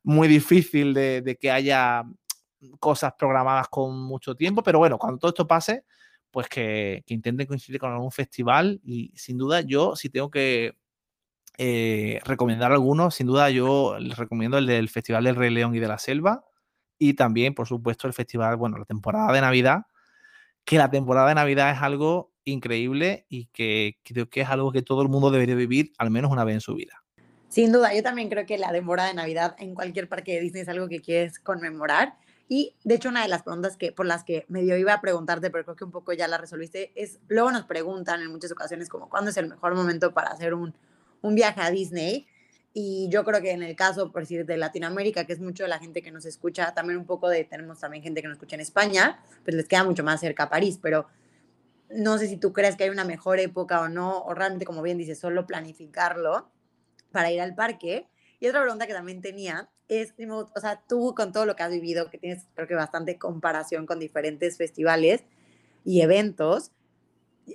muy 0.02 0.28
difícil 0.28 0.94
de, 0.94 1.22
de 1.22 1.36
que 1.36 1.50
haya 1.50 2.04
cosas 2.78 3.14
programadas 3.18 3.68
con 3.68 4.00
mucho 4.02 4.34
tiempo, 4.34 4.62
pero 4.62 4.78
bueno, 4.78 4.98
cuando 4.98 5.18
todo 5.18 5.30
esto 5.30 5.46
pase, 5.46 5.84
pues 6.30 6.48
que, 6.48 7.02
intenten 7.06 7.46
coincidir 7.46 7.80
con 7.80 7.92
algún 7.92 8.12
festival 8.12 8.80
y 8.84 9.12
sin 9.16 9.38
duda 9.38 9.60
yo, 9.60 9.96
si 9.96 10.08
tengo 10.08 10.30
que 10.30 10.76
eh, 11.58 12.20
recomendar 12.24 12.72
alguno, 12.72 13.10
sin 13.10 13.26
duda 13.26 13.50
yo 13.50 13.98
les 13.98 14.16
recomiendo 14.16 14.58
el 14.58 14.66
del 14.66 14.88
Festival 14.88 15.24
del 15.24 15.36
Rey 15.36 15.50
León 15.50 15.74
y 15.74 15.78
de 15.78 15.88
la 15.88 15.98
Selva 15.98 16.44
y 16.98 17.14
también, 17.14 17.54
por 17.54 17.66
supuesto, 17.66 18.06
el 18.06 18.12
festival, 18.12 18.56
bueno, 18.56 18.76
la 18.76 18.84
temporada 18.84 19.32
de 19.32 19.40
Navidad, 19.40 19.86
que 20.64 20.76
la 20.76 20.90
temporada 20.90 21.30
de 21.30 21.34
Navidad 21.34 21.72
es 21.72 21.80
algo 21.80 22.32
increíble 22.44 23.26
y 23.28 23.46
que 23.46 23.98
creo 24.04 24.28
que 24.28 24.42
es 24.42 24.48
algo 24.48 24.70
que 24.70 24.82
todo 24.82 25.02
el 25.02 25.08
mundo 25.08 25.30
debería 25.30 25.54
vivir 25.54 25.92
al 25.98 26.10
menos 26.10 26.30
una 26.30 26.44
vez 26.44 26.54
en 26.54 26.60
su 26.60 26.74
vida. 26.74 27.02
Sin 27.48 27.72
duda, 27.72 27.94
yo 27.94 28.02
también 28.02 28.28
creo 28.28 28.46
que 28.46 28.58
la 28.58 28.70
temporada 28.70 29.08
de 29.08 29.14
Navidad 29.14 29.56
en 29.58 29.74
cualquier 29.74 30.08
parque 30.08 30.34
de 30.34 30.40
Disney 30.40 30.62
es 30.62 30.68
algo 30.68 30.88
que 30.88 31.00
quieres 31.00 31.40
conmemorar. 31.40 32.14
Y 32.52 32.74
de 32.82 32.96
hecho, 32.96 33.10
una 33.10 33.22
de 33.22 33.28
las 33.28 33.44
preguntas 33.44 33.76
que, 33.76 33.92
por 33.92 34.06
las 34.06 34.24
que 34.24 34.44
medio 34.48 34.76
iba 34.76 34.92
a 34.92 35.00
preguntarte, 35.00 35.50
pero 35.50 35.62
creo 35.62 35.76
que 35.76 35.84
un 35.84 35.92
poco 35.92 36.12
ya 36.12 36.26
la 36.26 36.36
resolviste, 36.36 36.90
es, 36.96 37.20
luego 37.28 37.52
nos 37.52 37.64
preguntan 37.66 38.22
en 38.22 38.26
muchas 38.32 38.50
ocasiones 38.50 38.88
como 38.88 39.08
cuándo 39.08 39.30
es 39.30 39.36
el 39.36 39.46
mejor 39.46 39.76
momento 39.76 40.12
para 40.12 40.30
hacer 40.30 40.52
un, 40.54 40.74
un 41.22 41.36
viaje 41.36 41.60
a 41.60 41.70
Disney. 41.70 42.26
Y 42.74 43.08
yo 43.08 43.22
creo 43.24 43.40
que 43.40 43.52
en 43.52 43.62
el 43.62 43.76
caso, 43.76 44.10
por 44.10 44.22
decir, 44.22 44.46
de 44.46 44.56
Latinoamérica, 44.56 45.26
que 45.26 45.32
es 45.32 45.38
mucho 45.38 45.62
de 45.62 45.68
la 45.68 45.78
gente 45.78 46.02
que 46.02 46.10
nos 46.10 46.24
escucha, 46.24 46.74
también 46.74 46.98
un 46.98 47.06
poco 47.06 47.28
de, 47.28 47.44
tenemos 47.44 47.78
también 47.78 48.02
gente 48.02 48.20
que 48.20 48.26
nos 48.26 48.34
escucha 48.34 48.56
en 48.56 48.62
España, 48.62 49.22
pues 49.44 49.54
les 49.54 49.68
queda 49.68 49.84
mucho 49.84 50.02
más 50.02 50.18
cerca 50.18 50.42
a 50.42 50.50
París, 50.50 50.80
pero 50.82 51.06
no 51.88 52.18
sé 52.18 52.26
si 52.26 52.36
tú 52.36 52.52
crees 52.52 52.74
que 52.74 52.82
hay 52.82 52.90
una 52.90 53.04
mejor 53.04 53.38
época 53.38 53.80
o 53.80 53.88
no, 53.88 54.24
o 54.24 54.34
realmente, 54.34 54.64
como 54.64 54.82
bien 54.82 54.98
dices, 54.98 55.20
solo 55.20 55.46
planificarlo 55.46 56.50
para 57.12 57.30
ir 57.30 57.40
al 57.40 57.54
parque. 57.54 58.08
Y 58.40 58.48
otra 58.48 58.62
pregunta 58.62 58.86
que 58.86 58.94
también 58.94 59.20
tenía 59.20 59.68
es, 59.86 60.14
o 60.28 60.60
sea, 60.60 60.82
tú 60.88 61.14
con 61.14 61.30
todo 61.30 61.44
lo 61.44 61.56
que 61.56 61.62
has 61.62 61.70
vivido, 61.70 62.08
que 62.10 62.16
tienes 62.16 62.46
creo 62.54 62.66
que 62.66 62.74
bastante 62.74 63.18
comparación 63.18 63.86
con 63.86 63.98
diferentes 63.98 64.56
festivales 64.56 65.24
y 65.84 66.00
eventos, 66.00 66.72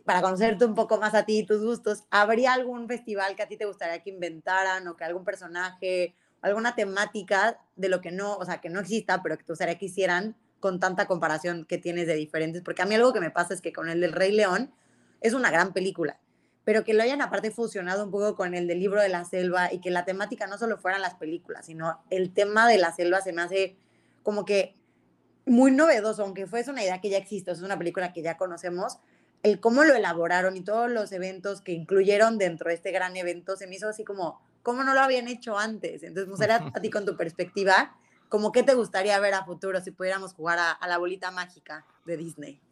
para 0.04 0.22
conocerte 0.22 0.66
un 0.66 0.76
poco 0.76 1.00
más 1.00 1.16
a 1.16 1.26
ti 1.26 1.40
y 1.40 1.46
tus 1.46 1.64
gustos, 1.64 2.04
¿habría 2.12 2.54
algún 2.54 2.88
festival 2.88 3.36
que 3.36 3.44
a 3.44 3.48
ti 3.48 3.58
te 3.58 3.66
gustaría 3.66 4.04
que 4.04 4.12
inventaran 4.12 4.88
o 4.88 4.96
que 4.96 5.04
algún 5.06 5.24
personaje, 5.24 6.16
alguna 6.42 6.76
temática 6.76 7.60
de 7.76 7.90
lo 7.90 8.02
que 8.02 8.12
no, 8.12 8.36
o 8.36 8.46
sea, 8.46 8.62
que 8.62 8.70
no 8.70 8.82
exista, 8.82 9.24
pero 9.24 9.38
que 9.38 9.44
te 9.44 9.54
gustaría 9.54 9.78
que 9.78 9.86
hicieran 9.86 10.36
con 10.60 10.80
tanta 10.80 11.08
comparación 11.08 11.66
que 11.66 11.78
tienes 11.78 12.06
de 12.06 12.16
diferentes? 12.16 12.62
Porque 12.62 12.84
a 12.84 12.86
mí 12.86 12.94
algo 12.94 13.14
que 13.14 13.22
me 13.22 13.32
pasa 13.32 13.54
es 13.54 13.62
que 13.62 13.74
con 13.74 13.90
el 13.90 14.02
del 14.02 14.12
Rey 14.12 14.32
León 14.32 14.72
es 15.22 15.34
una 15.34 15.50
gran 15.50 15.74
película 15.74 16.20
pero 16.66 16.84
que 16.84 16.96
lo 16.96 17.04
hayan 17.04 17.22
aparte 17.22 17.52
fusionado 17.52 18.04
un 18.04 18.12
poco 18.12 18.36
con 18.36 18.56
el 18.56 18.68
del 18.68 18.80
libro 18.80 19.02
de 19.02 19.08
la 19.08 19.24
selva 19.24 19.72
y 19.72 19.80
que 19.80 19.92
la 19.92 20.04
temática 20.04 20.48
no 20.48 20.58
solo 20.58 20.78
fueran 20.78 21.02
las 21.02 21.14
películas, 21.14 21.68
sino 21.68 22.04
el 22.10 22.34
tema 22.34 22.68
de 22.68 22.80
la 22.80 22.92
selva 22.92 23.22
se 23.22 23.32
me 23.32 23.44
hace 23.44 23.78
como 24.24 24.44
que 24.44 24.76
muy 25.46 25.72
novedoso, 25.72 26.24
aunque 26.24 26.48
fuese 26.48 26.72
una 26.72 26.84
idea 26.84 27.00
que 27.00 27.10
ya 27.10 27.20
existe, 27.20 27.52
es 27.52 27.62
una 27.62 27.78
película 27.78 28.12
que 28.12 28.24
ya 28.24 28.36
conocemos, 28.36 28.98
el 29.44 29.60
cómo 29.60 29.84
lo 29.84 29.94
elaboraron 29.94 30.58
y 30.58 30.62
todos 30.62 30.90
los 30.90 31.12
eventos 31.12 31.62
que 31.62 31.72
incluyeron 31.72 32.40
dentro 32.40 32.70
de 32.70 32.76
este 32.76 32.92
gran 32.92 33.16
evento, 33.16 33.56
se 33.56 33.68
me 33.68 33.76
hizo 33.76 33.88
así 33.88 34.04
como, 34.04 34.42
¿cómo 34.64 34.84
no 34.84 34.96
lo 34.96 35.02
habían 35.02 35.28
hecho 35.28 35.60
antes? 35.60 36.02
Entonces, 36.02 36.26
me 36.26 36.32
gustaría 36.32 36.72
a 36.74 36.82
ti 36.82 36.90
con 36.90 37.06
tu 37.06 37.16
perspectiva, 37.18 37.96
como 38.28 38.52
qué 38.52 38.64
te 38.64 38.74
gustaría 38.74 39.20
ver 39.20 39.36
a 39.36 39.46
futuro 39.46 39.80
si 39.82 39.92
pudiéramos 39.92 40.34
jugar 40.34 40.58
a 40.80 40.88
la 40.88 40.98
bolita 40.98 41.30
mágica 41.30 41.86
de 42.06 42.18
Disney. 42.18 42.65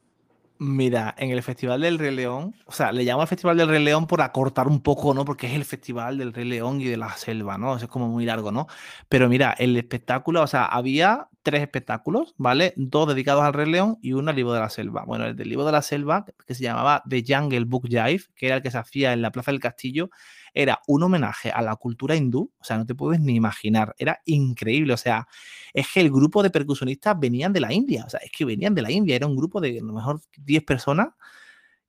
Mira, 0.59 1.15
en 1.17 1.31
el 1.31 1.41
Festival 1.41 1.81
del 1.81 1.99
Rey 1.99 2.15
León, 2.15 2.55
o 2.65 2.71
sea, 2.71 2.91
le 2.91 3.03
llamo 3.03 3.21
al 3.21 3.27
Festival 3.27 3.57
del 3.57 3.67
Rey 3.67 3.83
León 3.83 4.07
por 4.07 4.21
acortar 4.21 4.67
un 4.67 4.81
poco, 4.81 5.13
¿no? 5.13 5.25
Porque 5.25 5.47
es 5.47 5.53
el 5.53 5.65
Festival 5.65 6.17
del 6.17 6.31
Rey 6.31 6.45
León 6.45 6.79
y 6.79 6.85
de 6.85 6.95
la 6.95 7.09
selva, 7.17 7.57
¿no? 7.57 7.75
es 7.75 7.87
como 7.87 8.07
muy 8.07 8.25
largo, 8.25 8.51
¿no? 8.51 8.67
Pero 9.09 9.27
mira, 9.27 9.55
el 9.57 9.75
espectáculo, 9.75 10.41
o 10.41 10.47
sea, 10.47 10.65
había 10.65 11.27
tres 11.41 11.61
espectáculos, 11.61 12.35
¿vale? 12.37 12.73
Dos 12.77 13.07
dedicados 13.07 13.43
al 13.43 13.53
Rey 13.53 13.69
León 13.69 13.97
y 14.01 14.13
uno 14.13 14.29
al 14.29 14.35
Libro 14.35 14.53
de 14.53 14.61
la 14.61 14.69
Selva. 14.69 15.03
Bueno, 15.05 15.25
el 15.25 15.35
del 15.35 15.49
Libro 15.49 15.65
de 15.65 15.73
la 15.73 15.81
Selva, 15.81 16.25
que 16.47 16.55
se 16.55 16.63
llamaba 16.63 17.03
The 17.09 17.23
Jungle 17.27 17.65
Book 17.65 17.87
Jive, 17.87 18.23
que 18.35 18.45
era 18.45 18.57
el 18.57 18.61
que 18.61 18.71
se 18.71 18.77
hacía 18.77 19.11
en 19.11 19.21
la 19.21 19.31
Plaza 19.31 19.51
del 19.51 19.59
Castillo, 19.59 20.09
era 20.53 20.79
un 20.87 21.03
homenaje 21.03 21.51
a 21.51 21.61
la 21.61 21.75
cultura 21.75 22.15
hindú, 22.15 22.51
o 22.59 22.63
sea, 22.63 22.77
no 22.77 22.85
te 22.85 22.95
puedes 22.95 23.19
ni 23.19 23.35
imaginar, 23.35 23.95
era 23.97 24.19
increíble, 24.25 24.93
o 24.93 24.97
sea, 24.97 25.27
es 25.73 25.87
que 25.93 26.01
el 26.01 26.11
grupo 26.11 26.43
de 26.43 26.49
percusionistas 26.49 27.19
venían 27.19 27.53
de 27.53 27.59
la 27.61 27.73
India, 27.73 28.03
o 28.05 28.09
sea, 28.09 28.19
es 28.19 28.31
que 28.31 28.45
venían 28.45 28.75
de 28.75 28.81
la 28.81 28.91
India, 28.91 29.15
era 29.15 29.27
un 29.27 29.35
grupo 29.35 29.59
de 29.61 29.79
a 29.79 29.83
lo 29.83 29.93
mejor 29.93 30.21
10 30.37 30.63
personas 30.63 31.09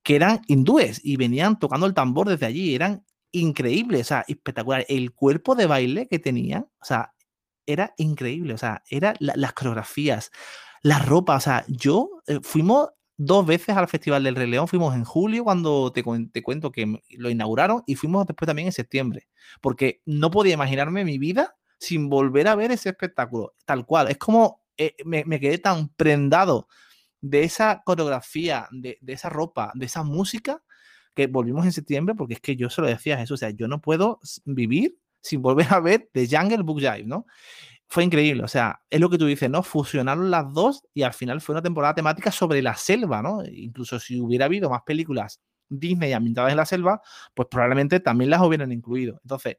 que 0.03 0.17
eran 0.17 0.43
hindúes 0.49 1.01
y 1.03 1.17
venían 1.17 1.59
tocando 1.59 1.87
el 1.87 1.95
tambor 1.95 2.29
desde 2.29 2.47
allí, 2.47 2.75
eran 2.75 3.05
increíbles, 3.33 4.03
o 4.03 4.05
sea, 4.05 4.25
espectacular. 4.29 4.85
El 4.89 5.13
cuerpo 5.13 5.55
de 5.55 5.67
baile 5.67 6.07
que 6.09 6.19
tenían, 6.19 6.69
o 6.81 6.85
sea, 6.85 7.15
era 7.67 7.95
increíble, 7.97 8.55
o 8.55 8.59
sea, 8.59 8.83
era 8.91 9.15
las 9.19 9.53
coreografías, 9.55 10.31
la 10.83 10.99
ropa, 10.99 11.37
o 11.37 11.41
sea, 11.41 11.65
yo 11.69 12.23
eh, 12.27 12.41
fuimos 12.43 12.91
dos 13.17 13.47
veces 13.47 13.77
al 13.77 13.89
Festival 13.89 14.25
del 14.25 14.37
Rey 14.37 14.49
León, 14.49 14.69
fuimos 14.69 14.95
en 14.95 15.05
julio 15.05 15.45
cuando 15.45 15.93
te, 15.93 16.03
te 16.33 16.43
cuento 16.43 16.73
que 16.73 17.01
lo 17.11 17.31
inauguraron 17.31 17.83
y 17.87 17.95
fuimos 17.95 18.27
después 18.27 18.47
también 18.47 18.67
en 18.67 18.73
septiembre, 18.73 19.29
porque 19.61 20.01
no 20.05 20.31
podía 20.31 20.55
imaginarme 20.55 21.05
mi 21.05 21.19
vida 21.19 21.57
sin 21.79 22.09
volver 22.09 22.49
a 22.49 22.55
ver 22.55 22.73
ese 22.73 22.91
espectáculo, 22.91 23.55
tal 23.65 23.87
cual, 23.87 24.11
es 24.11 24.19
como 24.19 24.63
eh, 24.77 24.95
me, 25.05 25.25
me, 25.25 25.39
quedé 25.39 25.59
tan 25.59 25.89
prendado 25.91 26.69
de 27.21 27.45
esa 27.45 27.83
coreografía, 27.85 28.69
de, 28.71 28.99
de 29.01 29.13
esa 29.13 29.29
ropa, 29.29 29.73
de 29.75 29.87
esa 29.87 30.03
música, 30.03 30.63
que 31.15 31.29
volvimos 31.29 31.65
en 31.65 31.73
septiembre, 31.73 32.15
porque 32.15 32.35
es 32.35 32.41
que 32.41 32.57
yo 32.57 32.69
se 32.71 32.81
lo 32.81 32.89
decía 32.89 33.15
a 33.15 33.19
Jesús, 33.19 33.35
o 33.35 33.37
sea, 33.39 33.51
yo 33.51 33.69
no 33.69 33.81
puedo 33.81 34.21
vivir 34.45 34.99
sin 35.21 35.41
volver 35.41 35.67
a 35.71 35.81
ver 35.81 36.11
The 36.13 36.27
Jungle 36.29 36.63
Book 36.63 36.81
Jive, 36.81 37.05
¿no? 37.05 37.27
Fue 37.95 38.03
increíble, 38.03 38.43
o 38.43 38.49
sea, 38.49 38.81
es 38.91 38.99
lo 38.99 39.09
que 39.09 39.19
tú 39.19 39.27
dices, 39.27 39.49
¿no? 39.49 39.63
Fusionaron 39.63 40.29
las 40.29 40.53
dos 40.53 40.83
y 40.95 41.03
al 41.05 41.13
final 41.13 41.41
fue 41.41 41.53
una 41.55 41.63
temporada 41.63 41.95
temática 41.95 42.33
sobre 42.33 42.61
la 42.61 42.75
selva, 42.75 43.23
¿no? 43.23 43.45
Incluso 43.45 44.01
si 44.01 44.21
hubiera 44.21 44.47
habido 44.47 44.69
más 44.69 44.83
películas 44.83 45.41
Disney 45.69 46.13
ambientadas 46.13 46.51
en 46.51 46.57
la 46.57 46.67
selva, 46.67 47.01
pues 47.35 47.47
probablemente 47.49 48.01
también 48.01 48.31
las 48.31 48.43
hubieran 48.43 48.73
incluido. 48.73 49.21
Entonces, 49.23 49.59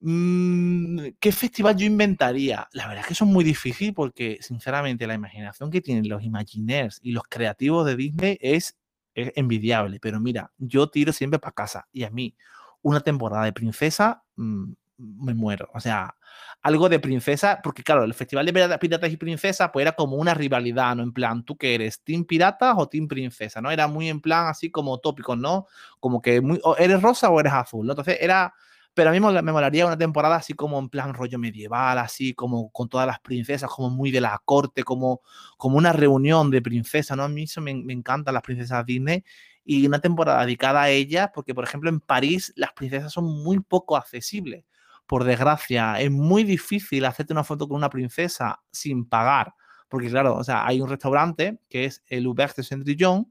mm, 0.00 0.98
¿qué 1.18 1.32
festival 1.32 1.74
yo 1.78 1.86
inventaría? 1.86 2.68
La 2.72 2.86
verdad 2.86 3.00
es 3.00 3.06
que 3.06 3.12
eso 3.14 3.24
es 3.24 3.30
muy 3.30 3.44
difícil 3.44 3.94
porque, 3.94 4.36
sinceramente, 4.42 5.06
la 5.06 5.14
imaginación 5.14 5.70
que 5.70 5.80
tienen 5.80 6.06
los 6.10 6.22
Imagineers 6.22 6.98
y 7.02 7.12
los 7.12 7.22
creativos 7.30 7.86
de 7.86 7.96
Disney 7.96 8.36
es 8.42 8.76
envidiable, 9.14 10.00
pero 10.00 10.20
mira, 10.20 10.52
yo 10.58 10.90
tiro 10.90 11.14
siempre 11.14 11.38
para 11.38 11.52
casa 11.54 11.88
y 11.92 12.04
a 12.04 12.10
mí 12.10 12.36
una 12.82 13.00
temporada 13.00 13.44
de 13.44 13.54
princesa 13.54 14.22
mm, 14.36 14.72
me 14.98 15.34
muero. 15.34 15.68
O 15.74 15.80
sea, 15.80 16.14
algo 16.62 16.88
de 16.88 17.00
princesa, 17.00 17.60
porque 17.62 17.82
claro, 17.82 18.04
el 18.04 18.14
Festival 18.14 18.46
de 18.46 18.78
Piratas 18.78 19.12
y 19.12 19.16
Princesas 19.16 19.70
pues 19.72 19.82
era 19.82 19.92
como 19.92 20.16
una 20.16 20.32
rivalidad, 20.34 20.94
¿no? 20.94 21.02
En 21.02 21.12
plan, 21.12 21.44
¿tú 21.44 21.56
qué 21.56 21.74
eres? 21.74 22.02
¿Team 22.02 22.24
Piratas 22.24 22.74
o 22.78 22.88
Team 22.88 23.08
Princesa? 23.08 23.60
¿No? 23.60 23.70
Era 23.70 23.88
muy 23.88 24.08
en 24.08 24.20
plan 24.20 24.46
así 24.46 24.70
como 24.70 24.98
tópico, 24.98 25.34
¿no? 25.34 25.66
Como 25.98 26.22
que 26.22 26.40
muy, 26.40 26.60
¿eres 26.78 27.02
rosa 27.02 27.30
o 27.30 27.40
eres 27.40 27.52
azul? 27.52 27.86
¿no? 27.86 27.92
Entonces 27.92 28.18
era 28.20 28.54
pero 28.94 29.08
a 29.10 29.12
mí 29.12 29.20
me 29.20 29.52
molaría 29.52 29.86
una 29.86 29.96
temporada 29.96 30.36
así 30.36 30.52
como 30.52 30.78
en 30.78 30.88
plan 30.90 31.14
rollo 31.14 31.38
medieval, 31.38 31.98
así 31.98 32.34
como 32.34 32.70
con 32.70 32.88
todas 32.88 33.06
las 33.06 33.20
princesas, 33.20 33.70
como 33.70 33.88
muy 33.90 34.10
de 34.10 34.20
la 34.20 34.40
corte, 34.44 34.84
como, 34.84 35.22
como 35.56 35.78
una 35.78 35.92
reunión 35.94 36.50
de 36.50 36.60
princesas, 36.60 37.16
¿no? 37.16 37.22
A 37.24 37.28
mí 37.28 37.44
eso 37.44 37.60
me, 37.62 37.74
me 37.74 37.94
encantan 37.94 38.34
las 38.34 38.42
princesas 38.42 38.84
Disney 38.84 39.24
y 39.64 39.86
una 39.86 40.00
temporada 40.00 40.44
dedicada 40.44 40.82
a 40.82 40.90
ellas, 40.90 41.30
porque 41.34 41.54
por 41.54 41.64
ejemplo 41.64 41.88
en 41.88 42.00
París 42.00 42.52
las 42.56 42.72
princesas 42.72 43.12
son 43.12 43.24
muy 43.42 43.60
poco 43.60 43.96
accesibles. 43.96 44.64
Por 45.06 45.24
desgracia, 45.24 46.00
es 46.00 46.10
muy 46.10 46.44
difícil 46.44 47.04
hacerte 47.04 47.32
una 47.32 47.44
foto 47.44 47.68
con 47.68 47.76
una 47.76 47.90
princesa 47.90 48.62
sin 48.70 49.04
pagar, 49.06 49.54
porque 49.88 50.08
claro, 50.08 50.36
o 50.36 50.44
sea, 50.44 50.66
hay 50.66 50.80
un 50.80 50.88
restaurante 50.88 51.60
que 51.68 51.84
es 51.84 52.02
el 52.06 52.26
Auberge 52.26 52.54
de 52.58 52.62
Cendrillon, 52.64 53.30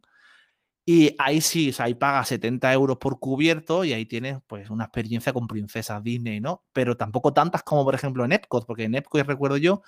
y 0.86 1.16
ahí 1.20 1.42
sí, 1.42 1.70
o 1.70 1.74
sea, 1.74 1.86
ahí 1.86 1.94
pagas 1.94 2.28
70 2.30 2.74
euros 2.74 2.98
por 2.98 3.20
cubierto 3.20 3.86
y 3.86 3.94
ahí 3.94 4.06
tienes 4.06 4.40
pues 4.48 4.70
una 4.70 4.86
experiencia 4.86 5.32
con 5.32 5.48
princesas 5.48 6.04
Disney, 6.04 6.42
¿no? 6.42 6.64
Pero 6.74 6.98
tampoco 6.98 7.34
tantas 7.34 7.64
como 7.64 7.84
por 7.86 7.94
ejemplo 7.94 8.26
en 8.26 8.32
Epcot, 8.32 8.66
porque 8.66 8.86
en 8.86 8.96
Epcot 8.96 9.26
recuerdo 9.28 9.58
yo 9.58 9.84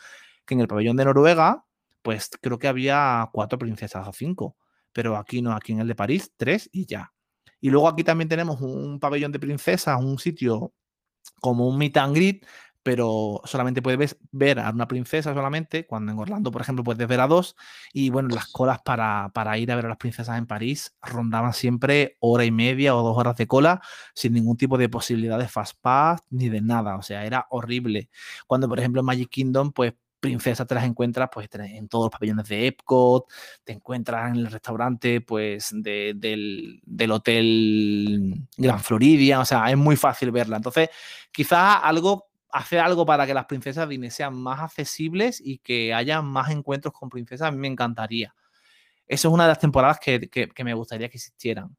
que 0.45 0.53
en 0.53 0.61
el 0.61 0.67
pabellón 0.67 0.95
de 0.97 1.05
Noruega, 1.05 1.65
pues 2.03 2.29
creo 2.41 2.59
que 2.59 2.67
había 2.67 3.29
cuatro 3.34 3.57
princesas 3.57 4.07
o 4.07 4.13
cinco, 4.13 4.55
pero 4.93 5.17
aquí 5.17 5.41
no, 5.41 5.53
aquí 5.53 5.73
en 5.73 5.79
el 5.79 5.88
de 5.88 5.95
París, 5.95 6.31
tres 6.38 6.69
y 6.71 6.86
ya. 6.86 7.13
Y 7.59 7.69
luego 7.69 7.88
aquí 7.88 8.03
también 8.03 8.29
tenemos 8.29 8.61
un 8.61 8.99
pabellón 8.99 9.31
de 9.31 9.39
princesas, 9.39 9.99
un 9.99 10.19
sitio 10.19 10.73
como 11.43 11.67
un 11.67 11.77
meet 11.77 11.97
and 11.97 12.15
greet, 12.15 12.45
pero 12.83 13.41
solamente 13.43 13.81
puedes 13.81 14.17
ver 14.31 14.61
a 14.61 14.69
una 14.69 14.87
princesa 14.87 15.33
solamente, 15.33 15.85
cuando 15.85 16.13
en 16.13 16.19
Orlando, 16.19 16.51
por 16.51 16.61
ejemplo, 16.61 16.85
puedes 16.85 17.05
ver 17.05 17.19
a 17.19 17.27
dos, 17.27 17.57
y 17.91 18.09
bueno, 18.11 18.29
las 18.29 18.47
colas 18.47 18.79
para, 18.81 19.29
para, 19.33 19.57
ir 19.57 19.69
a 19.69 19.75
ver 19.75 19.87
a 19.87 19.89
las 19.89 19.97
princesas 19.97 20.37
en 20.37 20.47
París 20.47 20.95
rondaban 21.01 21.53
siempre 21.53 22.15
hora 22.21 22.45
y 22.45 22.51
media 22.51 22.95
o 22.95 23.03
dos 23.03 23.17
horas 23.17 23.35
de 23.35 23.45
cola, 23.45 23.81
sin 24.15 24.31
ningún 24.31 24.55
tipo 24.55 24.77
de 24.77 24.87
posibilidad 24.87 25.37
de 25.37 25.49
fast 25.49 25.77
pass 25.81 26.21
ni 26.29 26.47
de 26.47 26.61
nada, 26.61 26.95
o 26.95 27.01
sea, 27.01 27.25
era 27.25 27.45
horrible. 27.49 28.09
Cuando, 28.47 28.69
por 28.69 28.79
ejemplo, 28.79 29.01
en 29.01 29.05
Magic 29.05 29.29
Kingdom, 29.29 29.73
pues 29.73 29.93
princesas 30.24 30.65
te 30.65 30.74
las 30.74 30.86
encuentras 30.86 31.30
pues 31.32 31.49
en 31.53 31.89
todos 31.89 32.05
los 32.05 32.11
pabellones 32.11 32.47
de 32.47 32.67
Epcot, 32.67 33.30
te 33.65 33.74
encuentras 33.74 34.32
en 34.32 34.38
el 34.38 34.47
restaurante 34.47 35.19
pues 35.19 35.71
de, 35.74 36.13
del, 36.15 36.80
del, 36.86 37.11
hotel 37.11 38.47
Gran 38.55 38.80
Floridia, 38.80 39.41
o 39.41 39.45
sea, 39.45 39.69
es 39.69 39.78
muy 39.78 39.97
fácil 39.97 40.32
verla. 40.32 40.55
Entonces, 40.55 40.89
quizás 41.32 41.80
algo 41.84 42.30
hacer 42.53 42.80
algo 42.80 43.05
para 43.05 43.26
que 43.26 43.34
las 43.34 43.45
princesas 43.45 43.89
Disney 43.89 44.11
sean 44.11 44.36
más 44.36 44.61
accesibles 44.61 45.41
y 45.43 45.57
que 45.57 45.93
haya 45.93 46.21
más 46.21 46.51
encuentros 46.51 46.93
con 46.93 47.09
princesas, 47.09 47.49
a 47.49 47.51
mí 47.51 47.57
me 47.57 47.67
encantaría. 47.67 48.34
Eso 49.05 49.28
es 49.28 49.34
una 49.34 49.43
de 49.43 49.49
las 49.49 49.59
temporadas 49.59 49.99
que, 49.99 50.30
que, 50.30 50.63
me 50.63 50.74
gustaría 50.74 51.09
que 51.09 51.17
existieran. 51.17 51.76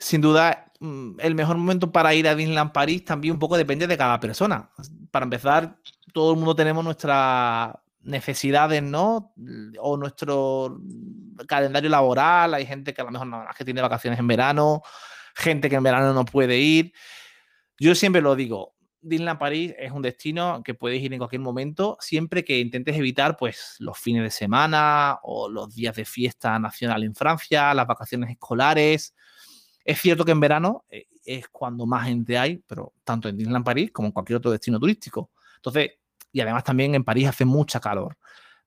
Sin 0.00 0.22
duda, 0.22 0.72
mm, 0.80 1.20
el 1.20 1.34
mejor 1.34 1.58
momento 1.58 1.92
para 1.92 2.14
ir 2.14 2.26
a 2.26 2.34
Disneyland 2.34 2.72
París 2.72 3.04
también 3.04 3.34
un 3.34 3.38
poco 3.38 3.58
depende 3.58 3.86
de 3.86 3.98
cada 3.98 4.18
persona. 4.18 4.70
Para 5.10 5.24
empezar, 5.24 5.76
todo 6.14 6.32
el 6.32 6.38
mundo 6.38 6.56
tenemos 6.56 6.82
nuestras 6.82 7.74
necesidades, 8.02 8.82
¿no? 8.82 9.34
O 9.78 9.98
nuestro 9.98 10.80
calendario 11.46 11.90
laboral. 11.90 12.54
Hay 12.54 12.64
gente 12.64 12.94
que 12.94 13.02
a 13.02 13.04
lo 13.04 13.10
mejor 13.10 13.26
más 13.28 13.54
que 13.54 13.64
tiene 13.64 13.82
vacaciones 13.82 14.18
en 14.18 14.26
verano, 14.26 14.82
gente 15.34 15.68
que 15.68 15.76
en 15.76 15.82
verano 15.82 16.14
no 16.14 16.24
puede 16.24 16.58
ir. 16.58 16.94
Yo 17.78 17.94
siempre 17.94 18.22
lo 18.22 18.34
digo, 18.34 18.74
Disneyland 19.02 19.38
París 19.38 19.74
es 19.78 19.92
un 19.92 20.02
destino 20.02 20.62
que 20.64 20.74
puedes 20.74 21.02
ir 21.02 21.12
en 21.12 21.18
cualquier 21.18 21.40
momento, 21.40 21.98
siempre 22.00 22.44
que 22.44 22.58
intentes 22.58 22.96
evitar 22.96 23.36
pues, 23.36 23.76
los 23.80 23.98
fines 23.98 24.22
de 24.22 24.30
semana 24.30 25.18
o 25.22 25.48
los 25.48 25.74
días 25.74 25.94
de 25.96 26.04
fiesta 26.06 26.58
nacional 26.58 27.04
en 27.04 27.14
Francia, 27.14 27.74
las 27.74 27.86
vacaciones 27.86 28.30
escolares. 28.30 29.14
Es 29.84 30.00
cierto 30.00 30.24
que 30.24 30.32
en 30.32 30.40
verano 30.40 30.84
eh, 30.90 31.06
es 31.24 31.48
cuando 31.48 31.86
más 31.86 32.06
gente 32.06 32.38
hay, 32.38 32.58
pero 32.66 32.94
tanto 33.04 33.28
en 33.28 33.36
Disneyland 33.36 33.64
París 33.64 33.90
como 33.92 34.06
en 34.08 34.12
cualquier 34.12 34.38
otro 34.38 34.50
destino 34.50 34.78
turístico. 34.78 35.30
Entonces, 35.56 35.92
y 36.32 36.40
además 36.40 36.64
también 36.64 36.94
en 36.94 37.04
París 37.04 37.28
hace 37.28 37.44
mucha 37.44 37.80
calor. 37.80 38.16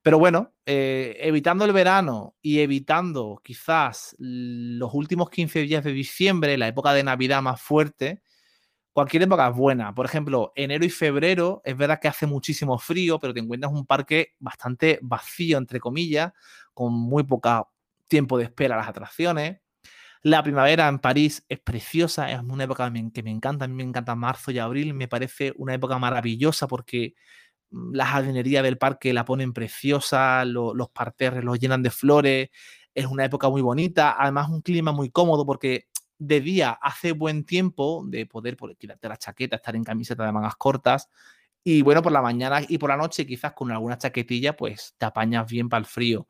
Pero 0.02 0.18
bueno, 0.18 0.52
eh, 0.66 1.16
evitando 1.20 1.64
el 1.64 1.72
verano 1.72 2.34
y 2.42 2.60
evitando 2.60 3.40
quizás 3.42 4.14
los 4.18 4.92
últimos 4.92 5.30
15 5.30 5.60
días 5.60 5.82
de 5.82 5.92
diciembre, 5.92 6.58
la 6.58 6.68
época 6.68 6.92
de 6.92 7.02
Navidad 7.02 7.40
más 7.40 7.60
fuerte, 7.62 8.22
cualquier 8.92 9.24
época 9.24 9.48
es 9.48 9.56
buena. 9.56 9.94
Por 9.94 10.06
ejemplo, 10.06 10.52
enero 10.56 10.84
y 10.84 10.90
febrero 10.90 11.62
es 11.64 11.76
verdad 11.76 12.00
que 12.00 12.08
hace 12.08 12.26
muchísimo 12.26 12.78
frío, 12.78 13.18
pero 13.18 13.34
te 13.34 13.40
encuentras 13.40 13.72
un 13.72 13.86
parque 13.86 14.34
bastante 14.38 14.98
vacío, 15.02 15.58
entre 15.58 15.80
comillas, 15.80 16.32
con 16.74 16.92
muy 16.92 17.24
poco 17.24 17.72
tiempo 18.06 18.38
de 18.38 18.44
espera 18.44 18.74
a 18.76 18.78
las 18.78 18.88
atracciones. 18.88 19.60
La 20.26 20.42
primavera 20.42 20.88
en 20.88 21.00
París 21.00 21.44
es 21.50 21.60
preciosa, 21.60 22.30
es 22.32 22.40
una 22.40 22.64
época 22.64 22.90
que 23.12 23.22
me 23.22 23.30
encanta, 23.30 23.66
a 23.66 23.68
mí 23.68 23.74
me 23.74 23.82
encanta 23.82 24.14
marzo 24.14 24.50
y 24.50 24.58
abril, 24.58 24.94
me 24.94 25.06
parece 25.06 25.52
una 25.56 25.74
época 25.74 25.98
maravillosa 25.98 26.66
porque 26.66 27.14
mm, 27.70 27.94
la 27.94 28.06
jardinería 28.06 28.62
del 28.62 28.78
parque 28.78 29.12
la 29.14 29.24
ponen 29.26 29.52
preciosa, 29.54 30.44
los 30.46 30.90
parterres 30.90 31.44
los 31.44 31.58
llenan 31.58 31.82
de 31.82 31.90
flores, 31.90 32.50
es 32.94 33.06
una 33.06 33.24
época 33.26 33.50
muy 33.50 33.62
bonita, 33.62 34.16
además 34.18 34.50
un 34.50 34.62
clima 34.62 34.92
muy 34.92 35.10
cómodo 35.10 35.46
porque 35.46 35.88
de 36.18 36.40
día 36.40 36.70
hace 36.82 37.12
buen 37.12 37.44
tiempo 37.46 38.04
de 38.06 38.26
poder 38.26 38.56
quitarte 38.78 39.08
la 39.08 39.18
chaqueta, 39.18 39.56
estar 39.56 39.76
en 39.76 39.84
camiseta 39.84 40.24
de 40.26 40.32
mangas 40.32 40.56
cortas. 40.56 41.10
Y 41.64 41.82
bueno, 41.82 42.02
por 42.02 42.12
la 42.12 42.22
mañana 42.22 42.60
y 42.68 42.78
por 42.78 42.90
la 42.90 42.96
noche, 42.96 43.26
quizás 43.26 43.52
con 43.54 43.72
alguna 43.72 43.98
chaquetilla, 43.98 44.56
pues 44.56 44.94
te 44.98 45.06
apañas 45.06 45.50
bien 45.50 45.68
para 45.68 45.80
el 45.80 45.86
frío. 45.86 46.28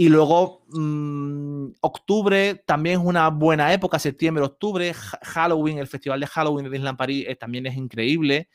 Y 0.00 0.08
luego, 0.10 0.64
mm, 0.68 1.72
octubre 1.80 2.54
también 2.54 3.00
es 3.00 3.04
una 3.04 3.30
buena 3.30 3.72
época, 3.72 3.98
septiembre, 3.98 4.44
octubre, 4.44 4.94
Halloween, 4.94 5.78
el 5.78 5.88
festival 5.88 6.20
de 6.20 6.28
Halloween 6.28 6.64
de 6.66 6.70
Disneyland 6.70 6.96
París 6.96 7.26
eh, 7.28 7.34
también 7.34 7.66
es 7.66 7.76
increíble. 7.76 8.48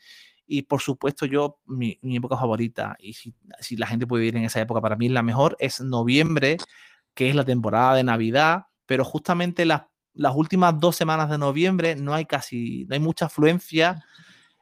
Y 0.46 0.62
por 0.62 0.80
supuesto, 0.80 1.26
yo, 1.26 1.60
mi, 1.66 1.98
época 2.02 2.38
favorita, 2.38 2.96
y 2.98 3.12
si, 3.12 3.34
la 3.76 3.86
gente 3.86 4.06
puede 4.06 4.24
ir 4.24 4.36
en 4.36 4.44
esa 4.44 4.60
época, 4.60 4.80
para 4.80 4.96
mí 4.96 5.10
la 5.10 5.22
mejor, 5.22 5.54
es 5.60 5.82
noviembre, 5.82 6.56
que 7.12 7.28
es 7.28 7.34
la 7.36 7.44
temporada 7.44 7.94
de 7.94 8.04
Navidad, 8.04 8.66
pero 8.86 9.04
justamente 9.04 9.66
las 9.66 9.82
las 10.14 10.34
últimas 10.34 10.78
dos 10.78 10.96
semanas 10.96 11.28
de 11.28 11.38
noviembre 11.38 11.96
no 11.96 12.14
hay 12.14 12.24
casi, 12.24 12.86
no 12.88 12.94
hay 12.94 13.00
mucha 13.00 13.26
afluencia, 13.26 14.04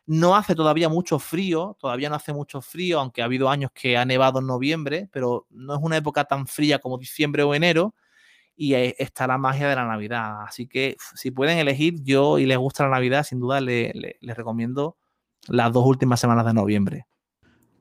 no 0.07 0.37
hace 0.37 0.55
todavía 0.55 0.89
mucho 0.89 1.19
frío, 1.19 1.77
todavía 1.81 2.09
no 2.09 2.17
hace 2.17 2.33
mucho 2.33 2.61
frío, 2.61 3.01
aunque 3.01 3.23
ha 3.23 3.27
habido 3.27 3.49
años 3.49 3.71
que 3.73 3.97
ha 3.97 4.05
nevado 4.05 4.41
en 4.41 4.47
noviembre, 4.47 5.09
pero 5.13 5.47
no 5.51 5.75
es 5.75 5.81
una 5.83 5.97
época 5.97 6.25
tan 6.25 6.47
fría 6.47 6.79
como 6.79 6.99
diciembre 6.99 7.43
o 7.43 7.55
enero 7.55 7.95
y 8.57 8.75
está 8.75 9.27
la 9.27 9.39
magia 9.39 9.69
de 9.69 9.77
la 9.77 9.87
Navidad. 9.87 10.43
Así 10.43 10.67
que 10.67 10.97
si 11.15 11.31
pueden 11.31 11.59
elegir, 11.59 12.03
yo 12.03 12.39
y 12.39 12.47
les 12.47 12.59
gusta 12.59 12.85
la 12.85 12.91
Navidad, 12.91 13.25
sin 13.25 13.41
duda 13.41 13.61
les 13.61 14.37
recomiendo 14.37 14.97
las 15.49 15.73
dos 15.73 15.87
últimas 15.87 16.21
semanas 16.21 16.47
de 16.47 16.55
noviembre. 16.55 17.07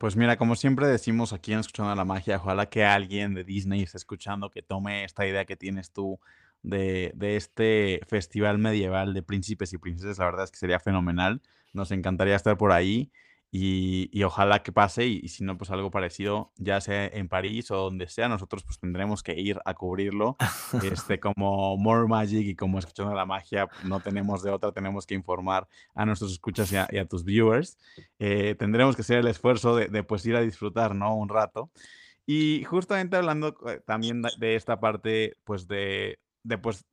Pues 0.01 0.15
mira, 0.15 0.35
como 0.35 0.55
siempre 0.55 0.87
decimos 0.87 1.31
aquí 1.31 1.53
en 1.53 1.59
Escuchando 1.59 1.93
la 1.93 2.05
Magia, 2.05 2.37
ojalá 2.37 2.67
que 2.67 2.83
alguien 2.83 3.35
de 3.35 3.43
Disney 3.43 3.83
esté 3.83 3.97
escuchando, 3.97 4.49
que 4.49 4.63
tome 4.63 5.03
esta 5.03 5.27
idea 5.27 5.45
que 5.45 5.55
tienes 5.55 5.91
tú 5.91 6.19
de, 6.63 7.13
este 7.19 8.01
festival 8.07 8.57
medieval 8.57 9.13
de 9.13 9.21
príncipes 9.21 9.73
y 9.73 9.77
princesas. 9.77 10.17
La 10.17 10.25
verdad 10.25 10.45
es 10.45 10.51
que 10.51 10.57
sería 10.57 10.79
fenomenal. 10.79 11.43
Nos 11.73 11.91
encantaría 11.91 12.35
estar 12.35 12.57
por 12.57 12.71
ahí. 12.71 13.11
y, 13.53 14.23
ojalá 14.23 14.63
que 14.63 14.71
pase 14.71 15.05
y, 15.07 15.27
si 15.27 15.43
no, 15.43 15.57
pues 15.57 15.71
algo 15.71 15.91
parecido, 15.91 16.53
ya 16.55 16.79
sea 16.79 17.05
en 17.07 17.27
París 17.27 17.69
o 17.71 17.75
donde 17.75 18.07
sea, 18.07 18.29
nosotros 18.29 18.63
pues 18.63 18.79
tendremos 18.79 19.23
que 19.23 19.37
ir 19.39 19.59
a 19.65 19.73
cubrirlo. 19.73 20.37
Este, 20.83 21.19
como 21.19 21.75
More 21.77 22.07
Magic 22.07 22.47
y 22.47 22.55
como 22.55 22.79
Escuchando 22.79 23.13
la 23.13 23.25
Magia, 23.25 23.67
no 23.83 23.99
tenemos 23.99 24.41
de 24.41 24.51
otra, 24.51 24.71
tenemos 24.71 25.05
que 25.05 25.15
informar 25.15 25.67
a 25.95 26.05
nuestros 26.05 26.31
escuchas 26.31 26.71
y 26.71 26.77
a, 26.97 27.05
tus 27.05 27.25
viewers. 27.25 27.77
Eh, 28.19 28.55
tendremos 28.57 28.95
que 28.95 29.01
hacer 29.01 29.17
el 29.19 29.27
esfuerzo 29.27 29.75
de, 29.75 29.87
de, 29.87 30.03
pues 30.03 30.25
ir 30.25 30.37
a 30.37 30.41
disfrutar, 30.41 30.95
¿no? 30.95 31.15
Un 31.15 31.27
rato. 31.27 31.69
Y 32.25 32.63
justamente 32.63 33.17
hablando 33.17 33.57
eh, 33.67 33.81
también 33.85 34.21
de 34.21 34.55
esta 34.55 34.79
parte, 34.79 35.35
pues 35.43 35.67
de, 35.67 36.19
de 36.43 36.57
pues 36.57 36.85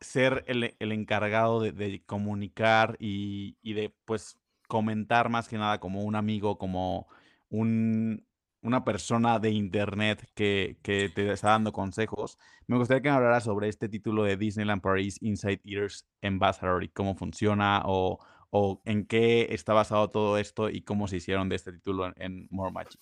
ser 0.00 0.44
el, 0.46 0.74
el 0.78 0.92
encargado 0.92 1.60
de, 1.60 2.02
comunicar 2.06 2.96
y, 2.98 3.56
y 3.62 3.74
de 3.74 3.94
pues 4.04 4.38
comentar 4.68 5.28
más 5.28 5.48
que 5.48 5.58
nada 5.58 5.80
como 5.80 6.02
un 6.02 6.16
amigo, 6.16 6.58
como 6.58 7.06
un, 7.48 8.26
una 8.62 8.84
persona 8.84 9.38
de 9.38 9.50
internet 9.50 10.28
que, 10.34 10.78
que, 10.82 11.08
te 11.08 11.30
está 11.30 11.50
dando 11.50 11.72
consejos, 11.72 12.38
me 12.66 12.76
gustaría 12.76 13.02
que 13.02 13.08
me 13.08 13.14
hablaras 13.14 13.44
sobre 13.44 13.68
este 13.68 13.88
título 13.88 14.24
de 14.24 14.36
Disneyland 14.36 14.82
Paris 14.82 15.18
Inside 15.22 15.60
Ears 15.64 16.06
Ambassador 16.22 16.82
y 16.82 16.88
cómo 16.88 17.14
funciona 17.14 17.82
o, 17.84 18.18
o, 18.50 18.82
en 18.84 19.06
qué 19.06 19.48
está 19.50 19.72
basado 19.72 20.10
todo 20.10 20.36
esto 20.38 20.68
y 20.68 20.82
cómo 20.82 21.06
se 21.08 21.18
hicieron 21.18 21.48
de 21.48 21.56
este 21.56 21.72
título 21.72 22.12
en, 22.16 22.48
More 22.50 22.72
Magic. 22.72 23.00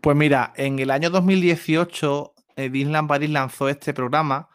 Pues 0.00 0.16
mira, 0.16 0.52
en 0.56 0.78
el 0.78 0.90
año 0.90 1.10
2018 1.10 2.34
eh, 2.56 2.70
Disneyland 2.70 3.08
Paris 3.08 3.30
lanzó 3.30 3.68
este 3.68 3.92
programa 3.92 4.48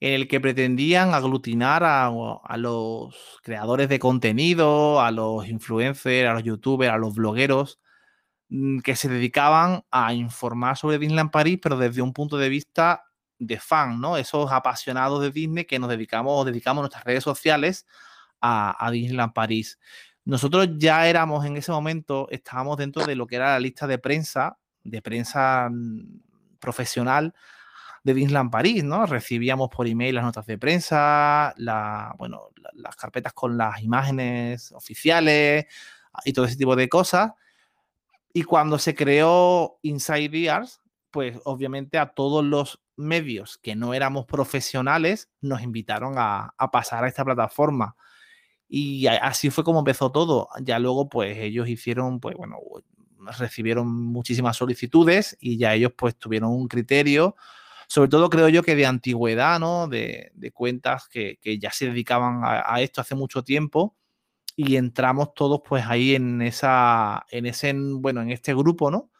en 0.00 0.14
el 0.14 0.28
que 0.28 0.40
pretendían 0.40 1.14
aglutinar 1.14 1.84
a, 1.84 2.56
los 2.56 3.38
creadores 3.42 3.88
de 3.90 3.98
contenido, 3.98 5.00
a 5.00 5.10
los 5.10 5.46
influencers, 5.46 6.28
a 6.28 6.34
los 6.34 6.42
youtubers, 6.42 6.92
a 6.92 6.96
los 6.96 7.14
blogueros, 7.14 7.78
mm, 8.48 8.80
que 8.80 8.96
se 8.96 9.08
dedicaban 9.08 9.84
a 9.90 10.14
informar 10.14 10.78
sobre 10.78 10.98
Disneyland 10.98 11.30
París, 11.30 11.58
pero 11.62 11.76
desde 11.76 12.02
un 12.02 12.14
punto 12.14 12.38
de 12.38 12.48
vista 12.48 13.04
de 13.38 13.58
fan, 13.60 14.00
¿no? 14.00 14.16
Esos 14.16 14.50
apasionados 14.52 15.20
de 15.22 15.30
Disney 15.30 15.66
que 15.66 15.78
nos 15.78 15.90
dedicamos, 15.90 16.46
dedicamos 16.46 16.82
nuestras 16.82 17.04
redes 17.04 17.24
sociales 17.24 17.86
a, 18.40 18.86
a 18.86 18.90
Disneyland 18.90 19.34
París. 19.34 19.78
Nosotros 20.24 20.68
ya 20.78 21.08
éramos 21.08 21.44
en 21.44 21.56
ese 21.56 21.72
momento, 21.72 22.28
estábamos 22.30 22.78
dentro 22.78 23.04
de 23.06 23.16
lo 23.16 23.26
que 23.26 23.36
era 23.36 23.52
la 23.52 23.60
lista 23.60 23.86
de 23.86 23.98
prensa, 23.98 24.58
de 24.82 25.02
prensa 25.02 25.68
mm, 25.70 26.20
profesional 26.58 27.34
de 28.02 28.14
Disneyland 28.14 28.50
París, 28.50 28.84
¿no? 28.84 29.06
Recibíamos 29.06 29.68
por 29.68 29.86
email 29.86 30.14
las 30.14 30.24
notas 30.24 30.46
de 30.46 30.58
prensa, 30.58 31.54
la, 31.56 32.14
bueno, 32.18 32.50
las 32.74 32.96
carpetas 32.96 33.32
con 33.32 33.56
las 33.56 33.82
imágenes 33.82 34.72
oficiales 34.72 35.66
y 36.24 36.32
todo 36.32 36.46
ese 36.46 36.56
tipo 36.56 36.76
de 36.76 36.88
cosas. 36.88 37.32
Y 38.32 38.44
cuando 38.44 38.78
se 38.78 38.94
creó 38.94 39.78
Inside 39.82 40.38
Ears, 40.38 40.80
pues 41.10 41.38
obviamente 41.44 41.98
a 41.98 42.14
todos 42.14 42.44
los 42.44 42.80
medios 42.96 43.58
que 43.58 43.74
no 43.74 43.94
éramos 43.94 44.26
profesionales 44.26 45.28
nos 45.40 45.62
invitaron 45.62 46.14
a, 46.16 46.54
pasar 46.72 47.04
a 47.04 47.08
esta 47.08 47.24
plataforma. 47.24 47.96
Y 48.68 49.06
así 49.08 49.50
fue 49.50 49.64
como 49.64 49.80
empezó 49.80 50.12
todo. 50.12 50.48
Ya 50.62 50.78
luego, 50.78 51.08
pues 51.08 51.36
ellos 51.38 51.68
hicieron, 51.68 52.20
pues 52.20 52.36
bueno, 52.36 52.58
recibieron 53.38 53.92
muchísimas 53.92 54.56
solicitudes 54.56 55.36
y 55.40 55.58
ya 55.58 55.74
ellos 55.74 55.92
pues 55.96 56.16
tuvieron 56.16 56.50
un 56.52 56.68
criterio 56.68 57.36
sobre 57.90 58.08
todo 58.08 58.30
creo 58.30 58.48
yo 58.48 58.62
que 58.62 58.76
de 58.76 58.86
antigüedad, 58.86 59.58
¿no? 59.58 59.88
De, 59.88 60.30
cuentas 60.54 61.08
que, 61.08 61.38
ya 61.60 61.72
se 61.72 61.86
dedicaban 61.86 62.42
a, 62.44 62.80
esto 62.80 63.00
hace 63.00 63.16
mucho 63.16 63.42
tiempo 63.42 63.96
y 64.54 64.76
entramos 64.76 65.34
todos 65.34 65.60
pues 65.68 65.84
ahí 65.84 66.14
en 66.14 66.40
esa, 66.40 67.26
en 67.32 67.46
ese, 67.46 67.74
bueno, 67.74 68.22
en 68.22 68.30
este 68.30 68.54
grupo, 68.54 68.92
¿no? 68.92 69.10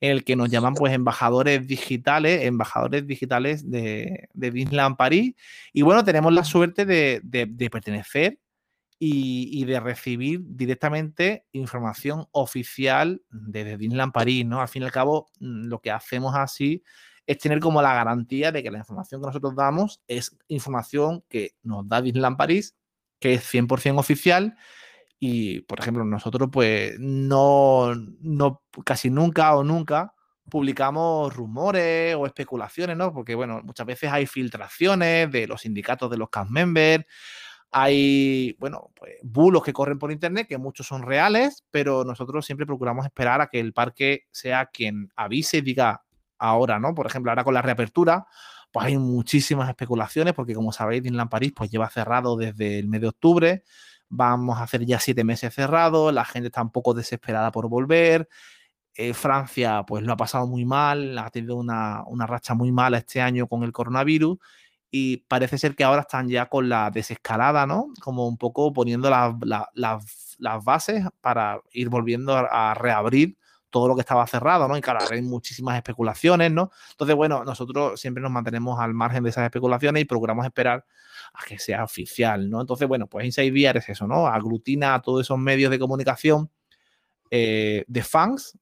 En 0.00 0.10
el 0.10 0.24
que 0.24 0.36
nos 0.36 0.48
llaman 0.48 0.72
pues 0.72 0.94
embajadores 0.94 1.66
digitales, 1.66 2.44
embajadores 2.44 3.06
digitales 3.06 3.70
de, 3.70 4.30
de 4.32 4.50
Disneyland 4.50 4.96
París. 4.96 5.34
Y 5.74 5.82
bueno, 5.82 6.02
tenemos 6.02 6.32
la 6.32 6.44
suerte 6.44 6.86
de, 6.86 7.20
pertenecer 7.70 8.38
y, 8.98 9.66
de 9.66 9.80
recibir 9.80 10.40
directamente 10.44 11.44
información 11.52 12.26
oficial 12.30 13.20
desde 13.28 13.76
Disneyland 13.76 14.14
París, 14.14 14.46
¿no? 14.46 14.62
Al 14.62 14.68
fin 14.68 14.80
y 14.80 14.86
al 14.86 14.92
cabo, 14.92 15.28
mm, 15.40 15.66
lo 15.66 15.80
que 15.80 15.90
hacemos 15.90 16.34
así 16.34 16.82
es 17.26 17.38
tener 17.38 17.60
como 17.60 17.80
la 17.82 17.94
garantía 17.94 18.52
de 18.52 18.62
que 18.62 18.70
la 18.70 18.78
información 18.78 19.20
que 19.20 19.26
nosotros 19.26 19.54
damos 19.56 20.00
es 20.08 20.36
información 20.48 21.24
que 21.28 21.52
nos 21.62 21.88
da 21.88 22.02
Disneyland 22.02 22.36
París, 22.36 22.76
que 23.18 23.34
es 23.34 23.44
100% 23.52 23.98
oficial. 23.98 24.56
Y, 25.18 25.60
por 25.62 25.80
ejemplo, 25.80 26.04
nosotros 26.04 26.50
pues 26.52 26.98
no, 26.98 27.94
no, 28.20 28.62
casi 28.84 29.10
nunca 29.10 29.54
o 29.56 29.64
nunca 29.64 30.14
publicamos 30.50 31.34
rumores 31.34 32.14
o 32.14 32.26
especulaciones, 32.26 32.96
¿no? 32.96 33.12
Porque, 33.12 33.34
bueno, 33.34 33.60
muchas 33.64 33.86
veces 33.86 34.12
hay 34.12 34.26
filtraciones 34.26 35.30
de 35.32 35.46
los 35.46 35.62
sindicatos 35.62 36.10
de 36.10 36.18
los 36.18 36.28
cast 36.28 36.50
members, 36.50 37.04
hay, 37.70 38.54
bueno, 38.60 38.92
pues 38.94 39.14
bulos 39.22 39.64
que 39.64 39.72
corren 39.72 39.98
por 39.98 40.12
internet, 40.12 40.46
que 40.46 40.58
muchos 40.58 40.86
son 40.86 41.02
reales, 41.02 41.64
pero 41.70 42.04
nosotros 42.04 42.46
siempre 42.46 42.66
procuramos 42.66 43.04
esperar 43.04 43.40
a 43.40 43.48
que 43.48 43.58
el 43.58 43.72
parque 43.72 44.26
sea 44.30 44.66
quien 44.66 45.10
avise 45.16 45.58
y 45.58 45.62
diga, 45.62 46.04
ahora, 46.44 46.78
¿no? 46.78 46.94
Por 46.94 47.06
ejemplo, 47.06 47.30
ahora 47.30 47.44
con 47.44 47.54
la 47.54 47.62
reapertura, 47.62 48.26
pues 48.72 48.86
hay 48.86 48.98
muchísimas 48.98 49.68
especulaciones, 49.68 50.34
porque 50.34 50.54
como 50.54 50.72
sabéis, 50.72 51.02
Disneyland 51.02 51.30
París 51.30 51.52
pues 51.54 51.70
lleva 51.70 51.88
cerrado 51.90 52.36
desde 52.36 52.78
el 52.78 52.88
mes 52.88 53.00
de 53.00 53.08
octubre, 53.08 53.64
vamos 54.08 54.58
a 54.58 54.64
hacer 54.64 54.84
ya 54.84 55.00
siete 55.00 55.24
meses 55.24 55.54
cerrados, 55.54 56.12
la 56.12 56.24
gente 56.24 56.48
está 56.48 56.62
un 56.62 56.70
poco 56.70 56.94
desesperada 56.94 57.50
por 57.50 57.68
volver, 57.68 58.28
eh, 58.94 59.14
Francia 59.14 59.84
pues 59.86 60.04
lo 60.04 60.12
ha 60.12 60.16
pasado 60.16 60.46
muy 60.46 60.64
mal, 60.64 61.18
ha 61.18 61.30
tenido 61.30 61.56
una, 61.56 62.04
racha 62.26 62.54
muy 62.54 62.72
mala 62.72 62.98
este 62.98 63.20
año 63.20 63.48
con 63.48 63.62
el 63.64 63.72
coronavirus 63.72 64.38
y 64.90 65.18
parece 65.28 65.58
ser 65.58 65.74
que 65.76 65.84
ahora 65.84 66.02
están 66.02 66.28
ya 66.28 66.46
con 66.46 66.68
la 66.68 66.90
desescalada, 66.90 67.66
¿no? 67.66 67.88
Como 68.00 68.28
un 68.28 68.38
poco 68.38 68.72
poniendo 68.72 69.10
las 69.10 70.64
bases 70.64 71.04
para 71.20 71.60
ir 71.72 71.88
volviendo 71.88 72.36
a 72.36 72.74
reabrir 72.74 73.36
todo 73.74 73.88
lo 73.88 73.96
que 73.96 74.02
estaba 74.02 74.24
cerrado, 74.28 74.68
¿no? 74.68 74.76
Y 74.76 74.80
claro, 74.80 75.00
hay 75.10 75.20
muchísimas 75.20 75.74
especulaciones, 75.74 76.52
¿no? 76.52 76.70
Entonces, 76.92 77.16
bueno, 77.16 77.42
nosotros 77.42 78.00
siempre 78.00 78.22
nos 78.22 78.30
mantenemos 78.30 78.78
al 78.78 78.94
margen 78.94 79.24
de 79.24 79.30
esas 79.30 79.42
especulaciones 79.42 80.00
y 80.00 80.04
procuramos 80.04 80.46
esperar 80.46 80.86
a 81.32 81.44
que 81.44 81.58
sea 81.58 81.82
oficial, 81.82 82.48
¿no? 82.48 82.60
Entonces, 82.60 82.86
bueno, 82.86 83.08
pues 83.08 83.26
Inside 83.26 83.50
VR 83.50 83.80
es 83.80 83.88
eso, 83.88 84.06
¿no? 84.06 84.28
Aglutina 84.28 84.94
a 84.94 85.02
todos 85.02 85.22
esos 85.22 85.40
medios 85.40 85.72
de 85.72 85.80
comunicación 85.80 86.48
eh, 87.32 87.84
de 87.88 88.02
fans 88.04 88.56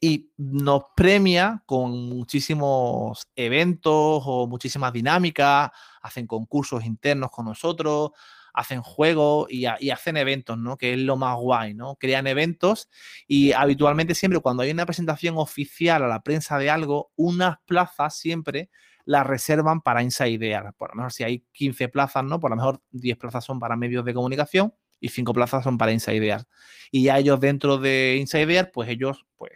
y 0.00 0.30
nos 0.36 0.82
premia 0.94 1.60
con 1.66 1.90
muchísimos 2.08 3.26
eventos 3.34 4.22
o 4.24 4.46
muchísimas 4.46 4.92
dinámicas, 4.92 5.72
hacen 6.00 6.28
concursos 6.28 6.84
internos 6.84 7.30
con 7.32 7.46
nosotros, 7.46 8.12
hacen 8.58 8.82
juegos 8.82 9.46
y, 9.50 9.66
hacen 9.66 10.16
eventos, 10.16 10.58
¿no? 10.58 10.76
Que 10.76 10.94
es 10.94 10.98
lo 10.98 11.16
más 11.16 11.36
guay, 11.36 11.74
¿no? 11.74 11.94
Crean 11.94 12.26
eventos 12.26 12.88
y 13.28 13.52
habitualmente 13.52 14.16
siempre 14.16 14.40
cuando 14.40 14.64
hay 14.64 14.72
una 14.72 14.84
presentación 14.84 15.36
oficial 15.38 16.02
a 16.02 16.08
la 16.08 16.24
prensa 16.24 16.58
de 16.58 16.68
algo, 16.68 17.12
unas 17.14 17.58
plazas 17.66 18.16
siempre 18.16 18.68
las 19.04 19.24
reservan 19.24 19.80
para 19.80 20.02
Insidear. 20.02 20.74
Por 20.74 20.90
lo 20.90 20.96
mejor 20.96 21.12
si 21.12 21.22
hay 21.22 21.44
15 21.52 21.88
plazas, 21.88 22.24
¿no? 22.24 22.40
Por 22.40 22.50
lo 22.50 22.56
mejor 22.56 22.82
10 22.90 23.16
plazas 23.16 23.44
son 23.44 23.60
para 23.60 23.76
medios 23.76 24.04
de 24.04 24.12
comunicación 24.12 24.74
y 24.98 25.10
5 25.10 25.32
plazas 25.32 25.62
son 25.62 25.78
para 25.78 25.92
Insidear. 25.92 26.44
Y 26.90 27.04
ya 27.04 27.16
ellos 27.16 27.38
dentro 27.38 27.78
de 27.78 28.16
Insidear, 28.18 28.72
pues 28.72 28.88
ellos, 28.88 29.24
pues 29.36 29.52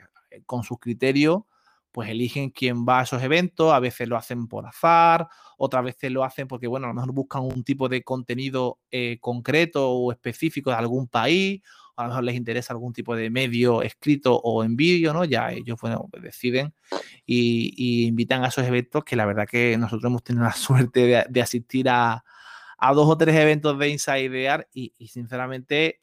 con 0.47 0.63
sus 0.63 0.79
criterios, 0.79 1.43
pues 1.93 2.09
eligen 2.09 2.51
quién 2.51 2.87
va 2.87 3.01
a 3.01 3.03
esos 3.03 3.23
eventos, 3.23 3.73
a 3.73 3.79
veces 3.79 4.09
lo 4.09 4.17
hacen 4.17 4.49
por 4.49 4.67
azar, 4.67 5.29
otras 5.59 5.85
veces 5.85 6.11
lo 6.11 6.25
hacen 6.25 6.49
porque, 6.49 6.67
bueno, 6.67 6.87
a 6.87 6.89
lo 6.89 6.95
mejor 6.95 7.13
buscan 7.13 7.43
un 7.43 7.63
tipo 7.63 7.89
de 7.89 8.03
contenido 8.03 8.79
eh, 8.91 9.19
concreto 9.21 9.91
o 9.91 10.11
específico 10.11 10.71
de 10.71 10.77
algún 10.77 11.07
país, 11.07 11.61
o 11.95 12.01
a 12.01 12.05
lo 12.05 12.09
mejor 12.09 12.25
les 12.25 12.35
interesa 12.37 12.73
algún 12.73 12.95
tipo 12.95 13.15
de 13.15 13.31
medio 13.31 13.83
escrito 13.83 14.35
o 14.35 14.65
en 14.65 14.75
vídeo, 14.75 15.13
¿no? 15.13 15.25
Ya 15.25 15.53
ellos, 15.53 15.79
bueno, 15.81 16.09
pues 16.11 16.23
deciden 16.23 16.75
y, 17.27 18.07
invitan 18.07 18.43
a 18.45 18.49
esos 18.49 18.67
eventos 18.67 19.05
que 19.05 19.15
la 19.15 19.27
verdad 19.27 19.47
que 19.47 19.77
nosotros 19.77 20.11
hemos 20.11 20.25
tenido 20.25 20.45
la 20.45 20.53
suerte 20.55 21.27
de, 21.29 21.43
asistir 21.43 21.89
a, 21.91 22.25
dos 22.95 23.09
o 23.09 23.17
tres 23.17 23.37
eventos 23.37 23.79
de 23.79 23.89
Insidear 23.91 24.69
y, 24.73 24.93
y 24.99 25.09
sinceramente 25.09 26.02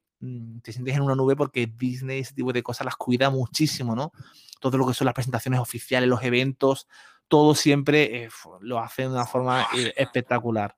te 0.61 0.73
sientes 0.73 0.95
en 0.95 1.01
una 1.01 1.15
nube 1.15 1.35
porque 1.35 1.67
Disney 1.67 2.19
ese 2.19 2.33
tipo 2.33 2.51
de 2.51 2.63
cosas 2.63 2.85
las 2.85 2.95
cuida 2.95 3.29
muchísimo, 3.29 3.95
¿no? 3.95 4.11
todo 4.59 4.77
lo 4.77 4.87
que 4.87 4.93
son 4.93 5.05
las 5.05 5.13
presentaciones 5.13 5.59
oficiales, 5.59 6.09
los 6.09 6.23
eventos, 6.23 6.87
todo 7.27 7.55
siempre 7.55 8.23
eh, 8.23 8.29
lo 8.61 8.79
hace 8.79 9.03
de 9.03 9.09
una 9.09 9.25
forma 9.25 9.67
eh, 9.75 9.93
espectacular. 9.95 10.75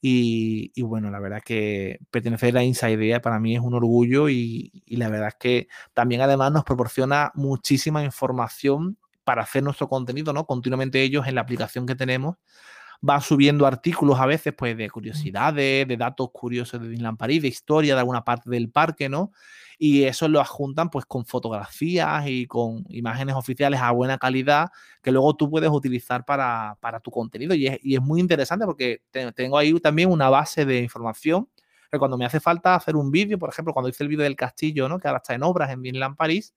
Y, 0.00 0.80
bueno, 0.82 1.10
la 1.10 1.20
verdad 1.20 1.38
es 1.38 1.44
que 1.44 1.98
pertenecer 2.10 2.56
a 2.56 2.62
Inside 2.62 3.20
para 3.20 3.38
mí 3.38 3.56
es 3.56 3.60
un 3.60 3.74
orgullo 3.74 4.28
y, 4.28 4.82
la 4.86 5.08
verdad 5.08 5.28
es 5.28 5.36
que 5.38 5.68
también 5.92 6.20
además 6.20 6.52
nos 6.52 6.64
proporciona 6.64 7.32
muchísima 7.34 8.02
información 8.02 8.96
para 9.24 9.42
hacer 9.42 9.62
nuestro 9.62 9.88
contenido, 9.88 10.32
¿no? 10.32 10.46
Continuamente 10.46 11.02
ellos 11.02 11.26
en 11.26 11.34
la 11.34 11.42
aplicación 11.42 11.84
que 11.84 11.94
tenemos 11.94 12.36
va 13.06 13.20
subiendo 13.20 13.66
artículos 13.66 14.18
a 14.18 14.26
veces, 14.26 14.54
pues, 14.56 14.76
de 14.76 14.90
curiosidades, 14.90 15.86
de 15.86 15.96
datos 15.96 16.30
curiosos 16.32 16.80
de 16.80 16.88
Disneyland 16.88 17.18
París, 17.18 17.42
de 17.42 17.48
historia 17.48 17.94
de 17.94 18.00
alguna 18.00 18.24
parte 18.24 18.50
del 18.50 18.70
parque, 18.70 19.08
¿no? 19.08 19.32
Y 19.78 20.02
eso 20.04 20.26
lo 20.26 20.40
adjuntan, 20.40 20.90
pues, 20.90 21.04
con 21.06 21.24
fotografías 21.24 22.24
y 22.26 22.46
con 22.46 22.84
imágenes 22.88 23.36
oficiales 23.36 23.80
a 23.80 23.92
buena 23.92 24.18
calidad 24.18 24.70
que 25.02 25.12
luego 25.12 25.36
tú 25.36 25.48
puedes 25.48 25.70
utilizar 25.70 26.24
para, 26.24 26.76
tu 27.02 27.10
contenido. 27.10 27.54
Y 27.54 27.66
es, 27.94 28.02
muy 28.02 28.20
interesante 28.20 28.64
porque 28.64 29.02
tengo 29.34 29.56
ahí 29.56 29.78
también 29.80 30.10
una 30.10 30.28
base 30.28 30.64
de 30.64 30.80
información 30.80 31.48
que 31.90 31.98
cuando 31.98 32.18
me 32.18 32.26
hace 32.26 32.40
falta 32.40 32.74
hacer 32.74 32.96
un 32.96 33.10
vídeo, 33.10 33.38
por 33.38 33.48
ejemplo, 33.48 33.72
cuando 33.72 33.88
hice 33.88 34.02
el 34.02 34.08
vídeo 34.08 34.24
del 34.24 34.36
castillo, 34.36 34.88
¿no? 34.88 34.98
Que 34.98 35.08
ahora 35.08 35.18
está 35.18 35.34
en 35.34 35.42
obras 35.42 35.70
en 35.70 35.82
Disneyland 35.82 36.16
París, 36.16 36.54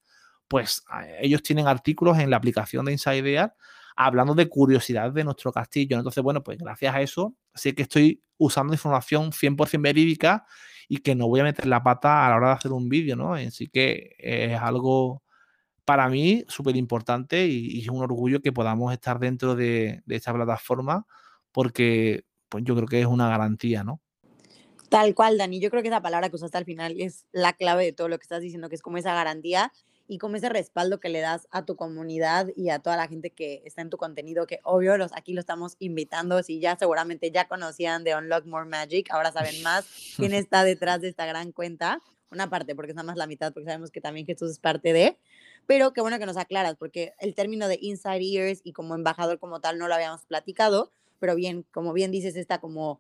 pues 0.47 0.83
ellos 1.21 1.41
tienen 1.43 1.67
artículos 1.67 2.17
en 2.19 2.29
la 2.29 2.37
aplicación 2.37 2.85
de 2.85 2.91
Inside 2.91 3.51
hablando 3.95 4.33
de 4.33 4.49
curiosidades 4.49 5.13
de 5.13 5.23
nuestro 5.23 5.51
castillo. 5.51 5.97
Entonces, 5.97 6.23
bueno, 6.23 6.43
pues 6.43 6.57
gracias 6.57 6.95
a 6.95 7.01
eso 7.01 7.35
sé 7.53 7.75
que 7.75 7.83
estoy 7.83 8.23
usando 8.37 8.73
información 8.73 9.31
100% 9.31 9.81
verídica 9.81 10.45
y 10.87 10.97
que 10.97 11.15
no 11.15 11.27
voy 11.27 11.41
a 11.41 11.43
meter 11.43 11.67
la 11.67 11.83
pata 11.83 12.25
a 12.25 12.29
la 12.29 12.35
hora 12.35 12.47
de 12.47 12.53
hacer 12.53 12.71
un 12.71 12.89
vídeo, 12.89 13.15
¿no? 13.15 13.33
Así 13.33 13.67
que 13.67 14.15
es 14.17 14.59
algo 14.59 15.23
para 15.85 16.09
mí 16.09 16.43
súper 16.47 16.75
importante 16.75 17.47
y, 17.47 17.81
es 17.81 17.89
un 17.89 18.01
orgullo 18.01 18.41
que 18.41 18.51
podamos 18.51 18.93
estar 18.93 19.19
dentro 19.19 19.55
de, 19.55 20.01
de 20.05 20.15
esta 20.15 20.33
plataforma 20.33 21.05
porque 21.51 22.25
pues 22.49 22.63
yo 22.63 22.75
creo 22.75 22.87
que 22.87 23.01
es 23.01 23.07
una 23.07 23.29
garantía, 23.29 23.83
¿no? 23.83 24.01
Tal 24.89 25.15
cual, 25.15 25.37
Dani. 25.37 25.61
Yo 25.61 25.69
creo 25.69 25.81
que 25.81 25.87
esa 25.87 26.01
palabra 26.01 26.29
que 26.29 26.35
usaste 26.35 26.57
al 26.57 26.65
final 26.65 26.99
es 26.99 27.25
la 27.31 27.53
clave 27.53 27.85
de 27.85 27.93
todo 27.93 28.09
lo 28.09 28.17
que 28.17 28.23
estás 28.23 28.41
diciendo, 28.41 28.67
que 28.67 28.75
es 28.75 28.81
como 28.81 28.97
esa 28.97 29.13
garantía 29.13 29.71
y 30.11 30.17
como 30.17 30.35
ese 30.35 30.49
respaldo 30.49 30.99
que 30.99 31.07
le 31.07 31.21
das 31.21 31.47
a 31.51 31.63
tu 31.63 31.77
comunidad 31.77 32.49
y 32.57 32.67
a 32.67 32.79
toda 32.79 32.97
la 32.97 33.07
gente 33.07 33.29
que 33.29 33.61
está 33.63 33.81
en 33.81 33.89
tu 33.89 33.95
contenido, 33.95 34.45
que 34.45 34.59
obvio 34.65 34.97
los, 34.97 35.13
aquí 35.13 35.31
lo 35.31 35.39
estamos 35.39 35.77
invitando, 35.79 36.43
si 36.43 36.59
ya 36.59 36.75
seguramente 36.77 37.31
ya 37.31 37.47
conocían 37.47 38.03
de 38.03 38.13
Unlock 38.13 38.45
More 38.45 38.67
Magic, 38.67 39.09
ahora 39.09 39.31
saben 39.31 39.63
más 39.63 39.85
quién 40.17 40.33
está 40.33 40.65
detrás 40.65 40.99
de 40.99 41.07
esta 41.07 41.25
gran 41.25 41.53
cuenta, 41.53 42.01
una 42.29 42.49
parte 42.49 42.75
porque 42.75 42.91
es 42.91 42.95
nada 42.97 43.05
más 43.05 43.15
la 43.15 43.25
mitad, 43.25 43.53
porque 43.53 43.67
sabemos 43.67 43.89
que 43.89 44.01
también 44.01 44.25
Jesús 44.25 44.51
es 44.51 44.59
parte 44.59 44.91
de, 44.91 45.17
pero 45.65 45.93
qué 45.93 46.01
bueno 46.01 46.19
que 46.19 46.25
nos 46.25 46.35
aclaras, 46.35 46.75
porque 46.75 47.13
el 47.21 47.33
término 47.33 47.69
de 47.69 47.79
Inside 47.81 48.37
Ears 48.37 48.59
y 48.65 48.73
como 48.73 48.95
embajador 48.95 49.39
como 49.39 49.61
tal 49.61 49.77
no 49.77 49.87
lo 49.87 49.93
habíamos 49.93 50.25
platicado, 50.25 50.91
pero 51.19 51.35
bien, 51.35 51.65
como 51.71 51.93
bien 51.93 52.11
dices, 52.11 52.35
esta 52.35 52.59
como 52.59 52.99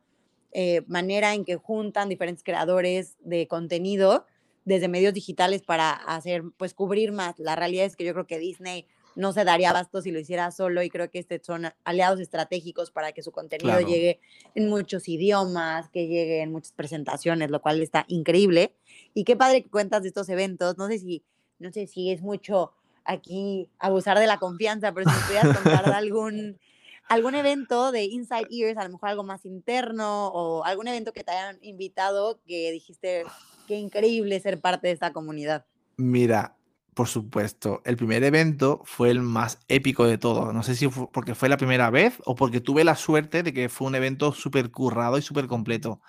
eh, 0.53 0.83
manera 0.87 1.33
en 1.33 1.43
que 1.43 1.57
juntan 1.57 2.07
diferentes 2.07 2.45
creadores 2.45 3.17
de 3.19 3.49
contenido 3.49 4.25
desde 4.65 4.87
medios 4.87 5.13
digitales 5.13 5.63
para 5.63 5.91
hacer, 5.91 6.43
pues 6.57 6.73
cubrir 6.73 7.11
más. 7.11 7.39
La 7.39 7.55
realidad 7.55 7.85
es 7.85 7.95
que 7.95 8.05
yo 8.05 8.13
creo 8.13 8.27
que 8.27 8.39
Disney 8.39 8.85
no 9.15 9.33
se 9.33 9.43
daría 9.43 9.71
abasto 9.71 10.01
si 10.01 10.11
lo 10.11 10.19
hiciera 10.19 10.51
solo 10.51 10.81
y 10.83 10.89
creo 10.89 11.09
que 11.09 11.19
este 11.19 11.41
son 11.43 11.67
aliados 11.83 12.19
estratégicos 12.19 12.91
para 12.91 13.11
que 13.11 13.23
su 13.23 13.31
contenido 13.31 13.79
llegue 13.81 14.19
en 14.55 14.69
muchos 14.69 15.07
idiomas, 15.09 15.89
que 15.89 16.07
llegue 16.07 16.41
en 16.41 16.51
muchas 16.51 16.71
presentaciones, 16.71 17.49
lo 17.49 17.61
cual 17.61 17.81
está 17.81 18.05
increíble. 18.07 18.73
Y 19.13 19.23
qué 19.23 19.35
padre 19.35 19.63
que 19.63 19.69
cuentas 19.69 20.03
de 20.03 20.09
estos 20.09 20.29
eventos. 20.29 20.77
No 20.77 20.87
sé 20.87 20.99
si, 20.99 21.23
no 21.59 21.71
sé 21.71 21.87
si 21.87 22.11
es 22.11 22.21
mucho 22.21 22.71
aquí 23.03 23.69
abusar 23.79 24.19
de 24.19 24.27
la 24.27 24.37
confianza, 24.37 24.93
pero 24.93 25.09
si 25.09 25.15
me 25.15 25.25
pudieras 25.25 25.57
contar 25.57 25.85
de 25.85 25.91
algún 25.95 26.59
algún 27.07 27.35
evento 27.35 27.91
de 27.91 28.05
Inside 28.05 28.47
Ears, 28.49 28.77
a 28.77 28.83
lo 28.83 28.91
mejor 28.91 29.09
algo 29.09 29.23
más 29.23 29.45
interno 29.45 30.27
o 30.27 30.63
algún 30.63 30.87
evento 30.87 31.13
que 31.13 31.23
te 31.23 31.31
hayan 31.31 31.57
invitado 31.61 32.39
que 32.45 32.71
dijiste, 32.71 33.25
qué 33.67 33.75
increíble 33.75 34.39
ser 34.39 34.61
parte 34.61 34.87
de 34.87 34.93
esta 34.93 35.13
comunidad. 35.13 35.65
Mira, 35.97 36.55
por 36.93 37.07
supuesto, 37.07 37.81
el 37.85 37.97
primer 37.97 38.23
evento 38.23 38.81
fue 38.85 39.11
el 39.11 39.21
más 39.21 39.59
épico 39.67 40.05
de 40.05 40.17
todos. 40.17 40.53
No 40.53 40.63
sé 40.63 40.75
si 40.75 40.89
fue 40.89 41.07
porque 41.11 41.35
fue 41.35 41.49
la 41.49 41.57
primera 41.57 41.89
vez 41.89 42.17
o 42.25 42.35
porque 42.35 42.59
tuve 42.59 42.83
la 42.83 42.95
suerte 42.95 43.43
de 43.43 43.53
que 43.53 43.69
fue 43.69 43.87
un 43.87 43.95
evento 43.95 44.33
súper 44.33 44.71
currado 44.71 45.17
y 45.17 45.21
súper 45.21 45.47
completo. 45.47 46.01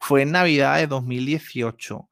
Fue 0.00 0.22
en 0.22 0.32
Navidad 0.32 0.76
de 0.78 0.86
2018 0.86 2.08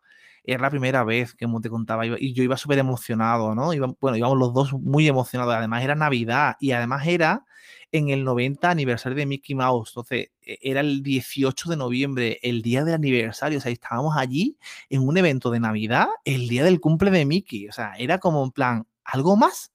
era 0.46 0.62
la 0.62 0.70
primera 0.70 1.02
vez 1.02 1.34
que, 1.34 1.44
como 1.44 1.60
te 1.60 1.68
contaba, 1.68 2.06
y 2.06 2.32
yo 2.32 2.44
iba 2.44 2.56
súper 2.56 2.78
emocionado, 2.78 3.54
¿no? 3.54 3.70
bueno, 4.00 4.16
íbamos 4.16 4.38
los 4.38 4.54
dos 4.54 4.72
muy 4.74 5.08
emocionados. 5.08 5.54
Además, 5.54 5.82
era 5.82 5.96
Navidad 5.96 6.56
y 6.60 6.70
además 6.70 7.06
era 7.06 7.44
en 7.98 8.10
el 8.10 8.24
90 8.24 8.70
aniversario 8.70 9.16
de 9.16 9.26
Mickey 9.26 9.54
Mouse. 9.54 9.90
Entonces, 9.90 10.30
e, 10.42 10.58
era 10.62 10.80
el 10.80 11.02
18 11.02 11.70
de 11.70 11.76
noviembre, 11.76 12.38
el 12.42 12.62
día 12.62 12.84
del 12.84 12.94
aniversario. 12.94 13.58
O 13.58 13.60
sea, 13.60 13.72
estábamos 13.72 14.16
allí 14.16 14.58
en 14.88 15.06
un 15.06 15.16
evento 15.16 15.50
de 15.50 15.60
Navidad, 15.60 16.08
el 16.24 16.48
día 16.48 16.64
del 16.64 16.80
cumple 16.80 17.10
de 17.10 17.24
Mickey. 17.24 17.68
O 17.68 17.72
sea, 17.72 17.94
era 17.98 18.18
como 18.18 18.44
en 18.44 18.50
plan, 18.50 18.86
¿algo 19.04 19.36
más? 19.36 19.72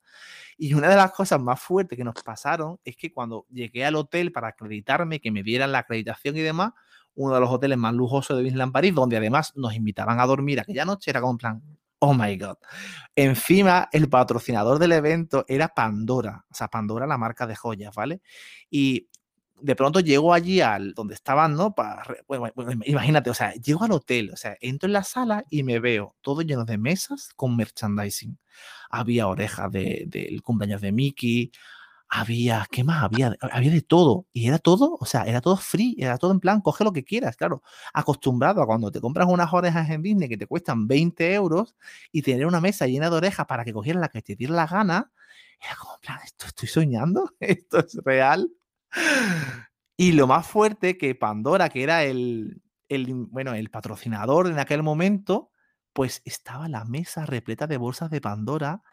Y 0.57 0.73
una 0.75 0.89
de 0.89 0.95
las 0.95 1.11
cosas 1.11 1.41
más 1.41 1.59
fuertes 1.59 1.97
que 1.97 2.03
nos 2.03 2.15
pasaron 2.23 2.79
es 2.83 2.95
que 2.95 3.11
cuando 3.11 3.47
llegué 3.49 3.83
al 3.83 3.95
hotel 3.95 4.31
para 4.31 4.49
acreditarme, 4.49 5.19
que 5.19 5.31
me 5.31 5.41
dieran 5.43 5.71
la 5.71 5.79
acreditación 5.79 6.37
y 6.37 6.41
demás, 6.41 6.73
uno 7.15 7.33
de 7.33 7.41
los 7.41 7.49
hoteles 7.49 7.77
más 7.77 7.93
lujosos 7.93 8.37
de 8.37 8.43
Disneyland 8.43 8.71
París, 8.71 8.93
donde 8.93 9.17
además 9.17 9.53
nos 9.55 9.73
invitaban 9.73 10.19
a 10.19 10.25
dormir 10.25 10.59
aquella 10.59 10.85
noche, 10.85 11.09
era 11.11 11.19
como 11.19 11.33
en 11.33 11.37
plan, 11.37 11.63
oh 12.03 12.13
my 12.13 12.35
god. 12.35 12.57
Encima, 13.15 13.87
el 13.91 14.09
patrocinador 14.09 14.79
del 14.79 14.91
evento 14.91 15.45
era 15.47 15.69
Pandora, 15.69 16.45
o 16.49 16.53
sea, 16.53 16.67
Pandora, 16.67 17.05
la 17.05 17.17
marca 17.17 17.45
de 17.45 17.55
joyas, 17.55 17.93
¿vale? 17.93 18.21
Y 18.69 19.07
de 19.61 19.75
pronto 19.75 19.99
llego 19.99 20.33
allí 20.33 20.61
al 20.61 20.93
donde 20.95 21.13
estaban, 21.13 21.55
¿no? 21.55 21.75
Para, 21.75 22.03
imagínate, 22.85 23.29
o 23.29 23.35
sea, 23.35 23.53
llego 23.53 23.83
al 23.83 23.91
hotel, 23.91 24.31
o 24.33 24.35
sea, 24.35 24.57
entro 24.61 24.87
en 24.87 24.93
la 24.93 25.03
sala 25.03 25.45
y 25.51 25.61
me 25.61 25.79
veo 25.79 26.15
todo 26.21 26.41
lleno 26.41 26.65
de 26.65 26.79
mesas 26.79 27.29
con 27.35 27.55
merchandising. 27.55 28.39
Había 28.89 29.27
orejas 29.27 29.71
del 29.71 30.41
cumpleaños 30.41 30.81
de 30.81 30.91
Mickey, 30.91 31.51
había, 32.13 32.67
¿qué 32.69 32.83
más 32.83 33.03
había? 33.03 33.37
Había 33.39 33.71
de 33.71 33.81
todo. 33.81 34.27
Y 34.33 34.47
era 34.47 34.59
todo, 34.59 34.97
o 34.99 35.05
sea, 35.05 35.23
era 35.23 35.39
todo 35.39 35.55
free, 35.55 35.95
era 35.97 36.17
todo 36.17 36.31
en 36.33 36.41
plan, 36.41 36.59
coge 36.59 36.83
lo 36.83 36.91
que 36.91 37.05
quieras, 37.05 37.37
claro. 37.37 37.63
Acostumbrado 37.93 38.61
a 38.61 38.65
cuando 38.65 38.91
te 38.91 38.99
compras 38.99 39.27
unas 39.29 39.51
orejas 39.53 39.89
en 39.89 40.01
Disney 40.01 40.27
que 40.27 40.37
te 40.37 40.45
cuestan 40.45 40.87
20 40.87 41.33
euros 41.33 41.73
y 42.11 42.21
tener 42.21 42.45
una 42.45 42.59
mesa 42.59 42.85
llena 42.85 43.09
de 43.09 43.15
orejas 43.15 43.45
para 43.47 43.63
que 43.63 43.71
cogieras 43.71 44.01
la 44.01 44.09
que 44.09 44.21
te 44.21 44.35
diera 44.35 44.53
la 44.53 44.67
gana, 44.67 45.11
era 45.61 45.75
como, 45.77 45.93
en 45.95 46.01
plan, 46.01 46.19
¿esto 46.25 46.47
estoy 46.47 46.67
soñando? 46.67 47.31
¿Esto 47.39 47.79
es 47.79 47.97
real? 48.03 48.51
Y 49.95 50.11
lo 50.11 50.27
más 50.27 50.45
fuerte 50.45 50.97
que 50.97 51.15
Pandora, 51.15 51.69
que 51.69 51.81
era 51.81 52.03
el, 52.03 52.61
el, 52.89 53.13
bueno, 53.13 53.53
el 53.53 53.69
patrocinador 53.69 54.47
en 54.47 54.59
aquel 54.59 54.83
momento, 54.83 55.49
pues 55.93 56.21
estaba 56.25 56.67
la 56.67 56.83
mesa 56.83 57.25
repleta 57.25 57.67
de 57.67 57.77
bolsas 57.77 58.09
de 58.09 58.19
Pandora 58.19 58.83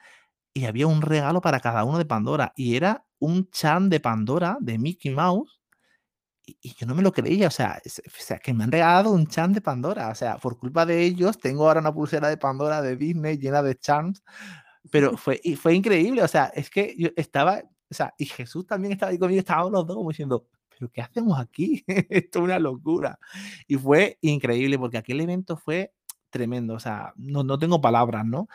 y 0.55 0.65
había 0.67 0.87
un 0.87 1.03
regalo 1.03 1.41
para 1.41 1.61
cada 1.61 1.85
uno 1.85 1.99
de 1.99 2.05
Pandora 2.05 2.53
y 2.57 2.77
era 2.77 3.05
un 3.19 3.51
chan 3.51 3.89
de 3.89 4.01
Pandora 4.01 4.59
de 4.61 4.79
Mickey 4.79 5.13
Mouse 5.13 5.61
y, 6.47 6.75
yo 6.75 6.87
no 6.87 6.95
me 6.95 7.03
lo 7.03 7.13
creía, 7.13 7.49
o 7.49 7.51
sea, 7.51 7.81
o 7.85 8.11
sea, 8.19 8.39
que 8.39 8.55
me 8.55 8.65
han 8.65 8.73
regalado 8.73 9.11
un 9.11 9.27
chan 9.27 9.53
de 9.53 9.61
Pandora, 9.61 10.09
o 10.09 10.15
sea, 10.15 10.39
por 10.39 10.59
culpa 10.59 10.87
de 10.87 11.03
ellos 11.03 11.39
tengo 11.39 11.67
ahora 11.67 11.81
una 11.81 11.93
pulsera 11.93 12.29
de 12.29 12.37
Pandora 12.39 12.81
de 12.83 12.97
Disney 12.97 13.37
llena 13.39 13.63
de 13.63 13.77
chans, 13.79 14.23
pero 14.91 15.17
fue, 15.19 15.41
y 15.43 15.57
fue 15.57 15.75
increíble, 15.75 16.23
o 16.23 16.29
sea, 16.29 16.47
es 16.55 16.71
que 16.71 16.95
yo 16.99 17.11
estaba, 17.17 17.63
o 17.91 17.95
sea, 17.95 18.15
y 18.19 18.27
Jesús 18.27 18.67
también 18.67 18.93
estaba 18.93 19.13
ahí 19.13 19.19
conmigo, 19.19 19.41
estábamos 19.41 19.73
los 19.73 19.87
dos 19.87 19.97
como 19.97 20.11
diciendo, 20.11 20.47
pero 20.79 20.91
¿qué 20.91 21.03
hacemos 21.03 21.39
aquí? 21.39 21.85
Esto 22.09 22.39
es 22.39 22.45
una 22.45 22.59
locura. 22.59 23.19
Y 23.67 23.77
fue 23.77 24.19
increíble 24.21 24.79
porque 24.79 24.99
aquel 24.99 25.21
evento 25.21 25.57
fue 25.57 25.93
tremendo, 26.31 26.74
o 26.74 26.81
sea, 26.81 27.12
no, 27.16 27.43
no, 27.43 27.59
tengo 27.59 27.81
palabras, 27.81 28.24
¿no? 28.24 28.49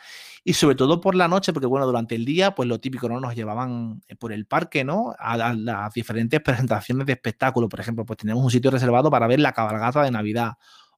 Y 0.44 0.54
sobre 0.54 0.76
todo 0.76 1.00
por 1.00 1.14
la 1.14 1.28
noche, 1.28 1.52
porque 1.52 1.66
bueno, 1.66 1.86
durante 1.86 2.14
el 2.14 2.24
día, 2.24 2.54
pues 2.54 2.68
lo 2.68 2.80
típico, 2.80 3.08
¿no? 3.08 3.20
Nos 3.20 3.34
llevaban 3.34 4.02
eh, 4.08 4.16
por 4.16 4.32
el 4.32 4.46
parque, 4.46 4.84
¿no? 4.84 5.14
A, 5.18 5.36
las 5.54 5.92
diferentes 5.94 6.40
presentaciones 6.44 7.06
de 7.06 7.12
espectáculo, 7.14 7.68
por 7.68 7.80
ejemplo, 7.80 8.04
pues 8.04 8.18
teníamos 8.18 8.44
un 8.44 8.50
sitio 8.50 8.70
reservado 8.70 9.10
para 9.10 9.26
ver 9.26 9.40
la 9.40 9.52
cabalgata 9.52 10.02
de 10.02 10.10
Navidad, 10.10 10.54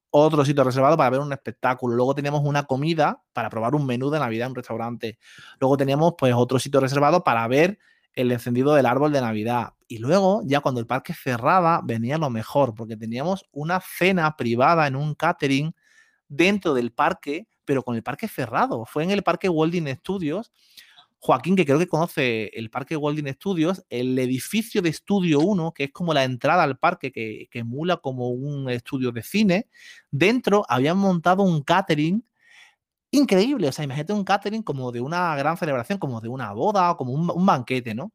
otro 0.09 0.45
sitio 0.45 0.63
reservado 0.63 0.97
para 0.97 1.09
ver 1.09 1.19
un 1.19 1.33
espectáculo, 1.33 1.95
luego 1.95 2.15
teníamos 2.15 2.41
una 2.43 2.63
comida 2.63 3.21
para 3.33 3.49
probar 3.49 3.75
un 3.75 3.85
menú 3.85 4.09
de 4.09 4.19
Navidad 4.19 4.47
en 4.47 4.51
un 4.51 4.55
restaurante, 4.55 5.19
luego 5.59 5.77
teníamos 5.77 6.13
pues 6.17 6.33
otro 6.35 6.59
sitio 6.59 6.79
reservado 6.79 7.23
para 7.23 7.47
ver 7.47 7.79
el 8.17 8.31
encendido 8.31 8.73
del 8.73 8.87
árbol 8.87 9.13
de 9.13 9.21
Navidad. 9.21 9.73
Y 9.87 9.99
luego, 9.99 10.41
ya 10.43 10.59
cuando 10.59 10.81
el 10.81 10.87
parque 10.87 11.13
cerraba, 11.13 11.81
venía 11.83 12.17
lo 12.17 12.29
mejor, 12.29 12.73
porque 12.73 12.97
teníamos 12.97 13.45
una 13.51 13.79
cena 13.79 14.35
privada 14.35 14.87
en 14.87 14.95
un 14.95 15.13
catering 15.13 15.73
dentro 16.27 16.73
del 16.73 16.91
parque, 16.91 17.47
pero 17.65 17.83
con 17.83 17.95
el 17.95 18.03
parque 18.03 18.27
cerrado. 18.27 18.85
Fue 18.85 19.03
en 19.03 19.11
el 19.11 19.23
parque 19.23 19.49
Walding 19.49 19.87
Studios. 19.95 20.51
Joaquín, 21.19 21.55
que 21.55 21.65
creo 21.65 21.79
que 21.79 21.87
conoce 21.87 22.51
el 22.53 22.69
parque 22.69 22.95
Walding 22.95 23.33
Studios, 23.33 23.83
el 23.89 24.17
edificio 24.19 24.81
de 24.81 24.89
Estudio 24.89 25.39
1, 25.39 25.73
que 25.73 25.85
es 25.85 25.91
como 25.91 26.13
la 26.13 26.23
entrada 26.23 26.63
al 26.63 26.77
parque, 26.77 27.11
que, 27.11 27.49
emula 27.53 27.97
como 27.97 28.29
un 28.29 28.69
estudio 28.69 29.11
de 29.11 29.23
cine, 29.23 29.67
dentro 30.11 30.63
habían 30.69 30.97
montado 30.97 31.43
un 31.43 31.63
catering 31.63 32.23
increíble. 33.11 33.67
O 33.67 33.71
sea, 33.71 33.85
imagínate 33.85 34.13
un 34.13 34.23
catering 34.23 34.63
como 34.63 34.91
de 34.91 35.01
una 35.01 35.35
gran 35.35 35.57
celebración, 35.57 35.97
como 35.99 36.21
de 36.21 36.29
una 36.29 36.53
boda 36.53 36.91
o 36.91 36.97
como 36.97 37.13
un, 37.13 37.29
un 37.31 37.45
banquete, 37.45 37.95
¿no? 37.95 38.11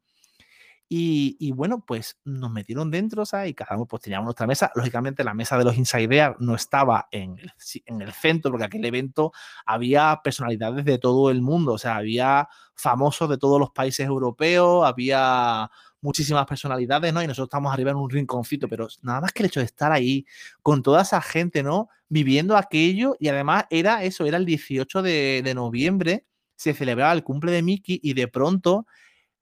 Y, 0.95 1.51
bueno, 1.53 1.83
pues 1.83 2.19
nos 2.23 2.51
metieron 2.51 2.91
dentro, 2.91 3.25
¿sabes? 3.25 3.49
Y 3.49 3.53
cada 3.55 3.75
uno 3.75 3.87
pues 3.87 4.03
teníamos 4.03 4.25
nuestra 4.25 4.45
mesa. 4.45 4.71
Lógicamente 4.75 5.23
la 5.23 5.33
mesa 5.33 5.57
de 5.57 5.63
los 5.63 5.75
Inside 5.75 6.35
no 6.37 6.53
estaba 6.53 7.07
en 7.09 7.39
el, 7.39 7.51
en 7.85 8.01
el 8.03 8.11
centro, 8.11 8.51
porque 8.51 8.65
aquel 8.65 8.85
evento 8.85 9.31
había 9.65 10.21
personalidades 10.23 10.85
de 10.85 10.99
todo 10.99 11.31
el 11.31 11.41
mundo, 11.41 11.73
o 11.73 11.77
sea, 11.79 11.95
había 11.95 12.47
famosos 12.75 13.27
de 13.27 13.39
todos 13.39 13.59
los 13.59 13.71
países 13.71 14.05
europeos, 14.05 14.85
había 14.85 15.71
muchísimas 15.99 16.45
personalidades, 16.45 17.11
¿no? 17.11 17.23
Y 17.23 17.27
nosotros 17.27 17.47
estamos 17.47 17.73
arriba 17.73 17.89
en 17.89 17.97
un 17.97 18.11
rinconcito, 18.11 18.67
pero 18.67 18.87
nada 19.01 19.21
más 19.21 19.31
que 19.31 19.41
el 19.41 19.47
hecho 19.47 19.61
de 19.61 19.65
estar 19.65 19.91
ahí 19.91 20.27
con 20.61 20.83
toda 20.83 21.01
esa 21.01 21.21
gente, 21.23 21.63
¿no? 21.63 21.89
Viviendo 22.07 22.55
aquello 22.55 23.15
y 23.19 23.29
además 23.29 23.65
era 23.71 24.03
eso, 24.03 24.27
era 24.27 24.37
el 24.37 24.45
18 24.45 25.01
de, 25.01 25.53
noviembre, 25.55 26.27
se 26.55 26.75
celebraba 26.75 27.13
el 27.13 27.23
cumple 27.23 27.51
de 27.51 27.63
Mickey 27.63 27.99
y 28.03 28.13
de 28.13 28.27
pronto 28.27 28.85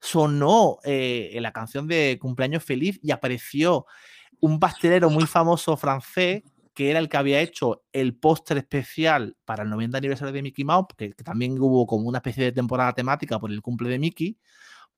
sonó 0.02 0.78
eh, 0.82 1.38
la 1.40 1.52
canción 1.52 1.86
de 1.86 2.18
cumpleaños 2.20 2.64
feliz 2.64 2.98
y 3.02 3.12
apareció 3.12 3.86
un 4.40 4.58
pastelero 4.58 5.08
muy 5.08 5.26
famoso 5.26 5.76
francés 5.76 6.42
que 6.74 6.90
era 6.90 6.98
el 6.98 7.08
que 7.08 7.18
había 7.18 7.40
hecho 7.40 7.84
el 7.92 8.16
póster 8.16 8.58
especial 8.58 9.36
para 9.44 9.62
el 9.62 9.70
90 9.70 9.98
aniversario 9.98 10.32
de 10.32 10.42
Mickey 10.42 10.64
Mouse, 10.64 10.86
que, 10.96 11.10
también 11.10 11.60
hubo 11.60 11.86
como 11.86 12.08
una 12.08 12.18
especie 12.18 12.44
de 12.44 12.52
temporada 12.52 12.94
temática 12.94 13.38
por 13.38 13.50
el 13.52 13.60
cumple 13.60 13.90
de 13.90 13.98
Mickey, 13.98 14.38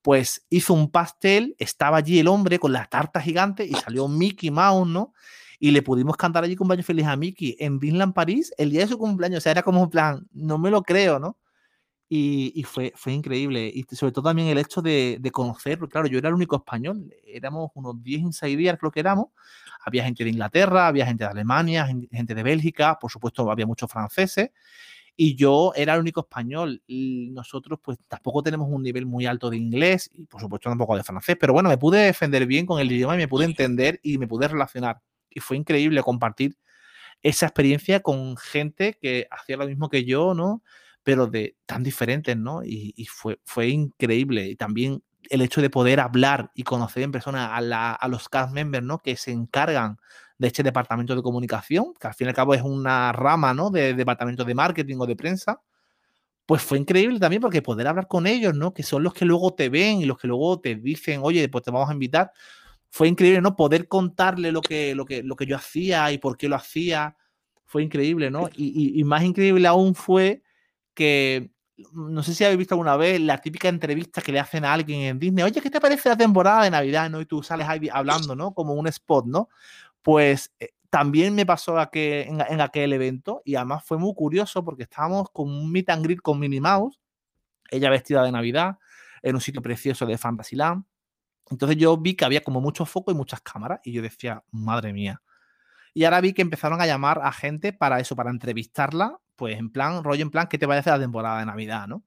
pues 0.01 0.45
hizo 0.49 0.73
un 0.73 0.89
pastel, 0.89 1.55
estaba 1.59 1.97
allí 1.97 2.19
el 2.19 2.27
hombre 2.27 2.59
con 2.59 2.71
la 2.71 2.85
tarta 2.85 3.19
gigante 3.19 3.65
y 3.65 3.73
salió 3.73 4.07
Mickey 4.07 4.51
Mouse, 4.51 4.87
¿no? 4.87 5.13
Y 5.59 5.71
le 5.71 5.81
pudimos 5.81 6.15
cantar 6.15 6.43
allí 6.43 6.55
cumpleaños 6.55 6.85
feliz 6.85 7.05
a 7.07 7.15
Mickey 7.15 7.57
en 7.59 7.79
Disneyland 7.79 8.13
París 8.13 8.53
el 8.57 8.71
día 8.71 8.81
de 8.81 8.87
su 8.87 8.97
cumpleaños. 8.97 9.39
O 9.39 9.41
sea, 9.41 9.51
era 9.51 9.63
como 9.63 9.81
un 9.81 9.89
plan, 9.89 10.27
no 10.31 10.57
me 10.57 10.69
lo 10.69 10.81
creo, 10.81 11.19
¿no? 11.19 11.37
Y, 12.07 12.63
fue, 12.63 12.93
fue 12.95 13.13
increíble. 13.13 13.71
Y 13.73 13.83
sobre 13.95 14.11
todo 14.11 14.25
también 14.25 14.47
el 14.49 14.59
hecho 14.59 14.81
de, 14.81 15.17
de 15.19 15.31
conocer, 15.31 15.79
claro, 15.89 16.07
yo 16.07 16.19
era 16.19 16.29
el 16.29 16.35
único 16.35 16.55
español, 16.55 17.11
éramos 17.25 17.71
unos 17.73 18.01
10 18.03 18.21
insiders, 18.21 18.77
creo 18.79 18.91
que 18.91 18.99
éramos. 18.99 19.27
Había 19.83 20.03
gente 20.03 20.23
de 20.23 20.29
Inglaterra, 20.29 20.87
había 20.87 21.05
gente 21.05 21.23
de 21.23 21.31
Alemania, 21.31 21.87
gente 22.11 22.35
de 22.35 22.43
Bélgica, 22.43 22.97
por 22.99 23.11
supuesto 23.11 23.49
había 23.49 23.65
muchos 23.65 23.91
franceses. 23.91 24.51
Y 25.17 25.35
yo 25.35 25.71
era 25.75 25.95
el 25.95 26.01
único 26.01 26.21
español. 26.21 26.81
Y 26.87 27.29
nosotros, 27.31 27.79
pues 27.81 27.97
tampoco 28.07 28.43
tenemos 28.43 28.67
un 28.69 28.83
nivel 28.83 29.05
muy 29.05 29.25
alto 29.25 29.49
de 29.49 29.57
inglés 29.57 30.09
y, 30.13 30.25
por 30.25 30.41
supuesto, 30.41 30.69
tampoco 30.69 30.95
de 30.95 31.03
francés. 31.03 31.37
Pero 31.39 31.53
bueno, 31.53 31.69
me 31.69 31.77
pude 31.77 31.99
defender 31.99 32.45
bien 32.45 32.65
con 32.65 32.79
el 32.79 32.91
idioma 32.91 33.15
y 33.15 33.19
me 33.19 33.27
pude 33.27 33.45
entender 33.45 33.99
y 34.03 34.17
me 34.17 34.27
pude 34.27 34.47
relacionar. 34.47 35.01
Y 35.29 35.39
fue 35.39 35.57
increíble 35.57 36.03
compartir 36.03 36.57
esa 37.23 37.47
experiencia 37.47 38.01
con 38.01 38.37
gente 38.37 38.97
que 39.01 39.27
hacía 39.31 39.57
lo 39.57 39.67
mismo 39.67 39.89
que 39.89 40.05
yo, 40.05 40.33
¿no? 40.33 40.61
Pero 41.05 41.27
de 41.27 41.55
tan 41.67 41.83
diferentes, 41.83 42.35
¿no? 42.35 42.63
Y, 42.63 43.05
fue, 43.05 43.39
fue 43.45 43.67
increíble. 43.67 44.47
Y 44.49 44.55
también 44.55 45.03
el 45.29 45.41
hecho 45.41 45.61
de 45.61 45.69
poder 45.69 45.99
hablar 45.99 46.51
y 46.55 46.63
conocer 46.63 47.03
en 47.03 47.11
persona 47.11 47.55
a, 47.55 48.07
los 48.07 48.27
cast 48.27 48.51
members, 48.51 48.83
¿no? 48.83 48.97
Que 48.97 49.15
se 49.15 49.31
encargan 49.31 49.99
de 50.39 50.47
este 50.47 50.63
departamento 50.63 51.15
de 51.15 51.21
comunicación, 51.21 51.93
que 51.99 52.07
al 52.07 52.15
fin 52.15 52.25
y 52.25 52.29
al 52.29 52.35
cabo 52.35 52.55
es 52.55 52.63
una 52.63 53.11
rama, 53.11 53.53
¿no? 53.53 53.69
De 53.69 53.93
departamento 53.93 54.43
de 54.43 54.55
marketing 54.55 54.97
o 54.97 55.05
de 55.05 55.15
prensa. 55.15 55.61
Pues 56.47 56.63
fue 56.63 56.79
increíble 56.79 57.19
también 57.19 57.39
porque 57.39 57.61
poder 57.61 57.87
hablar 57.87 58.07
con 58.07 58.25
ellos, 58.25 58.55
¿no? 58.55 58.73
Que 58.73 58.81
son 58.81 59.03
los 59.03 59.13
que 59.13 59.25
luego 59.25 59.53
te 59.53 59.69
ven 59.69 60.01
y 60.01 60.05
los 60.05 60.17
que 60.17 60.27
luego 60.27 60.59
te 60.59 60.73
dicen, 60.73 61.19
oye, 61.23 61.47
pues 61.49 61.63
te 61.63 61.69
vamos 61.69 61.91
a 61.91 61.93
invitar. 61.93 62.31
Fue 62.89 63.07
increíble, 63.07 63.41
¿no? 63.41 63.55
Poder 63.55 63.87
contarle 63.87 64.51
lo 64.51 64.61
que, 64.61 64.95
lo 64.95 65.05
que, 65.05 65.21
lo 65.21 65.35
que 65.35 65.45
yo 65.45 65.55
hacía 65.55 66.11
y 66.11 66.17
por 66.17 66.35
qué 66.35 66.49
lo 66.49 66.55
hacía. 66.55 67.15
Fue 67.63 67.83
increíble, 67.83 68.31
¿no? 68.31 68.49
y 68.55 69.03
más 69.03 69.23
increíble 69.23 69.67
aún 69.67 69.95
fue 69.95 70.44
que 70.95 71.51
no 71.91 72.23
sé 72.23 72.33
si 72.33 72.43
habéis 72.43 72.59
visto 72.59 72.73
alguna 72.73 72.95
vez 72.95 73.19
la 73.19 73.39
típica 73.39 73.67
entrevista 73.67 74.21
que 74.21 74.31
le 74.31 74.39
hacen 74.39 74.63
a 74.65 74.73
alguien 74.73 75.01
en 75.01 75.19
Disney, 75.19 75.43
oye, 75.43 75.61
¿qué 75.61 75.69
te 75.69 75.81
parece 75.81 76.09
la 76.09 76.17
temporada 76.17 76.63
de 76.63 76.71
Navidad? 76.71 77.09
¿no? 77.09 77.19
Y 77.21 77.25
tú 77.25 77.43
sales 77.43 77.67
ahí 77.67 77.89
hablando, 77.91 78.35
¿no? 78.35 78.53
Como 78.53 78.73
un 78.73 78.87
spot, 78.87 79.25
¿no? 79.25 79.49
Pues 80.01 80.53
eh, 80.59 80.69
también 80.89 81.35
me 81.35 81.45
pasó 81.45 81.77
en, 81.91 82.41
en, 82.41 82.61
aquel 82.61 82.93
evento 82.93 83.41
y 83.43 83.55
además 83.55 83.83
fue 83.83 83.97
muy 83.97 84.13
curioso 84.13 84.63
porque 84.63 84.83
estábamos 84.83 85.29
con 85.31 85.49
un 85.49 85.71
meet 85.71 85.89
and 85.89 86.05
greet 86.05 86.21
con 86.21 86.39
Minnie 86.39 86.61
Mouse, 86.61 86.99
ella 87.69 87.89
vestida 87.89 88.23
de 88.23 88.31
Navidad, 88.31 88.77
en 89.21 89.35
un 89.35 89.41
sitio 89.41 89.61
precioso 89.61 90.05
de 90.05 90.17
Fantasyland. 90.17 90.85
Entonces 91.49 91.77
yo 91.77 91.97
vi 91.97 92.15
que 92.15 92.25
había 92.25 92.41
como 92.41 92.61
mucho 92.61 92.85
foco 92.85 93.11
y 93.11 93.15
muchas 93.15 93.41
cámaras 93.41 93.81
y 93.83 93.91
yo 93.91 94.01
decía, 94.01 94.43
madre 94.51 94.93
mía. 94.93 95.21
Y 95.93 96.05
ahora 96.05 96.21
vi 96.21 96.33
que 96.33 96.41
empezaron 96.41 96.81
a 96.81 96.85
llamar 96.85 97.19
a 97.23 97.31
gente 97.31 97.73
para 97.73 97.99
eso, 97.99 98.15
para 98.15 98.29
entrevistarla 98.29 99.19
pues 99.35 99.57
en 99.57 99.69
plan, 99.69 100.03
rollo 100.03 100.21
en 100.23 100.31
plan, 100.31 100.47
¿qué 100.47 100.57
te 100.57 100.67
parece 100.67 100.89
la 100.89 100.99
temporada 100.99 101.39
de 101.39 101.45
Navidad, 101.45 101.87
no? 101.87 102.03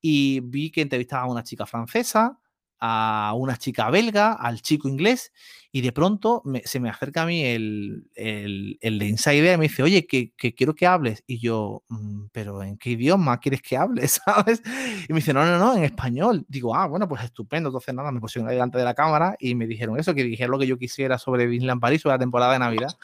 Y 0.00 0.40
vi 0.40 0.70
que 0.70 0.82
entrevistaba 0.82 1.24
a 1.24 1.30
una 1.30 1.42
chica 1.42 1.66
francesa, 1.66 2.38
a 2.80 3.32
una 3.36 3.56
chica 3.56 3.88
belga, 3.90 4.32
al 4.34 4.60
chico 4.60 4.88
inglés, 4.88 5.32
y 5.72 5.80
de 5.80 5.90
pronto 5.90 6.42
se 6.64 6.78
me 6.78 6.88
acerca 6.88 7.22
a 7.22 7.26
mí 7.26 7.42
el, 7.42 8.08
el, 8.14 8.78
el 8.80 8.98
de 8.98 9.08
Insider 9.08 9.54
y 9.54 9.58
me 9.58 9.64
dice, 9.64 9.82
oye, 9.82 10.06
que, 10.06 10.32
quiero 10.54 10.74
que 10.74 10.86
hables. 10.86 11.24
Y 11.26 11.40
yo, 11.40 11.82
mm, 11.88 12.26
pero 12.30 12.62
¿en 12.62 12.76
qué 12.78 12.90
idioma 12.90 13.40
quieres 13.40 13.60
que 13.60 13.76
hables? 13.76 14.20
¿Sabes? 14.24 14.62
Y 15.08 15.12
me 15.12 15.20
dice, 15.20 15.32
no, 15.32 15.44
no, 15.44 15.58
no, 15.58 15.76
en 15.76 15.82
español. 15.82 16.44
Digo, 16.46 16.76
ah, 16.76 16.86
bueno, 16.86 17.08
pues 17.08 17.24
estupendo. 17.24 17.70
Entonces, 17.70 17.92
nada, 17.92 18.12
me 18.12 18.20
pusieron 18.20 18.48
delante 18.48 18.78
de 18.78 18.84
la 18.84 18.94
cámara 18.94 19.34
y 19.40 19.56
me 19.56 19.66
dijeron 19.66 19.98
eso, 19.98 20.14
que 20.14 20.22
dijeron 20.22 20.52
lo 20.52 20.58
que 20.60 20.68
yo 20.68 20.78
quisiera 20.78 21.18
sobre 21.18 21.48
Disneyland 21.48 21.80
París, 21.80 22.02
sobre 22.02 22.14
la 22.14 22.20
temporada 22.20 22.52
de 22.52 22.58
Navidad 22.60 22.96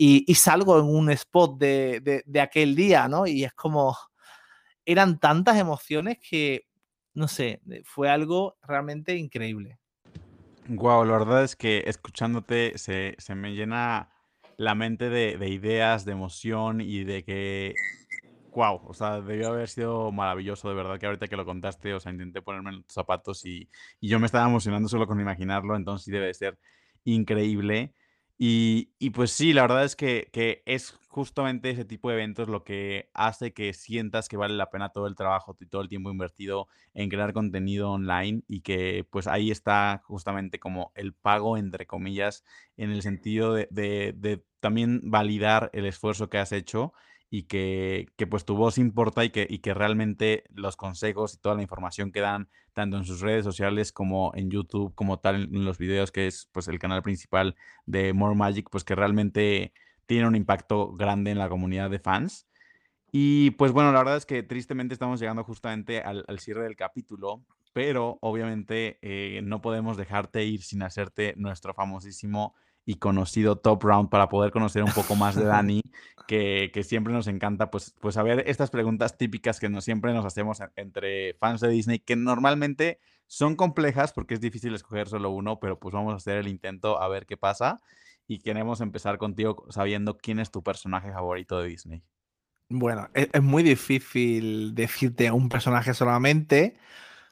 y, 0.00 0.32
salgo 0.36 0.78
en 0.78 0.84
un 0.84 1.10
spot 1.10 1.58
de, 1.58 2.22
de, 2.24 2.40
aquel 2.40 2.76
día, 2.76 3.08
¿no? 3.08 3.26
Y 3.26 3.42
es 3.44 3.52
como, 3.52 3.96
eran 4.86 5.18
tantas 5.18 5.58
emociones 5.58 6.18
que, 6.18 6.66
no 7.14 7.26
sé, 7.26 7.60
fue 7.84 8.08
algo 8.08 8.56
realmente 8.62 9.16
increíble. 9.16 9.76
Wow, 10.68 11.04
la 11.04 11.18
verdad 11.18 11.42
es 11.42 11.56
que 11.56 11.82
escuchándote 11.86 12.78
se, 12.78 13.16
se 13.18 13.34
me 13.34 13.54
llena 13.54 14.10
la 14.56 14.76
mente 14.76 15.10
de, 15.10 15.36
de, 15.36 15.48
ideas, 15.48 16.04
de 16.04 16.12
emoción 16.12 16.80
y 16.80 17.02
de 17.02 17.24
que, 17.24 17.74
wow, 18.54 18.80
o 18.84 18.94
sea, 18.94 19.20
debió 19.20 19.48
haber 19.48 19.68
sido 19.68 20.12
maravilloso, 20.12 20.68
de 20.68 20.76
verdad, 20.76 20.98
que 21.00 21.06
ahorita 21.06 21.26
que 21.26 21.36
lo 21.36 21.44
contaste, 21.44 21.92
o 21.92 21.98
sea, 21.98 22.12
intenté 22.12 22.40
ponerme 22.40 22.70
en 22.70 22.82
tus 22.84 22.94
zapatos 22.94 23.44
y, 23.44 23.68
y 23.98 24.08
yo 24.08 24.20
me 24.20 24.26
estaba 24.26 24.46
emocionando 24.46 24.88
solo 24.88 25.08
con 25.08 25.20
imaginarlo, 25.20 25.74
entonces 25.74 26.04
sí 26.04 26.12
debe 26.12 26.32
ser 26.34 26.56
increíble. 27.04 27.94
Y, 28.40 29.10
pues 29.10 29.32
sí, 29.32 29.52
la 29.52 29.62
verdad 29.62 29.84
es 29.84 29.96
que, 29.96 30.28
que, 30.32 30.62
es 30.64 30.92
justamente 31.08 31.70
ese 31.70 31.84
tipo 31.84 32.08
de 32.08 32.14
eventos 32.14 32.48
lo 32.48 32.62
que 32.62 33.10
hace 33.12 33.52
que 33.52 33.72
sientas 33.72 34.28
que 34.28 34.36
vale 34.36 34.54
la 34.54 34.70
pena 34.70 34.90
todo 34.90 35.08
el 35.08 35.16
trabajo 35.16 35.56
y 35.60 35.66
todo 35.66 35.82
el 35.82 35.88
tiempo 35.88 36.10
invertido 36.12 36.68
en 36.94 37.08
crear 37.08 37.32
contenido 37.32 37.90
online 37.90 38.42
y 38.46 38.60
que 38.60 39.04
pues 39.10 39.26
ahí 39.26 39.50
está 39.50 40.02
justamente 40.04 40.60
como 40.60 40.92
el 40.94 41.14
pago, 41.14 41.56
entre 41.56 41.86
comillas, 41.86 42.44
en 42.76 42.92
el 42.92 43.02
sentido 43.02 43.54
de, 43.54 43.66
de, 43.72 44.14
de 44.16 44.44
también 44.60 45.00
validar 45.10 45.70
el 45.72 45.84
esfuerzo 45.86 46.28
que 46.28 46.38
has 46.38 46.52
hecho 46.52 46.92
y 47.30 47.44
que, 47.44 48.08
que, 48.16 48.26
pues 48.26 48.44
tu 48.44 48.56
voz 48.56 48.78
importa 48.78 49.24
y 49.24 49.30
que, 49.30 49.46
y 49.48 49.58
que 49.58 49.74
realmente 49.74 50.44
los 50.54 50.76
consejos 50.76 51.34
y 51.34 51.38
toda 51.38 51.54
la 51.54 51.62
información 51.62 52.10
que 52.10 52.20
dan 52.20 52.48
tanto 52.72 52.96
en 52.96 53.04
sus 53.04 53.20
redes 53.20 53.44
sociales 53.44 53.92
como 53.92 54.32
en 54.34 54.50
YouTube, 54.50 54.94
como 54.94 55.18
tal 55.18 55.44
en 55.44 55.64
los 55.64 55.78
videos 55.78 56.10
que 56.10 56.26
es 56.26 56.48
pues 56.52 56.68
el 56.68 56.78
canal 56.78 57.02
principal 57.02 57.56
de 57.86 58.12
More 58.12 58.34
Magic, 58.34 58.68
pues 58.70 58.84
que 58.84 58.94
realmente 58.94 59.72
tiene 60.06 60.26
un 60.26 60.36
impacto 60.36 60.92
grande 60.92 61.30
en 61.30 61.38
la 61.38 61.48
comunidad 61.48 61.90
de 61.90 61.98
fans. 61.98 62.46
Y 63.12 63.50
pues 63.52 63.72
bueno, 63.72 63.92
la 63.92 63.98
verdad 63.98 64.16
es 64.16 64.26
que 64.26 64.42
tristemente 64.42 64.94
estamos 64.94 65.20
llegando 65.20 65.44
justamente 65.44 66.00
al, 66.00 66.24
cierre 66.38 66.64
del 66.64 66.76
capítulo, 66.76 67.42
pero 67.72 68.18
obviamente 68.20 68.98
eh, 69.02 69.40
no 69.42 69.60
podemos 69.60 69.96
dejarte 69.96 70.44
ir 70.44 70.62
sin 70.62 70.82
hacerte 70.82 71.34
nuestro 71.36 71.74
famosísimo 71.74 72.54
y 72.88 72.94
conocido 72.94 73.56
Top 73.56 73.84
Round 73.84 74.08
para 74.08 74.30
poder 74.30 74.50
conocer 74.50 74.82
un 74.82 74.92
poco 74.92 75.14
más 75.14 75.36
de 75.36 75.44
Dani, 75.44 75.82
que, 76.26 76.70
que, 76.72 76.82
siempre 76.82 77.12
nos 77.12 77.26
encanta 77.26 77.70
pues, 77.70 77.94
pues 78.00 78.14
saber 78.14 78.44
estas 78.46 78.70
preguntas 78.70 79.18
típicas 79.18 79.60
que 79.60 79.68
nos, 79.68 79.84
siempre 79.84 80.14
nos 80.14 80.24
hacemos 80.24 80.62
entre 80.74 81.34
fans 81.34 81.60
de 81.60 81.68
Disney, 81.68 81.98
que 81.98 82.16
normalmente 82.16 82.98
son 83.26 83.56
complejas 83.56 84.14
porque 84.14 84.32
es 84.32 84.40
difícil 84.40 84.74
escoger 84.74 85.06
solo 85.06 85.28
uno, 85.28 85.60
pero 85.60 85.78
pues 85.78 85.92
vamos 85.92 86.14
a 86.14 86.16
hacer 86.16 86.38
el 86.38 86.48
intento 86.48 86.98
a 86.98 87.08
ver 87.08 87.26
qué 87.26 87.36
pasa. 87.36 87.82
Y 88.26 88.38
queremos 88.38 88.80
empezar 88.80 89.18
contigo 89.18 89.66
sabiendo 89.68 90.16
quién 90.16 90.38
es 90.38 90.50
tu 90.50 90.62
personaje 90.62 91.12
favorito 91.12 91.60
de 91.60 91.68
Disney. 91.68 92.02
Bueno, 92.70 93.10
es, 93.12 93.28
es 93.34 93.42
muy 93.42 93.62
difícil 93.62 94.74
decirte 94.74 95.30
un 95.30 95.50
personaje 95.50 95.92
solamente 95.92 96.78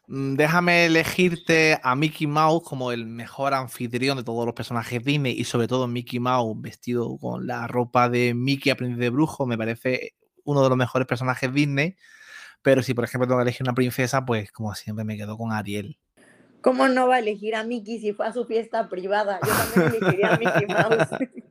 déjame 0.07 0.87
elegirte 0.87 1.79
a 1.83 1.97
Mickey 1.97 2.27
Mouse 2.27 2.63
como 2.65 2.93
el 2.93 3.07
mejor 3.07 3.55
anfitrión 3.55 4.17
de 4.17 4.25
todos 4.25 4.47
los 4.47 4.55
personajes 4.55 5.05
Disney 5.05 5.35
y 5.39 5.45
sobre 5.45 5.69
todo 5.69 5.87
Mickey 5.87 6.21
Mouse 6.21 6.57
vestido 6.61 7.17
con 7.19 7.47
la 7.47 7.67
ropa 7.67 8.09
de 8.09 8.35
Mickey 8.35 8.71
aprendiz 8.71 8.99
de 8.99 9.11
brujo, 9.11 9.47
me 9.47 9.59
parece 9.59 10.15
uno 10.45 10.63
de 10.63 10.69
los 10.69 10.79
mejores 10.79 11.07
personajes 11.07 11.53
Disney. 11.53 11.97
Pero 12.63 12.83
si 12.83 12.95
por 12.95 13.05
ejemplo 13.05 13.27
tengo 13.27 13.39
que 13.39 13.43
elegir 13.43 13.65
una 13.65 13.75
princesa, 13.75 14.25
pues 14.25 14.51
como 14.51 14.75
siempre 14.75 15.05
me 15.05 15.17
quedo 15.17 15.37
con 15.37 15.53
Ariel. 15.53 15.99
¿Cómo 16.61 16.89
no 16.89 17.07
va 17.07 17.17
a 17.17 17.19
elegir 17.21 17.55
a 17.55 17.63
Mickey 17.63 18.01
si 18.01 18.13
fue 18.13 18.27
a 18.27 18.33
su 18.33 18.45
fiesta 18.45 18.89
privada? 18.89 19.39
Yo 19.47 19.53
también 19.53 20.03
elegiría 20.03 20.35
a 20.35 20.39
Mickey 20.39 20.67
Mouse. 20.67 21.09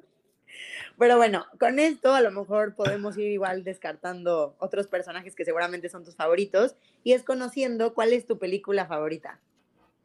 Pero 0.98 1.18
bueno, 1.18 1.46
con 1.60 1.80
esto 1.80 2.14
a 2.14 2.22
lo 2.22 2.32
mejor 2.32 2.76
podemos 2.76 3.18
ir 3.18 3.32
igual 3.32 3.64
descartando 3.64 4.56
otros 4.60 4.88
personajes 4.88 5.36
que 5.36 5.44
seguramente 5.44 5.90
son 5.90 6.06
tus 6.06 6.16
favoritos 6.16 6.76
y 7.04 7.14
es 7.14 7.24
conociendo 7.24 7.94
cuál 7.94 8.14
es 8.14 8.26
tu 8.26 8.40
película 8.40 8.86
favorita. 8.86 9.40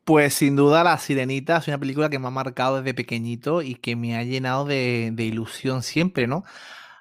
Pues 0.05 0.34
sin 0.34 0.57
duda 0.57 0.82
La 0.82 0.99
Sirenita 0.99 1.59
es 1.59 1.68
una 1.68 1.78
película 1.78 2.11
que 2.11 2.18
me 2.18 2.26
ha 2.26 2.30
marcado 2.30 2.78
desde 2.78 2.95
pequeñito 2.95 3.62
y 3.62 3.76
que 3.76 3.95
me 3.95 4.16
ha 4.16 4.24
llenado 4.24 4.64
de, 4.64 5.14
ilusión 5.16 5.82
siempre, 5.82 6.26
¿no? 6.26 6.43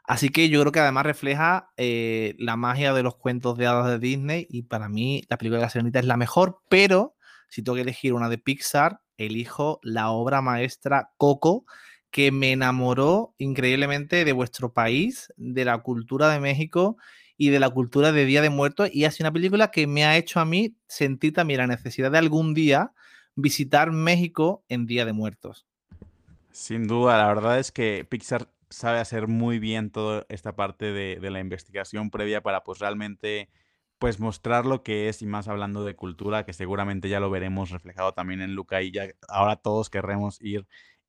Así 0.04 0.30
que 0.30 0.50
yo 0.50 0.60
creo 0.62 0.72
que 0.72 0.80
además 0.80 1.06
refleja 1.06 1.72
eh, 1.78 2.36
la 2.38 2.56
magia 2.56 2.94
de 2.94 3.04
los 3.04 3.16
cuentos 3.16 3.58
de 3.58 3.68
hadas 3.68 3.88
de 3.88 4.00
Disney 4.00 4.48
y 4.50 4.64
para 4.64 4.90
mí 4.90 5.24
la 5.30 5.38
película 5.38 5.60
de 5.60 5.66
La 5.66 5.70
Sirenita 5.70 6.00
es 6.00 6.06
la 6.06 6.18
mejor, 6.18 6.62
pero 6.70 7.16
si 7.48 7.64
tengo 7.64 7.76
que 7.76 7.82
elegir 7.82 8.14
una 8.14 8.30
de 8.30 8.38
Pixar, 8.38 9.02
elijo 9.18 9.80
la 9.84 10.10
obra 10.12 10.42
maestra 10.42 11.12
Coco, 11.18 11.66
que 12.12 12.32
me 12.32 12.51
enamoró 12.51 13.34
increíblemente 13.38 14.26
de 14.26 14.32
vuestro 14.32 14.74
país, 14.74 15.32
de 15.38 15.66
la 15.66 15.78
cultura 15.80 16.30
de 16.30 16.39
México 16.39 16.97
y 17.38 17.49
de 17.49 17.60
la 17.60 17.70
cultura 17.70 18.12
de 18.12 18.26
Día 18.26 18.41
de 18.41 18.49
Muertos. 18.49 18.89
Y 18.91 19.05
ha 19.05 19.12
sido 19.12 19.28
una 19.28 19.34
película 19.34 19.72
que 19.72 19.88
me 19.88 20.05
ha 20.05 20.18
hecho 20.18 20.39
a 20.39 20.45
mí 20.45 20.76
sentir 20.88 21.34
también 21.34 21.60
la 21.60 21.68
necesidad 21.68 22.12
de 22.12 22.18
algún 22.18 22.53
día 22.53 22.93
visitar 23.36 23.91
México 23.91 24.64
en 24.70 24.86
Día 24.86 25.05
de 25.05 25.14
Muertos. 25.14 25.66
Sin 26.51 26.88
duda, 26.88 27.18
la 27.18 27.28
verdad 27.28 27.60
es 27.60 27.72
que 27.72 28.05
Pixar 28.10 28.49
sabe 28.70 28.99
hacer 28.99 29.28
muy 29.28 29.60
bien 29.60 29.91
toda 29.91 30.26
esta 30.30 30.55
parte 30.55 30.91
de, 30.91 31.20
de 31.22 31.32
la 31.32 31.39
investigación 31.39 32.10
previa 32.10 32.41
para 32.41 32.64
pues 32.64 32.80
realmente 32.80 33.49
pues 33.99 34.20
mostrar 34.20 34.66
lo 34.66 34.82
que 34.82 35.10
es 35.10 35.22
y 35.22 35.26
más 35.26 35.47
hablando 35.47 35.84
de 35.84 35.95
cultura, 35.95 36.45
que 36.45 36.53
seguramente 36.53 37.10
ya 37.10 37.20
lo 37.20 37.30
veremos 37.30 37.70
reflejado 37.70 38.14
también 38.14 38.41
en 38.41 38.55
Luca 38.55 38.82
y 38.82 38.91
ya 38.91 39.07
ahora 39.28 39.57
todos 39.57 39.89
querremos 39.89 40.41
ir 40.41 40.66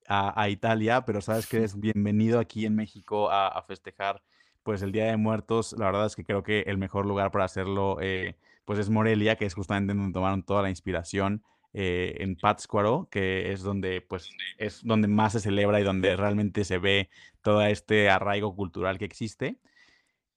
a, 0.08 0.48
Italia, 0.48 1.04
pero 1.04 1.20
sabes 1.20 1.46
que 1.46 1.58
eres 1.58 1.78
bienvenido 1.78 2.40
aquí 2.40 2.66
en 2.66 2.74
México 2.74 3.30
a, 3.30 3.62
festejar 3.66 4.22
pues 4.62 4.82
el 4.82 4.92
Día 4.92 5.06
de 5.06 5.16
Muertos. 5.16 5.74
La 5.78 5.86
verdad 5.86 6.06
es 6.06 6.16
que 6.16 6.24
creo 6.24 6.42
que 6.42 6.60
el 6.62 6.78
mejor 6.78 7.06
lugar 7.06 7.30
para 7.30 7.44
hacerlo 7.44 7.98
eh, 8.00 8.36
pues 8.64 8.78
es 8.78 8.90
Morelia, 8.90 9.36
que 9.36 9.46
es 9.46 9.54
justamente 9.54 9.94
donde 9.94 10.12
tomaron 10.12 10.42
toda 10.42 10.62
la 10.62 10.70
inspiración. 10.70 11.42
Eh, 11.72 12.16
en 12.18 12.34
Pátzcuaro, 12.34 13.06
que 13.12 13.52
es 13.52 13.62
donde 13.62 14.00
pues 14.00 14.28
es 14.58 14.80
donde 14.82 15.06
más 15.06 15.34
se 15.34 15.40
celebra 15.40 15.78
y 15.80 15.84
donde 15.84 16.16
realmente 16.16 16.64
se 16.64 16.78
ve 16.78 17.10
todo 17.42 17.62
este 17.62 18.10
arraigo 18.10 18.56
cultural 18.56 18.98
que 18.98 19.04
existe. 19.04 19.60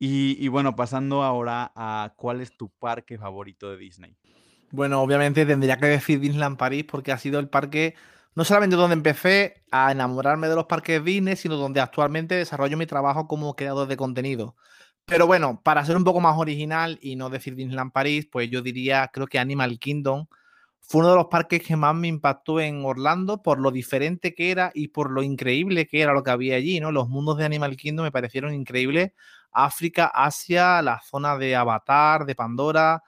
Y, 0.06 0.50
bueno, 0.50 0.76
pasando 0.76 1.24
ahora 1.24 1.72
a 1.78 2.14
cuál 2.18 2.42
es 2.42 2.58
tu 2.58 2.70
parque 2.70 3.18
favorito 3.18 3.72
de 3.72 3.78
Disney. 3.78 4.18
Bueno, 4.70 5.02
obviamente 5.02 5.46
tendría 5.46 5.78
que 5.78 5.86
decir 5.86 6.20
Disneyland 6.20 6.58
París 6.58 6.84
porque 6.84 7.14
ha 7.14 7.18
sido 7.18 7.40
el 7.40 7.48
parque 7.48 7.96
no 8.36 8.44
solamente 8.44 8.76
donde 8.76 8.96
empecé 8.96 9.64
a 9.72 9.92
enamorarme 9.92 10.48
de 10.48 10.56
los 10.56 10.66
parques 10.66 11.04
Disney, 11.04 11.36
sino 11.36 11.56
donde 11.58 11.82
actualmente 11.82 12.36
desarrollo 12.36 12.78
mi 12.78 12.86
trabajo 12.86 13.28
como 13.28 13.56
creador 13.56 13.88
de 13.88 13.98
contenido. 13.98 14.56
Pero 15.06 15.28
bueno, 15.28 15.62
para 15.64 15.86
ser 15.86 15.98
un 15.98 16.04
poco 16.04 16.22
más 16.22 16.38
original 16.38 16.98
y 17.02 17.16
no 17.16 17.30
decir 17.30 17.56
Disneyland 17.56 17.92
París, 17.92 18.28
pues 18.32 18.50
yo 18.50 18.62
diría, 18.62 19.10
creo 19.14 19.28
que 19.28 19.40
Animal 19.40 19.80
Kingdom 19.80 20.28
fue 20.82 21.02
uno 21.02 21.12
de 21.12 21.16
los 21.16 21.28
parques 21.28 21.64
que 21.64 21.76
más 21.76 21.96
me 21.96 22.08
impactó 22.08 22.60
en 22.60 22.84
Orlando 22.86 23.42
por 23.42 23.60
lo 23.60 23.72
diferente 23.72 24.34
que 24.36 24.52
era 24.52 24.72
y 24.74 24.90
por 24.90 25.12
lo 25.12 25.24
increíble 25.24 25.88
que 25.88 26.02
era 26.02 26.14
lo 26.14 26.24
que 26.24 26.32
había 26.32 26.56
allí, 26.56 26.80
¿no? 26.80 26.92
Los 26.92 27.10
mundos 27.10 27.38
de 27.38 27.46
Animal 27.46 27.78
Kingdom 27.78 28.06
me 28.06 28.12
parecieron 28.12 28.54
increíbles 28.54 29.12
África, 29.52 30.08
Asia, 30.14 30.82
la 30.82 31.00
zona 31.02 31.38
de 31.38 31.56
Avatar, 31.56 32.26
de 32.26 32.36
Pandora, 32.36 33.04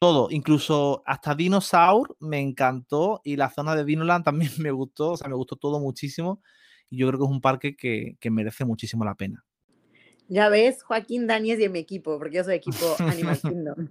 todo, 0.00 0.28
incluso 0.30 1.02
hasta 1.06 1.34
Dinosaur 1.34 2.16
me 2.18 2.40
encantó 2.40 3.20
y 3.22 3.36
la 3.36 3.50
zona 3.50 3.76
de 3.76 3.84
Dinoland 3.84 4.24
también 4.24 4.50
me 4.58 4.70
gustó, 4.70 5.12
o 5.12 5.16
sea, 5.16 5.28
me 5.28 5.36
gustó 5.36 5.56
todo 5.56 5.78
muchísimo 5.78 6.42
y 6.88 6.98
yo 6.98 7.08
creo 7.08 7.20
que 7.20 7.24
es 7.26 7.30
un 7.30 7.40
parque 7.40 7.76
que, 7.76 8.30
merece 8.30 8.64
muchísimo 8.64 9.04
la 9.04 9.14
pena. 9.14 9.44
Ya 10.28 10.48
ves, 10.48 10.82
Joaquín 10.82 11.26
Daniels 11.26 11.62
y 11.62 11.68
mi 11.68 11.80
equipo, 11.80 12.18
porque 12.18 12.36
yo 12.36 12.44
soy 12.44 12.54
equipo 12.54 12.96
Animal 12.98 13.38
Kingdom. 13.42 13.88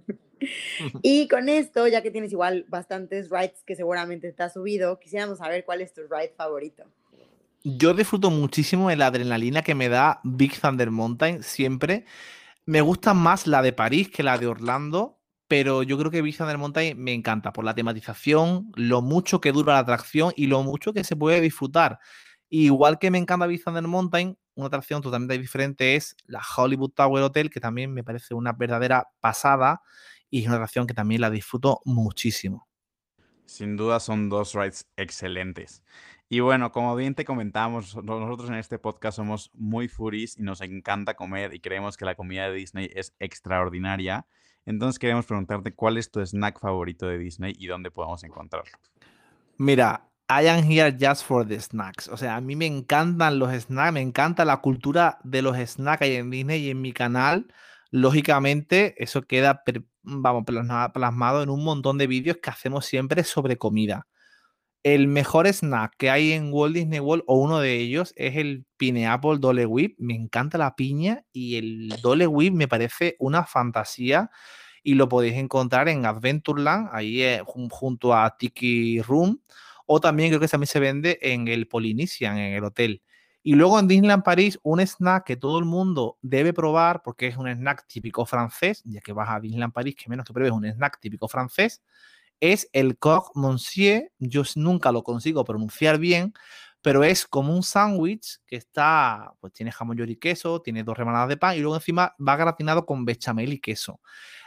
y 1.02 1.28
con 1.28 1.48
esto, 1.48 1.86
ya 1.86 2.02
que 2.02 2.10
tienes 2.10 2.32
igual 2.32 2.66
bastantes 2.68 3.30
rides 3.30 3.62
que 3.64 3.76
seguramente 3.76 4.32
te 4.32 4.42
has 4.42 4.54
subido, 4.54 4.98
quisiéramos 4.98 5.38
saber 5.38 5.64
cuál 5.64 5.80
es 5.80 5.94
tu 5.94 6.02
ride 6.02 6.34
favorito 6.36 6.84
yo 7.62 7.94
disfruto 7.94 8.30
muchísimo 8.30 8.88
de 8.88 8.96
la 8.96 9.06
adrenalina 9.06 9.62
que 9.62 9.74
me 9.74 9.88
da 9.88 10.20
Big 10.24 10.58
Thunder 10.58 10.90
Mountain 10.90 11.42
siempre. 11.42 12.04
Me 12.64 12.80
gusta 12.80 13.14
más 13.14 13.46
la 13.46 13.62
de 13.62 13.72
París 13.72 14.08
que 14.08 14.22
la 14.22 14.38
de 14.38 14.46
Orlando, 14.46 15.19
pero 15.50 15.82
yo 15.82 15.98
creo 15.98 16.12
que 16.12 16.22
Big 16.22 16.36
Thunder 16.36 16.58
Mountain 16.58 16.96
me 16.96 17.12
encanta 17.12 17.52
por 17.52 17.64
la 17.64 17.74
tematización, 17.74 18.70
lo 18.76 19.02
mucho 19.02 19.40
que 19.40 19.50
dura 19.50 19.72
la 19.72 19.80
atracción 19.80 20.32
y 20.36 20.46
lo 20.46 20.62
mucho 20.62 20.92
que 20.92 21.02
se 21.02 21.16
puede 21.16 21.40
disfrutar. 21.40 21.98
Igual 22.50 23.00
que 23.00 23.10
me 23.10 23.18
encanta 23.18 23.48
Big 23.48 23.64
Thunder 23.64 23.82
Mountain, 23.82 24.38
una 24.54 24.68
atracción 24.68 25.02
totalmente 25.02 25.36
diferente 25.36 25.96
es 25.96 26.14
la 26.26 26.40
Hollywood 26.56 26.92
Tower 26.92 27.24
Hotel, 27.24 27.50
que 27.50 27.58
también 27.58 27.92
me 27.92 28.04
parece 28.04 28.32
una 28.32 28.52
verdadera 28.52 29.08
pasada 29.18 29.82
y 30.30 30.42
es 30.42 30.46
una 30.46 30.54
atracción 30.54 30.86
que 30.86 30.94
también 30.94 31.20
la 31.20 31.30
disfruto 31.30 31.80
muchísimo. 31.84 32.69
Sin 33.50 33.76
duda 33.76 33.98
son 33.98 34.28
dos 34.28 34.54
rides 34.54 34.86
excelentes. 34.96 35.82
Y 36.28 36.38
bueno, 36.38 36.70
como 36.70 36.94
bien 36.94 37.16
te 37.16 37.24
comentamos, 37.24 37.96
nosotros 37.96 38.48
en 38.48 38.54
este 38.54 38.78
podcast 38.78 39.16
somos 39.16 39.50
muy 39.54 39.88
furis 39.88 40.38
y 40.38 40.42
nos 40.42 40.60
encanta 40.60 41.14
comer 41.14 41.52
y 41.52 41.58
creemos 41.58 41.96
que 41.96 42.04
la 42.04 42.14
comida 42.14 42.48
de 42.48 42.54
Disney 42.54 42.88
es 42.94 43.12
extraordinaria. 43.18 44.24
Entonces 44.66 45.00
queremos 45.00 45.26
preguntarte 45.26 45.74
cuál 45.74 45.98
es 45.98 46.12
tu 46.12 46.24
snack 46.24 46.60
favorito 46.60 47.08
de 47.08 47.18
Disney 47.18 47.52
y 47.58 47.66
dónde 47.66 47.90
podemos 47.90 48.22
encontrarlo. 48.22 48.70
Mira, 49.58 50.08
I 50.28 50.46
am 50.46 50.62
here 50.62 50.96
just 50.96 51.24
for 51.24 51.44
the 51.44 51.58
snacks. 51.58 52.06
O 52.06 52.16
sea, 52.16 52.36
a 52.36 52.40
mí 52.40 52.54
me 52.54 52.66
encantan 52.66 53.40
los 53.40 53.52
snacks, 53.52 53.92
me 53.92 54.00
encanta 54.00 54.44
la 54.44 54.58
cultura 54.58 55.18
de 55.24 55.42
los 55.42 55.56
snacks 55.56 56.02
ahí 56.02 56.14
en 56.14 56.30
Disney 56.30 56.66
y 56.66 56.70
en 56.70 56.80
mi 56.80 56.92
canal. 56.92 57.52
Lógicamente, 57.90 58.94
eso 59.02 59.22
queda 59.22 59.64
vamos, 60.02 60.44
plasmado 60.44 61.42
en 61.42 61.50
un 61.50 61.64
montón 61.64 61.98
de 61.98 62.06
vídeos 62.06 62.38
que 62.42 62.50
hacemos 62.50 62.86
siempre 62.86 63.24
sobre 63.24 63.58
comida. 63.58 64.06
El 64.82 65.08
mejor 65.08 65.46
snack 65.46 65.94
que 65.98 66.10
hay 66.10 66.32
en 66.32 66.52
Walt 66.52 66.74
Disney 66.74 67.00
World, 67.00 67.24
o 67.26 67.36
uno 67.38 67.60
de 67.60 67.76
ellos, 67.76 68.14
es 68.16 68.36
el 68.36 68.64
Pineapple 68.78 69.38
Dole 69.38 69.66
Whip. 69.66 69.96
Me 69.98 70.14
encanta 70.14 70.58
la 70.58 70.74
piña 70.76 71.24
y 71.32 71.56
el 71.56 71.88
Dole 72.02 72.26
Whip 72.26 72.54
me 72.54 72.68
parece 72.68 73.16
una 73.18 73.44
fantasía 73.44 74.30
y 74.82 74.94
lo 74.94 75.08
podéis 75.08 75.34
encontrar 75.34 75.88
en 75.88 76.06
Adventureland, 76.06 76.88
ahí 76.92 77.22
eh, 77.22 77.42
junto 77.44 78.14
a 78.14 78.36
Tiki 78.38 79.02
Room, 79.02 79.42
o 79.86 80.00
también 80.00 80.30
creo 80.30 80.40
que 80.40 80.48
también 80.48 80.68
se 80.68 80.80
vende 80.80 81.18
en 81.22 81.48
el 81.48 81.68
Polynesian, 81.68 82.38
en 82.38 82.54
el 82.54 82.64
hotel. 82.64 83.02
Y 83.42 83.54
luego 83.54 83.78
en 83.78 83.88
Disneyland 83.88 84.22
París, 84.22 84.58
un 84.62 84.80
snack 84.80 85.24
que 85.24 85.36
todo 85.36 85.58
el 85.58 85.64
mundo 85.64 86.18
debe 86.20 86.52
probar 86.52 87.02
porque 87.02 87.26
es 87.26 87.36
un 87.36 87.48
snack 87.48 87.86
típico 87.86 88.26
francés, 88.26 88.82
ya 88.84 89.00
que 89.00 89.12
vas 89.12 89.30
a 89.30 89.40
Disneyland 89.40 89.72
París, 89.72 89.96
que 89.96 90.10
menos 90.10 90.26
que 90.26 90.32
pruebes 90.34 90.52
un 90.52 90.66
snack 90.66 91.00
típico 91.00 91.26
francés, 91.26 91.82
es 92.40 92.68
el 92.72 92.98
coq 92.98 93.34
monsieur. 93.34 94.10
Yo 94.18 94.42
nunca 94.56 94.92
lo 94.92 95.02
consigo 95.02 95.44
pronunciar 95.44 95.98
bien, 95.98 96.34
pero 96.82 97.04
es 97.04 97.26
como 97.26 97.54
un 97.54 97.62
sándwich 97.62 98.38
que 98.46 98.56
está, 98.56 99.32
pues 99.40 99.52
tiene 99.52 99.72
jamón 99.72 99.98
y 100.08 100.16
queso, 100.16 100.60
tiene 100.60 100.82
dos 100.82 100.96
remanadas 100.96 101.28
de 101.28 101.36
pan 101.36 101.56
y 101.56 101.60
luego 101.60 101.76
encima 101.76 102.14
va 102.26 102.36
gratinado 102.36 102.86
con 102.86 103.04
bechamel 103.04 103.52
y 103.52 103.60
queso. 103.60 104.00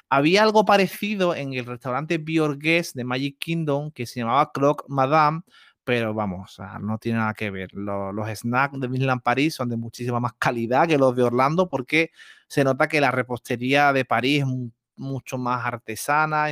Había 0.10 0.44
algo 0.44 0.66
parecido 0.66 1.36
en 1.36 1.54
el 1.54 1.66
restaurante 1.66 2.20
Biorgues 2.20 2.94
de 2.94 3.04
Magic 3.04 3.38
Kingdom 3.40 3.92
que 3.92 4.06
se 4.06 4.20
llamaba 4.20 4.52
Croc 4.52 4.86
Madame, 4.88 5.42
pero 5.84 6.14
vamos, 6.14 6.58
no 6.82 6.98
tiene 6.98 7.20
nada 7.20 7.34
que 7.34 7.52
ver. 7.52 7.74
Los, 7.74 8.40
snacks 8.40 8.80
de 8.80 8.88
Disneyland 8.88 9.22
París 9.22 9.56
son 9.56 9.70
de 9.70 9.78
muchísima 9.78 10.20
más 10.20 10.34
calidad 10.34 10.88
que 10.88 10.98
los 10.98 11.16
de 11.16 11.24
Orlando 11.24 11.70
porque 11.70 12.12
se 12.48 12.64
nota 12.64 12.88
que 12.88 13.02
la 13.02 13.12
repostería 13.12 13.92
de 13.94 14.06
París 14.06 14.44
es 14.44 14.48
mucho 14.96 15.38
más 15.38 15.66
artesana, 15.66 16.48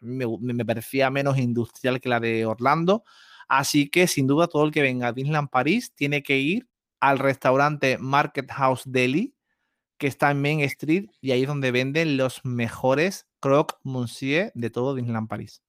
mí 0.00 0.54
me, 0.54 0.64
parecía 0.64 1.10
menos 1.10 1.38
industrial 1.38 2.00
que 2.00 2.08
la 2.08 2.20
de 2.20 2.46
Orlando. 2.46 3.04
Así 3.48 3.88
que 3.88 4.06
sin 4.06 4.26
duda 4.26 4.48
todo 4.48 4.64
el 4.64 4.72
que 4.72 4.82
venga 4.82 5.08
a 5.08 5.12
Disneyland 5.12 5.50
París 5.50 5.92
tiene 5.94 6.22
que 6.22 6.38
ir 6.38 6.68
al 7.00 7.18
restaurante 7.18 7.98
Market 7.98 8.50
House 8.50 8.82
Deli, 8.86 9.34
que 9.98 10.08
está 10.08 10.30
en 10.30 10.42
Main 10.42 10.60
Street 10.60 11.06
y 11.20 11.30
ahí 11.30 11.42
es 11.42 11.48
donde 11.48 11.70
venden 11.70 12.16
los 12.16 12.44
mejores 12.44 13.26
croque 13.40 13.74
monsieur 13.82 14.50
de 14.54 14.70
todo 14.70 14.94
Disneyland 14.94 15.28
París. 15.28 15.62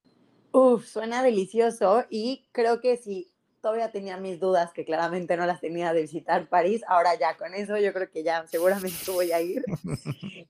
Uf, 0.51 0.85
suena 0.85 1.23
delicioso 1.23 2.05
y 2.09 2.47
creo 2.51 2.79
que 2.79 2.97
si 2.97 3.31
todavía 3.61 3.91
tenía 3.91 4.17
mis 4.17 4.39
dudas, 4.39 4.71
que 4.71 4.85
claramente 4.85 5.35
no 5.37 5.45
las 5.45 5.59
tenía 5.59 5.93
de 5.93 6.01
visitar 6.01 6.47
París, 6.47 6.83
ahora 6.87 7.17
ya 7.19 7.35
con 7.37 7.53
eso 7.53 7.77
yo 7.77 7.93
creo 7.93 8.09
que 8.09 8.23
ya 8.23 8.47
seguramente 8.47 9.11
voy 9.11 9.31
a 9.31 9.41
ir. 9.41 9.63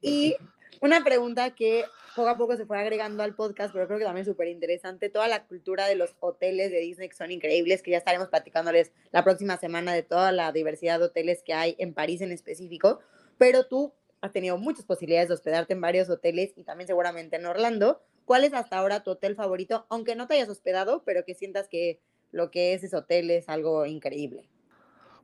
y 0.01 0.35
una 0.81 1.03
pregunta 1.03 1.55
que 1.55 1.85
poco 2.15 2.29
a 2.29 2.37
poco 2.37 2.57
se 2.57 2.65
fue 2.65 2.79
agregando 2.79 3.23
al 3.23 3.35
podcast, 3.35 3.73
pero 3.73 3.87
creo 3.87 3.99
que 3.99 4.05
también 4.05 4.23
es 4.23 4.27
súper 4.27 4.47
interesante, 4.47 5.09
toda 5.09 5.27
la 5.27 5.45
cultura 5.45 5.87
de 5.87 5.95
los 5.95 6.15
hoteles 6.19 6.71
de 6.71 6.79
Disney 6.79 7.09
que 7.09 7.15
son 7.15 7.31
increíbles, 7.31 7.81
que 7.81 7.91
ya 7.91 7.97
estaremos 7.97 8.27
platicándoles 8.27 8.91
la 9.11 9.23
próxima 9.23 9.57
semana 9.57 9.93
de 9.93 10.03
toda 10.03 10.31
la 10.31 10.51
diversidad 10.51 10.99
de 10.99 11.05
hoteles 11.05 11.43
que 11.43 11.53
hay 11.53 11.75
en 11.79 11.93
París 11.93 12.21
en 12.21 12.31
específico, 12.31 12.99
pero 13.37 13.65
tú 13.67 13.93
has 14.21 14.31
tenido 14.31 14.57
muchas 14.57 14.85
posibilidades 14.85 15.29
de 15.29 15.35
hospedarte 15.35 15.73
en 15.73 15.81
varios 15.81 16.09
hoteles 16.09 16.53
y 16.55 16.63
también 16.63 16.87
seguramente 16.87 17.35
en 17.35 17.45
Orlando. 17.45 18.01
¿Cuál 18.25 18.43
es 18.43 18.53
hasta 18.53 18.77
ahora 18.77 19.03
tu 19.03 19.11
hotel 19.11 19.35
favorito, 19.35 19.85
aunque 19.89 20.15
no 20.15 20.27
te 20.27 20.35
hayas 20.35 20.49
hospedado, 20.49 21.03
pero 21.05 21.23
que 21.25 21.35
sientas 21.35 21.67
que 21.67 22.01
lo 22.31 22.51
que 22.51 22.73
es 22.73 22.83
ese 22.83 22.95
hotel 22.95 23.31
es 23.31 23.47
algo 23.47 23.85
increíble? 23.85 24.49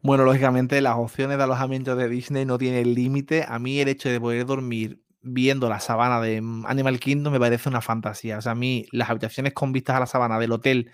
Bueno, 0.02 0.26
lógicamente 0.26 0.82
las 0.82 0.98
opciones 0.98 1.38
de 1.38 1.44
alojamiento 1.44 1.96
de 1.96 2.10
Disney 2.10 2.46
no 2.46 2.58
tienen 2.58 2.94
límite. 2.94 3.46
A 3.48 3.60
mí 3.60 3.80
el 3.80 3.88
hecho 3.88 4.10
de 4.10 4.20
poder 4.20 4.46
dormir 4.46 5.02
viendo 5.22 5.70
la 5.70 5.80
sabana 5.80 6.20
de 6.22 6.42
Animal 6.66 7.00
Kingdom 7.00 7.32
me 7.32 7.40
parece 7.40 7.70
una 7.70 7.82
fantasía. 7.82 8.38
O 8.38 8.42
sea, 8.42 8.52
a 8.52 8.56
mí 8.56 8.86
las 8.92 9.10
habitaciones 9.10 9.54
con 9.54 9.72
vistas 9.72 9.96
a 9.96 10.02
la 10.02 10.06
sabana 10.06 10.40
del 10.40 10.52
hotel 10.52 10.92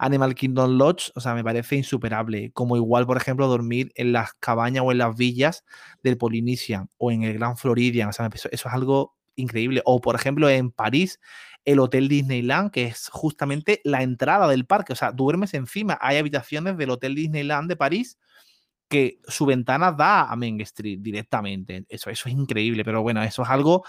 Animal 0.00 0.34
Kingdom 0.34 0.78
Lodge, 0.78 1.12
o 1.14 1.20
sea, 1.20 1.34
me 1.34 1.44
parece 1.44 1.76
insuperable. 1.76 2.50
Como 2.52 2.76
igual, 2.76 3.06
por 3.06 3.18
ejemplo, 3.18 3.46
dormir 3.48 3.92
en 3.96 4.12
las 4.12 4.32
cabañas 4.40 4.82
o 4.84 4.92
en 4.92 4.98
las 4.98 5.14
villas 5.14 5.62
del 6.02 6.16
Polynesian 6.16 6.88
o 6.96 7.12
en 7.12 7.22
el 7.22 7.34
Gran 7.34 7.58
Floridian. 7.58 8.08
O 8.08 8.12
sea, 8.12 8.30
eso, 8.32 8.48
es 8.50 8.66
algo 8.66 9.14
increíble. 9.36 9.82
O, 9.84 10.00
por 10.00 10.14
ejemplo, 10.14 10.48
en 10.48 10.70
París, 10.70 11.20
el 11.66 11.80
Hotel 11.80 12.08
Disneyland, 12.08 12.70
que 12.70 12.86
es 12.86 13.10
justamente 13.12 13.82
la 13.84 14.02
entrada 14.02 14.48
del 14.48 14.64
parque. 14.64 14.94
O 14.94 14.96
sea, 14.96 15.12
duermes 15.12 15.52
encima. 15.52 15.98
Hay 16.00 16.16
habitaciones 16.16 16.78
del 16.78 16.90
Hotel 16.90 17.14
Disneyland 17.14 17.68
de 17.68 17.76
París 17.76 18.18
que 18.88 19.20
su 19.28 19.44
ventana 19.44 19.92
da 19.92 20.30
a 20.30 20.34
Main 20.34 20.60
Street 20.62 20.98
directamente. 21.00 21.84
Eso, 21.90 22.08
eso 22.08 22.28
es 22.28 22.34
increíble, 22.34 22.84
pero 22.84 23.02
bueno, 23.02 23.22
eso 23.22 23.42
es 23.42 23.50
algo 23.50 23.84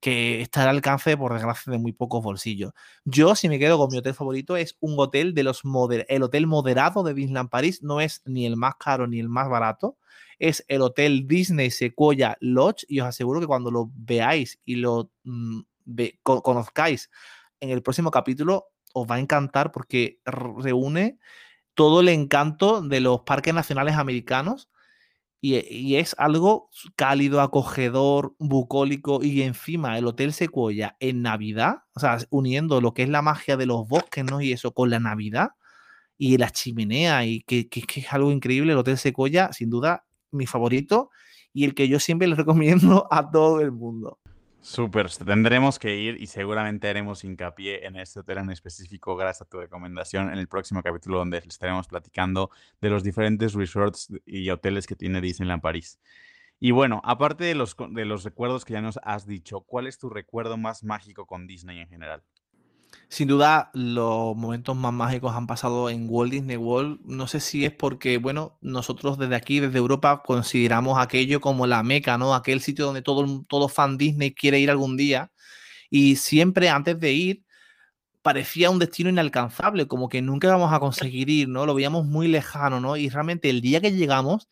que 0.00 0.42
está 0.42 0.62
al 0.62 0.68
alcance, 0.68 1.16
por 1.16 1.32
desgracia, 1.32 1.72
de 1.72 1.78
muy 1.78 1.92
pocos 1.92 2.22
bolsillos. 2.22 2.72
Yo, 3.04 3.34
si 3.34 3.48
me 3.48 3.58
quedo 3.58 3.78
con 3.78 3.90
mi 3.90 3.98
hotel 3.98 4.14
favorito, 4.14 4.56
es 4.56 4.76
un 4.80 4.94
hotel 4.98 5.34
de 5.34 5.42
los 5.42 5.64
moder 5.64 6.06
el 6.08 6.22
hotel 6.22 6.46
moderado 6.46 7.02
de 7.02 7.14
Disneyland 7.14 7.50
París. 7.50 7.82
No 7.82 8.00
es 8.00 8.22
ni 8.24 8.46
el 8.46 8.56
más 8.56 8.76
caro 8.76 9.06
ni 9.06 9.20
el 9.20 9.28
más 9.28 9.48
barato. 9.48 9.96
Es 10.38 10.64
el 10.68 10.82
hotel 10.82 11.26
Disney 11.26 11.70
Sequoia 11.70 12.36
Lodge 12.40 12.84
y 12.88 13.00
os 13.00 13.06
aseguro 13.06 13.40
que 13.40 13.46
cuando 13.46 13.70
lo 13.70 13.90
veáis 13.94 14.60
y 14.64 14.76
lo 14.76 15.10
mm, 15.24 15.60
conozcáis 16.22 17.10
en 17.60 17.70
el 17.70 17.82
próximo 17.82 18.10
capítulo, 18.10 18.68
os 18.92 19.06
va 19.06 19.16
a 19.16 19.20
encantar 19.20 19.72
porque 19.72 20.20
reúne 20.24 21.18
todo 21.74 22.00
el 22.00 22.08
encanto 22.08 22.82
de 22.82 23.00
los 23.00 23.20
parques 23.22 23.54
nacionales 23.54 23.96
americanos 23.96 24.68
y, 25.54 25.96
es 25.96 26.14
algo 26.18 26.70
cálido, 26.96 27.40
acogedor, 27.40 28.34
bucólico 28.38 29.22
y 29.22 29.42
encima 29.42 29.98
el 29.98 30.06
Hotel 30.06 30.32
Sequoia 30.32 30.96
en 31.00 31.22
Navidad, 31.22 31.78
o 31.94 32.00
sea, 32.00 32.18
uniendo 32.30 32.80
lo 32.80 32.94
que 32.94 33.02
es 33.02 33.08
la 33.08 33.22
magia 33.22 33.56
de 33.56 33.66
los 33.66 33.86
bosques, 33.86 34.24
¿no? 34.24 34.40
Y 34.40 34.52
eso 34.52 34.72
con 34.72 34.90
la 34.90 34.98
Navidad 34.98 35.50
y 36.18 36.38
la 36.38 36.50
chimenea 36.50 37.24
y 37.26 37.42
que, 37.42 37.68
es 37.70 38.12
algo 38.12 38.32
increíble, 38.32 38.72
el 38.72 38.78
Hotel 38.78 38.98
Sequoia, 38.98 39.52
sin 39.52 39.70
duda, 39.70 40.04
mi 40.32 40.46
favorito 40.46 41.10
y 41.52 41.64
el 41.64 41.74
que 41.74 41.88
yo 41.88 42.00
siempre 42.00 42.28
le 42.28 42.34
recomiendo 42.36 43.06
a 43.10 43.30
todo 43.30 43.60
el 43.60 43.72
mundo. 43.72 44.18
Súper, 44.66 45.08
tendremos 45.12 45.78
que 45.78 45.94
ir 45.96 46.20
y 46.20 46.26
seguramente 46.26 46.88
haremos 46.88 47.22
hincapié 47.22 47.86
en 47.86 47.94
este 47.94 48.18
hotel 48.18 48.38
en 48.38 48.50
específico 48.50 49.14
gracias 49.14 49.42
a 49.42 49.48
tu 49.48 49.60
recomendación 49.60 50.28
en 50.32 50.40
el 50.40 50.48
próximo 50.48 50.82
capítulo 50.82 51.18
donde 51.18 51.38
estaremos 51.38 51.86
platicando 51.86 52.50
de 52.80 52.90
los 52.90 53.04
diferentes 53.04 53.54
resorts 53.54 54.08
y 54.26 54.50
hoteles 54.50 54.88
que 54.88 54.96
tiene 54.96 55.20
Disneyland 55.20 55.62
París. 55.62 56.00
Y 56.58 56.72
bueno, 56.72 57.00
aparte 57.04 57.44
de 57.44 57.54
los, 57.54 57.76
de 57.90 58.04
los 58.06 58.24
recuerdos 58.24 58.64
que 58.64 58.72
ya 58.72 58.80
nos 58.80 58.98
has 59.04 59.24
dicho, 59.24 59.60
¿cuál 59.60 59.86
es 59.86 59.98
tu 59.98 60.10
recuerdo 60.10 60.56
más 60.56 60.82
mágico 60.82 61.26
con 61.26 61.46
Disney 61.46 61.78
en 61.78 61.88
general? 61.88 62.24
Sin 63.08 63.28
duda, 63.28 63.70
los 63.72 64.36
momentos 64.36 64.76
más 64.76 64.92
mágicos 64.92 65.34
han 65.34 65.46
pasado 65.46 65.90
en 65.90 66.06
Walt 66.08 66.32
Disney 66.32 66.56
World. 66.56 67.00
No 67.04 67.26
sé 67.28 67.40
si 67.40 67.64
es 67.64 67.72
porque, 67.72 68.18
bueno, 68.18 68.58
nosotros 68.60 69.18
desde 69.18 69.36
aquí, 69.36 69.60
desde 69.60 69.78
Europa, 69.78 70.22
consideramos 70.24 70.98
aquello 70.98 71.40
como 71.40 71.66
la 71.66 71.82
meca, 71.82 72.18
¿no? 72.18 72.34
Aquel 72.34 72.60
sitio 72.60 72.86
donde 72.86 73.02
todo, 73.02 73.44
todo 73.48 73.68
fan 73.68 73.96
Disney 73.96 74.34
quiere 74.34 74.58
ir 74.58 74.70
algún 74.70 74.96
día. 74.96 75.32
Y 75.90 76.16
siempre 76.16 76.68
antes 76.68 76.98
de 77.00 77.12
ir, 77.12 77.44
parecía 78.22 78.70
un 78.70 78.80
destino 78.80 79.10
inalcanzable, 79.10 79.86
como 79.86 80.08
que 80.08 80.22
nunca 80.22 80.48
íbamos 80.48 80.72
a 80.72 80.80
conseguir 80.80 81.30
ir, 81.30 81.48
¿no? 81.48 81.66
Lo 81.66 81.74
veíamos 81.74 82.06
muy 82.06 82.28
lejano, 82.28 82.80
¿no? 82.80 82.96
Y 82.96 83.08
realmente 83.08 83.50
el 83.50 83.60
día 83.60 83.80
que 83.80 83.92
llegamos, 83.92 84.48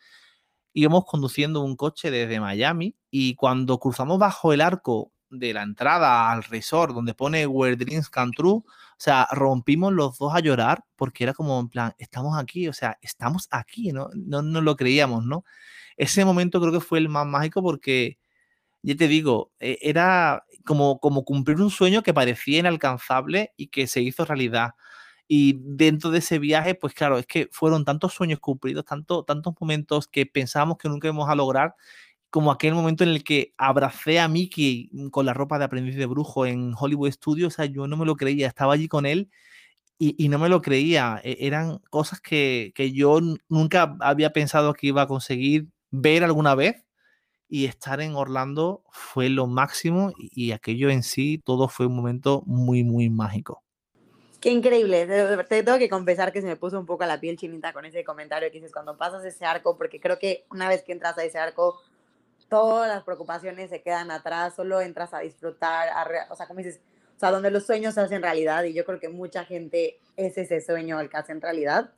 íbamos 0.75 1.07
conduciendo 1.07 1.61
un 1.63 1.77
coche 1.77 2.11
desde 2.11 2.41
Miami 2.41 2.97
y 3.11 3.35
cuando 3.37 3.79
cruzamos 3.81 4.19
bajo 4.21 4.53
el 4.53 4.61
arco 4.61 5.13
de 5.39 5.53
la 5.55 5.63
entrada 5.63 6.31
al 6.31 6.45
resort 6.45 6.95
donde 6.95 7.15
pone 7.15 7.47
Where 7.47 7.77
Dreams 7.77 8.09
Come 8.11 8.33
True, 8.37 8.53
o 8.57 8.65
sea, 8.97 9.27
rompimos 9.33 9.93
los 9.93 10.19
dos 10.19 10.35
a 10.35 10.41
llorar 10.41 10.85
porque 10.97 11.25
era 11.25 11.35
como 11.35 11.59
en 11.61 11.69
plan, 11.69 11.95
estamos 11.99 12.39
aquí, 12.39 12.69
o 12.69 12.73
sea, 12.73 12.99
estamos 13.03 13.49
aquí, 13.51 13.93
¿no? 13.93 14.09
No 14.15 14.43
nos 14.43 14.63
lo 14.63 14.77
creíamos, 14.77 15.25
¿no? 15.25 15.45
Ese 15.97 16.25
momento 16.25 16.61
creo 16.61 16.73
que 16.73 16.81
fue 16.81 16.99
el 16.99 17.09
más 17.09 17.27
mágico 17.27 17.63
porque, 17.63 18.19
ya 18.83 18.97
te 18.97 19.09
digo, 19.09 19.53
e, 19.61 19.79
era 19.83 20.45
como, 20.65 21.01
como 21.01 21.25
cumplir 21.25 21.61
un 21.61 21.71
sueño 21.71 22.03
que 22.03 22.15
parecía 22.15 22.61
inalcanzable 22.61 23.53
y 23.57 23.69
que 23.69 23.87
se 23.87 24.03
hizo 24.03 24.25
realidad. 24.25 24.73
Y 25.29 25.57
dentro 25.61 26.11
de 26.11 26.19
ese 26.19 26.39
viaje, 26.39 26.75
pues 26.75 26.95
claro, 26.95 27.19
es 27.19 27.27
que 27.27 27.49
fueron 27.53 27.85
tantos 27.85 28.13
sueños 28.15 28.41
cumplidos, 28.41 28.85
tanto, 28.85 29.25
tantos 29.25 29.55
momentos 29.61 30.07
que 30.09 30.27
pensábamos 30.27 30.79
que 30.79 30.89
nunca 30.89 31.09
íbamos 31.09 31.29
a 31.31 31.35
lograr 31.35 31.75
como 32.35 32.51
aquel 32.51 32.75
momento 32.75 33.05
en 33.05 33.11
el 33.11 33.23
que 33.23 33.55
abracé 33.57 34.19
a 34.19 34.27
Mickey 34.27 34.89
mm, 34.91 35.11
con 35.11 35.25
la 35.25 35.35
ropa 35.35 35.57
de 35.57 35.67
aprendiz 35.67 35.95
de 35.95 36.05
brujo 36.05 36.47
en 36.47 36.75
Hollywood 36.77 37.13
Studios, 37.13 37.55
o 37.55 37.57
sea, 37.57 37.67
yo 37.67 37.87
no 37.87 37.97
me 37.97 38.05
lo 38.05 38.17
creía, 38.17 38.49
estaba 38.49 38.73
allí 38.75 38.89
con 38.89 39.07
él 39.07 39.31
y, 39.99 40.29
no 40.29 40.41
me 40.41 40.49
lo 40.49 40.61
creía, 40.61 41.21
e, 41.23 41.37
eran 41.47 41.79
cosas 41.91 42.21
que, 42.21 42.73
yo 42.93 43.21
nunca 43.49 43.97
había 44.01 44.33
pensado 44.33 44.75
que 44.75 44.89
iba 44.89 45.03
a 45.03 45.07
conseguir 45.07 45.69
ver 45.93 46.25
alguna 46.25 46.57
vez 46.57 46.85
y 47.49 47.67
estar 47.67 48.01
en 48.01 48.17
Orlando 48.17 48.83
fue 48.91 49.29
lo 49.29 49.47
máximo 49.47 50.13
y, 50.19 50.51
aquello 50.51 50.91
en 50.91 51.05
sí, 51.05 51.41
todo 51.45 51.69
fue 51.69 51.87
un 51.87 51.95
momento 51.95 52.43
muy, 52.47 52.83
muy 52.83 53.11
mágico. 53.11 53.63
Qué 54.41 54.51
increíble. 54.51 55.07
Te, 55.49 55.63
tengo 55.63 55.79
que 55.79 55.89
confesar 55.89 56.33
que 56.33 56.41
se 56.41 56.49
me 56.49 56.57
puso 56.57 56.81
un 56.81 56.85
poco 56.85 57.07
la 57.07 57.21
piel 57.21 57.37
chinita 57.37 57.73
con 57.73 57.85
ese 57.85 58.03
comentario 58.03 58.51
que 58.51 58.59
dices 58.59 58.73
cuando 58.73 58.97
pasas 58.97 59.25
ese 59.25 59.45
arco, 59.45 59.79
porque 59.79 60.01
creo 60.01 60.19
que 60.19 60.47
una 60.51 60.69
vez 60.69 60.83
que 60.83 60.91
entras 60.91 61.17
a 61.17 61.23
ese 61.23 61.39
arco, 61.39 61.81
todas 62.55 62.87
las 62.89 63.03
preocupaciones 63.03 63.69
se 63.69 63.83
quedan 63.83 64.13
atrás, 64.13 64.55
solo 64.55 64.81
entras 64.81 65.13
a 65.13 65.19
disfrutar, 65.19 65.89
o 66.31 66.37
sea, 66.37 66.47
como 66.47 66.59
dices, 66.59 66.79
o 67.17 67.19
sea, 67.19 67.33
donde 67.33 67.51
los 67.51 67.67
sueños 67.67 67.95
se 67.95 68.01
hacen 68.01 68.23
realidad 68.23 68.63
y 68.63 68.73
yo 68.73 68.85
creo 68.85 69.01
que 69.01 69.09
mucha 69.09 69.45
gente 69.45 69.99
es 70.17 70.39
ese 70.39 70.61
sueño 70.61 71.01
el 71.01 71.11
que 71.11 71.17
hace 71.17 71.33
en 71.33 71.41
realidad. 71.41 71.91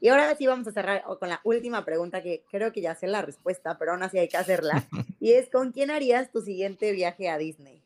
Y 0.00 0.08
ahora 0.08 0.34
sí 0.34 0.48
vamos 0.48 0.66
a 0.66 0.72
cerrar 0.72 1.04
con 1.20 1.28
la 1.28 1.40
última 1.44 1.84
pregunta 1.84 2.24
que 2.24 2.42
creo 2.50 2.72
que 2.72 2.80
ya 2.80 2.96
sé 2.96 3.06
la 3.06 3.22
respuesta, 3.22 3.78
pero 3.78 3.92
aún 3.92 4.02
así 4.02 4.18
hay 4.18 4.26
que 4.26 4.36
hacerla. 4.36 4.84
Y 5.20 5.34
es, 5.34 5.48
¿con 5.48 5.70
quién 5.70 5.92
harías 5.92 6.32
tu 6.32 6.40
siguiente 6.40 6.90
viaje 6.90 7.28
a 7.28 7.38
Disney? 7.38 7.79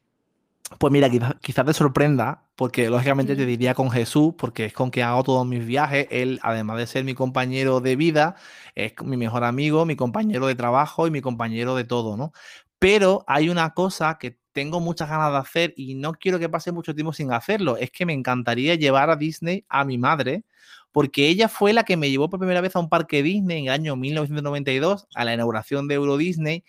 Pues 0.79 0.93
mira, 0.93 1.11
quizás 1.43 1.67
te 1.67 1.73
sorprenda, 1.75 2.47
porque 2.57 2.89
lógicamente 2.89 3.37
te 3.37 3.45
diría 3.47 3.75
con 3.75 3.91
Jesús, 3.91 4.35
porque 4.37 4.65
es 4.67 4.73
con 4.73 4.91
quien 4.91 5.07
hago 5.07 5.23
todos 5.23 5.47
mis 5.47 5.65
viajes. 5.65 6.07
Él, 6.11 6.41
además 6.43 6.79
de 6.79 6.87
ser 6.87 7.05
mi 7.05 7.15
compañero 7.15 7.81
de 7.81 7.97
vida, 7.97 8.37
es 8.75 8.95
mi 9.05 9.17
mejor 9.17 9.45
amigo, 9.45 9.85
mi 9.85 9.95
compañero 9.95 10.47
de 10.47 10.55
trabajo 10.55 11.07
y 11.07 11.11
mi 11.11 11.21
compañero 11.21 11.75
de 11.77 11.85
todo, 11.85 12.17
¿no? 12.17 12.33
Pero 12.79 13.25
hay 13.29 13.51
una 13.51 13.71
cosa 13.75 14.19
que 14.19 14.39
tengo 14.53 14.81
muchas 14.81 15.09
ganas 15.11 15.33
de 15.33 15.39
hacer 15.39 15.75
y 15.77 15.95
no 15.97 16.15
quiero 16.15 16.39
que 16.39 16.49
pase 16.49 16.73
mucho 16.73 16.95
tiempo 16.95 17.13
sin 17.13 17.33
hacerlo. 17.33 17.77
Es 17.77 17.91
que 17.91 18.07
me 18.07 18.13
encantaría 18.15 18.75
llevar 18.75 19.11
a 19.11 19.17
Disney 19.17 19.65
a 19.69 19.85
mi 19.85 19.99
madre, 19.99 20.45
porque 20.93 21.29
ella 21.29 21.49
fue 21.49 21.73
la 21.73 21.85
que 21.85 21.97
me 21.97 22.11
llevó 22.11 22.31
por 22.31 22.39
primera 22.41 22.61
vez 22.63 22.75
a 22.75 22.79
un 22.81 22.89
parque 22.89 23.23
Disney 23.23 23.59
en 23.59 23.65
el 23.67 23.73
año 23.73 23.97
1992, 23.97 25.07
a 25.15 25.25
la 25.25 25.35
inauguración 25.35 25.89
de 25.89 25.95
Euro 25.97 26.17
Disney. 26.17 26.65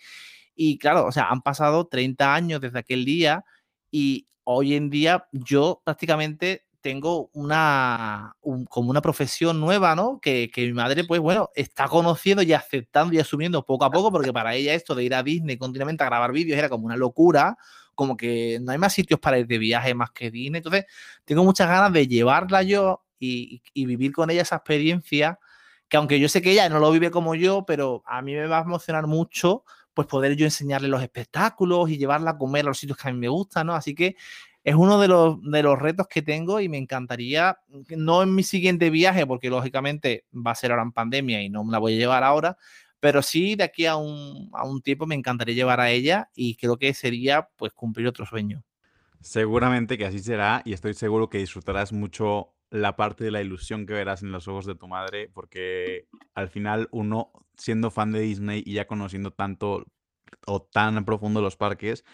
Y 0.54 0.78
claro, 0.78 1.06
o 1.06 1.12
sea, 1.12 1.28
han 1.30 1.42
pasado 1.42 1.86
30 1.86 2.34
años 2.34 2.60
desde 2.60 2.78
aquel 2.78 3.04
día 3.04 3.44
y 3.90 4.28
hoy 4.44 4.74
en 4.74 4.90
día 4.90 5.28
yo 5.32 5.82
prácticamente 5.84 6.66
tengo 6.86 7.30
una, 7.32 8.36
como 8.68 8.90
una 8.90 9.02
profesión 9.02 9.58
nueva, 9.60 9.96
¿no? 9.96 10.20
Que, 10.20 10.48
mi 10.56 10.72
madre, 10.72 11.02
pues 11.02 11.20
bueno, 11.20 11.50
está 11.56 11.88
conociendo 11.88 12.44
y 12.44 12.52
aceptando 12.52 13.12
y 13.12 13.18
asumiendo 13.18 13.66
poco 13.66 13.84
a 13.84 13.90
poco, 13.90 14.12
porque 14.12 14.32
para 14.32 14.54
ella 14.54 14.72
esto 14.72 14.94
de 14.94 15.02
ir 15.02 15.12
a 15.14 15.24
Disney 15.24 15.56
continuamente 15.56 16.04
a 16.04 16.06
grabar 16.06 16.30
vídeos 16.30 16.56
era 16.56 16.68
como 16.68 16.86
una 16.86 16.96
locura, 16.96 17.58
como 17.96 18.16
que 18.16 18.60
no 18.62 18.70
hay 18.70 18.78
más 18.78 18.92
sitios 18.92 19.18
para 19.18 19.36
ir 19.36 19.48
de 19.48 19.58
viaje 19.58 19.94
más 19.94 20.12
que 20.12 20.30
Disney. 20.30 20.58
Entonces, 20.58 20.84
tengo 21.24 21.42
muchas 21.42 21.68
ganas 21.68 21.92
de 21.92 22.06
llevarla 22.06 22.62
yo 22.62 23.02
y 23.18 23.60
vivir 23.74 24.12
con 24.12 24.30
ella 24.30 24.42
esa 24.42 24.56
experiencia, 24.56 25.40
que 25.88 25.96
aunque 25.96 26.20
yo 26.20 26.28
sé 26.28 26.40
que 26.40 26.52
ella 26.52 26.68
no 26.68 26.78
lo 26.78 26.92
vive 26.92 27.10
como 27.10 27.34
yo, 27.34 27.64
pero 27.66 28.04
a 28.06 28.22
mí 28.22 28.32
me 28.34 28.46
va 28.46 28.58
a 28.58 28.62
emocionar 28.62 29.08
mucho 29.08 29.64
pues 29.96 30.06
poder 30.08 30.36
yo 30.36 30.44
enseñarle 30.44 30.88
los 30.88 31.02
espectáculos 31.02 31.88
y 31.88 31.96
llevarla 31.96 32.32
a 32.32 32.38
comer 32.38 32.66
a 32.66 32.68
los 32.68 32.78
sitios 32.78 32.98
que 32.98 33.08
a 33.08 33.12
mí 33.12 33.18
me 33.18 33.28
gustan, 33.28 33.68
¿no? 33.68 33.74
Así 33.74 33.94
que 33.94 34.14
es 34.62 34.74
uno 34.74 35.00
de 35.00 35.08
los, 35.08 35.40
de 35.42 35.62
los 35.62 35.78
retos 35.78 36.06
que 36.06 36.20
tengo 36.20 36.60
y 36.60 36.68
me 36.68 36.76
encantaría, 36.76 37.58
no 37.96 38.22
en 38.22 38.34
mi 38.34 38.42
siguiente 38.42 38.90
viaje, 38.90 39.26
porque 39.26 39.48
lógicamente 39.48 40.26
va 40.34 40.50
a 40.50 40.54
ser 40.54 40.70
ahora 40.70 40.82
en 40.82 40.92
pandemia 40.92 41.40
y 41.40 41.48
no 41.48 41.64
me 41.64 41.72
la 41.72 41.78
voy 41.78 41.94
a 41.94 41.98
llevar 41.98 42.24
ahora, 42.24 42.58
pero 43.00 43.22
sí 43.22 43.54
de 43.54 43.64
aquí 43.64 43.86
a 43.86 43.96
un, 43.96 44.50
a 44.52 44.66
un 44.66 44.82
tiempo 44.82 45.06
me 45.06 45.14
encantaría 45.14 45.54
llevar 45.54 45.80
a 45.80 45.88
ella 45.88 46.28
y 46.34 46.56
creo 46.56 46.76
que 46.76 46.92
sería 46.92 47.48
pues 47.56 47.72
cumplir 47.72 48.06
otro 48.06 48.26
sueño. 48.26 48.62
Seguramente 49.22 49.96
que 49.96 50.04
así 50.04 50.18
será 50.18 50.60
y 50.66 50.74
estoy 50.74 50.92
seguro 50.92 51.30
que 51.30 51.38
disfrutarás 51.38 51.90
mucho 51.90 52.52
la 52.70 52.96
parte 52.96 53.24
de 53.24 53.30
la 53.30 53.40
ilusión 53.40 53.86
que 53.86 53.94
verás 53.94 54.22
en 54.22 54.32
los 54.32 54.48
ojos 54.48 54.66
de 54.66 54.74
tu 54.74 54.88
madre, 54.88 55.30
porque 55.32 56.08
al 56.34 56.48
final 56.48 56.88
uno, 56.90 57.30
siendo 57.56 57.90
fan 57.90 58.12
de 58.12 58.20
Disney 58.20 58.62
y 58.66 58.74
ya 58.74 58.86
conociendo 58.86 59.32
tanto 59.32 59.86
o 60.46 60.62
tan 60.62 61.04
profundo 61.04 61.40
los 61.40 61.56
parques, 61.56 62.04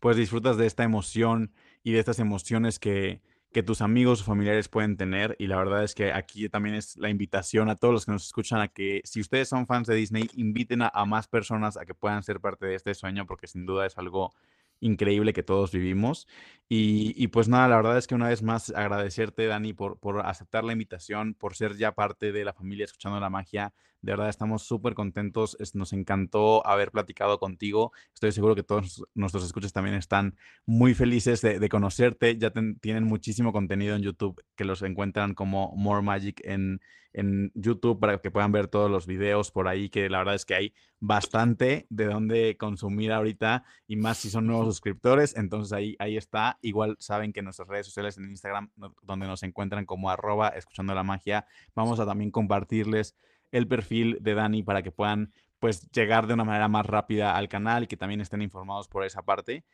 pues 0.00 0.16
disfrutas 0.16 0.56
de 0.56 0.66
esta 0.66 0.84
emoción 0.84 1.52
y 1.82 1.92
de 1.92 1.98
estas 1.98 2.18
emociones 2.18 2.78
que, 2.78 3.22
que 3.52 3.62
tus 3.62 3.80
amigos 3.80 4.20
o 4.20 4.24
familiares 4.24 4.68
pueden 4.68 4.96
tener. 4.96 5.36
Y 5.38 5.46
la 5.46 5.56
verdad 5.56 5.84
es 5.84 5.94
que 5.94 6.12
aquí 6.12 6.48
también 6.48 6.74
es 6.74 6.96
la 6.96 7.08
invitación 7.08 7.70
a 7.70 7.76
todos 7.76 7.94
los 7.94 8.04
que 8.04 8.12
nos 8.12 8.26
escuchan 8.26 8.60
a 8.60 8.68
que 8.68 9.00
si 9.04 9.20
ustedes 9.20 9.48
son 9.48 9.66
fans 9.66 9.86
de 9.86 9.94
Disney, 9.94 10.28
inviten 10.34 10.82
a, 10.82 10.88
a 10.92 11.06
más 11.06 11.28
personas 11.28 11.76
a 11.78 11.86
que 11.86 11.94
puedan 11.94 12.22
ser 12.22 12.40
parte 12.40 12.66
de 12.66 12.74
este 12.74 12.94
sueño, 12.94 13.26
porque 13.26 13.46
sin 13.46 13.64
duda 13.64 13.86
es 13.86 13.96
algo 13.96 14.34
increíble 14.80 15.32
que 15.32 15.42
todos 15.42 15.72
vivimos. 15.72 16.26
Y, 16.68 17.28
pues 17.28 17.48
nada, 17.48 17.68
la 17.68 17.76
verdad 17.76 17.98
es 17.98 18.06
que 18.06 18.14
una 18.14 18.28
vez 18.28 18.42
más 18.42 18.70
agradecerte, 18.70 19.46
Dani, 19.46 19.74
por, 19.74 19.98
por 19.98 20.26
aceptar 20.26 20.64
la 20.64 20.72
invitación, 20.72 21.34
por 21.34 21.54
ser 21.54 21.76
ya 21.76 21.92
parte 21.92 22.32
de 22.32 22.44
la 22.44 22.52
familia 22.52 22.84
Escuchando 22.84 23.20
la 23.20 23.30
Magia. 23.30 23.72
De 24.00 24.12
verdad 24.12 24.28
estamos 24.28 24.64
súper 24.64 24.94
contentos. 24.94 25.56
nos 25.74 25.92
encantó 25.92 26.66
haber 26.66 26.90
platicado 26.90 27.38
contigo. 27.38 27.92
Estoy 28.12 28.32
seguro 28.32 28.54
que 28.54 28.62
todos 28.62 29.04
nuestros 29.14 29.44
escuchas 29.44 29.72
también 29.72 29.94
están 29.94 30.36
muy 30.66 30.94
felices 30.94 31.40
de, 31.42 31.68
conocerte. 31.68 32.36
Ya 32.36 32.52
tienen 32.80 33.04
muchísimo 33.04 33.52
contenido 33.52 33.94
en 33.94 34.02
YouTube 34.02 34.42
que 34.56 34.64
los 34.64 34.82
encuentran 34.82 35.34
como 35.34 35.74
More 35.76 36.02
Magic 36.02 36.40
en, 36.44 36.80
en 37.14 37.52
YouTube 37.54 38.00
para 38.00 38.18
que 38.18 38.30
puedan 38.30 38.52
ver 38.52 38.68
todos 38.68 38.90
los 38.90 39.06
videos 39.06 39.50
por 39.50 39.68
ahí, 39.68 39.88
que 39.88 40.10
la 40.10 40.18
verdad 40.18 40.34
es 40.34 40.44
que 40.44 40.54
hay 40.54 40.74
bastante 41.00 41.86
de 41.88 42.06
dónde 42.06 42.56
consumir 42.58 43.12
ahorita 43.12 43.64
y 43.86 43.96
más 43.96 44.18
si 44.18 44.30
son 44.30 44.46
nuevos 44.46 44.66
suscriptores. 44.66 45.36
Entonces 45.36 45.72
ahí, 45.72 45.96
ahí 46.00 46.16
está. 46.16 46.58
Igual 46.60 46.96
saben 46.98 47.32
que 47.32 47.40
en 47.40 47.44
nuestras 47.44 47.68
redes 47.68 47.86
sociales 47.86 48.18
en 48.18 48.24
Instagram, 48.24 48.70
donde 49.00 49.26
nos 49.26 49.42
encuentran 49.44 49.86
como 49.86 50.10
arroba 50.10 50.48
escuchando 50.48 50.94
la 50.94 51.04
magia, 51.04 51.46
vamos 51.74 52.00
a 52.00 52.06
también 52.06 52.32
compartirles 52.32 53.16
el 53.52 53.68
perfil 53.68 54.18
de 54.20 54.34
Dani 54.34 54.64
para 54.64 54.82
que 54.82 54.90
puedan 54.90 55.32
pues 55.60 55.88
llegar 55.92 56.26
de 56.26 56.34
una 56.34 56.44
manera 56.44 56.68
más 56.68 56.84
rápida 56.84 57.36
al 57.36 57.48
canal 57.48 57.84
y 57.84 57.86
que 57.86 57.96
también 57.96 58.20
estén 58.20 58.42
informados 58.42 58.88
por 58.88 59.04
esa 59.04 59.22
parte. 59.22 59.64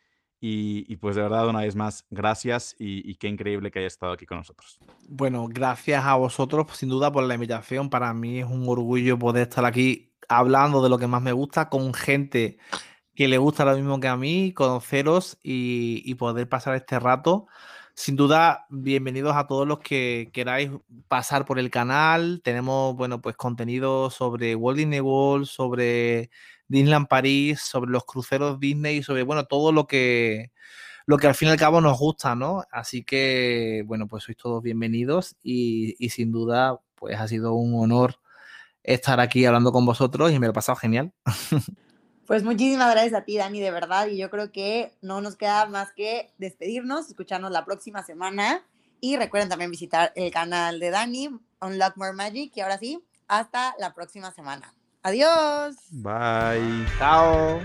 Y, 0.43 0.97
pues 0.97 1.17
de 1.17 1.23
verdad, 1.23 1.49
una 1.49 1.61
vez 1.61 1.77
más, 1.77 2.07
gracias 2.09 2.75
y, 2.79 3.15
qué 3.17 3.29
increíble 3.29 3.71
que 3.71 3.81
haya 3.81 3.89
estado 3.89 4.13
aquí 4.13 4.25
con 4.25 4.39
nosotros. 4.39 4.81
Bueno, 5.07 5.47
gracias 5.49 6.03
a 6.05 6.15
vosotros, 6.15 6.67
sin 6.75 6.89
duda, 6.89 7.13
por 7.13 7.25
la 7.25 7.35
invitación. 7.35 7.91
Para 7.91 8.15
mí 8.15 8.39
es 8.39 8.47
un 8.47 8.67
orgullo 8.67 9.19
poder 9.19 9.49
estar 9.49 9.67
aquí 9.67 10.13
hablando 10.29 10.83
de 10.83 10.89
lo 10.89 10.97
que 10.97 11.07
más 11.07 11.21
me 11.21 11.33
gusta 11.33 11.69
con 11.69 11.93
gente 11.93 12.59
que 13.21 13.29
le 13.29 13.37
gusta 13.37 13.67
lo 13.67 13.77
mismo 13.77 14.01
que 14.01 14.09
a 14.09 14.17
mí, 14.17 14.53
conoceros 14.55 15.39
y, 15.43 16.15
poder 16.15 16.49
pasar 16.49 16.75
este 16.75 16.99
rato. 16.99 17.47
Sin 17.95 18.17
duda, 18.17 18.67
bienvenidos 18.71 19.37
a 19.37 19.47
todos 19.47 19.69
los 19.69 19.81
que 19.81 20.31
queráis 20.33 20.71
pasar 21.07 21.45
por 21.45 21.59
el 21.59 21.71
canal. 21.71 22.41
Tenemos, 22.43 22.97
bueno, 22.97 23.21
pues 23.21 23.37
contenido 23.37 24.09
sobre 24.09 24.55
Walt 24.55 24.79
Disney 24.79 25.01
World, 25.01 25.45
sobre 25.45 26.31
Disneyland 26.71 27.09
París, 27.09 27.61
sobre 27.61 27.91
los 27.91 28.05
cruceros 28.05 28.61
Disney, 28.61 29.03
sobre, 29.03 29.25
bueno, 29.25 29.45
todo 29.45 29.73
lo 29.73 29.87
que, 29.89 30.53
lo 31.05 31.19
que 31.19 31.27
al 31.27 31.35
fin 31.35 31.49
y 31.49 31.51
al 31.51 31.59
cabo 31.59 31.81
nos 31.81 31.99
gusta, 31.99 32.37
¿no? 32.37 32.63
Así 32.71 33.03
que, 33.03 33.83
bueno, 33.87 34.07
pues 34.07 34.23
sois 34.23 34.39
todos 34.39 34.63
bienvenidos 34.63 35.37
y, 35.43 35.97
y 35.99 36.11
sin 36.11 36.31
duda, 36.31 36.81
pues 36.95 37.19
ha 37.19 37.27
sido 37.27 37.55
un 37.55 37.75
honor 37.83 38.21
estar 38.85 39.19
aquí 39.19 39.45
hablando 39.45 39.73
con 39.73 39.85
vosotros 39.85 40.31
y 40.31 40.39
me 40.39 40.47
lo 40.47 40.53
he 40.53 40.55
pasado 40.55 40.77
genial. 40.77 41.13
Pues 42.31 42.45
muchísimas 42.45 42.93
gracias 42.93 43.15
a 43.15 43.25
ti, 43.25 43.39
Dani, 43.39 43.59
de 43.59 43.73
verdad. 43.73 44.07
Y 44.07 44.17
yo 44.17 44.31
creo 44.31 44.53
que 44.53 44.95
no 45.03 45.21
nos 45.21 45.35
queda 45.35 45.67
más 45.67 45.91
que 45.91 46.33
despedirnos, 46.39 47.09
escucharnos 47.09 47.51
la 47.51 47.65
próxima 47.65 48.05
semana. 48.05 48.63
Y 49.01 49.17
recuerden 49.17 49.49
también 49.49 49.73
visitar 49.73 50.13
el 50.15 50.31
canal 50.31 50.79
de 50.79 50.91
Dani, 50.91 51.31
Unlock 51.61 51.97
More 51.97 52.13
Magic. 52.13 52.53
Y 52.55 52.61
ahora 52.61 52.79
sí, 52.79 53.05
hasta 53.27 53.75
la 53.81 53.95
próxima 53.95 54.31
semana. 54.31 54.73
Adiós. 55.03 55.77
Bye. 55.93 56.87
Chao. 56.99 57.61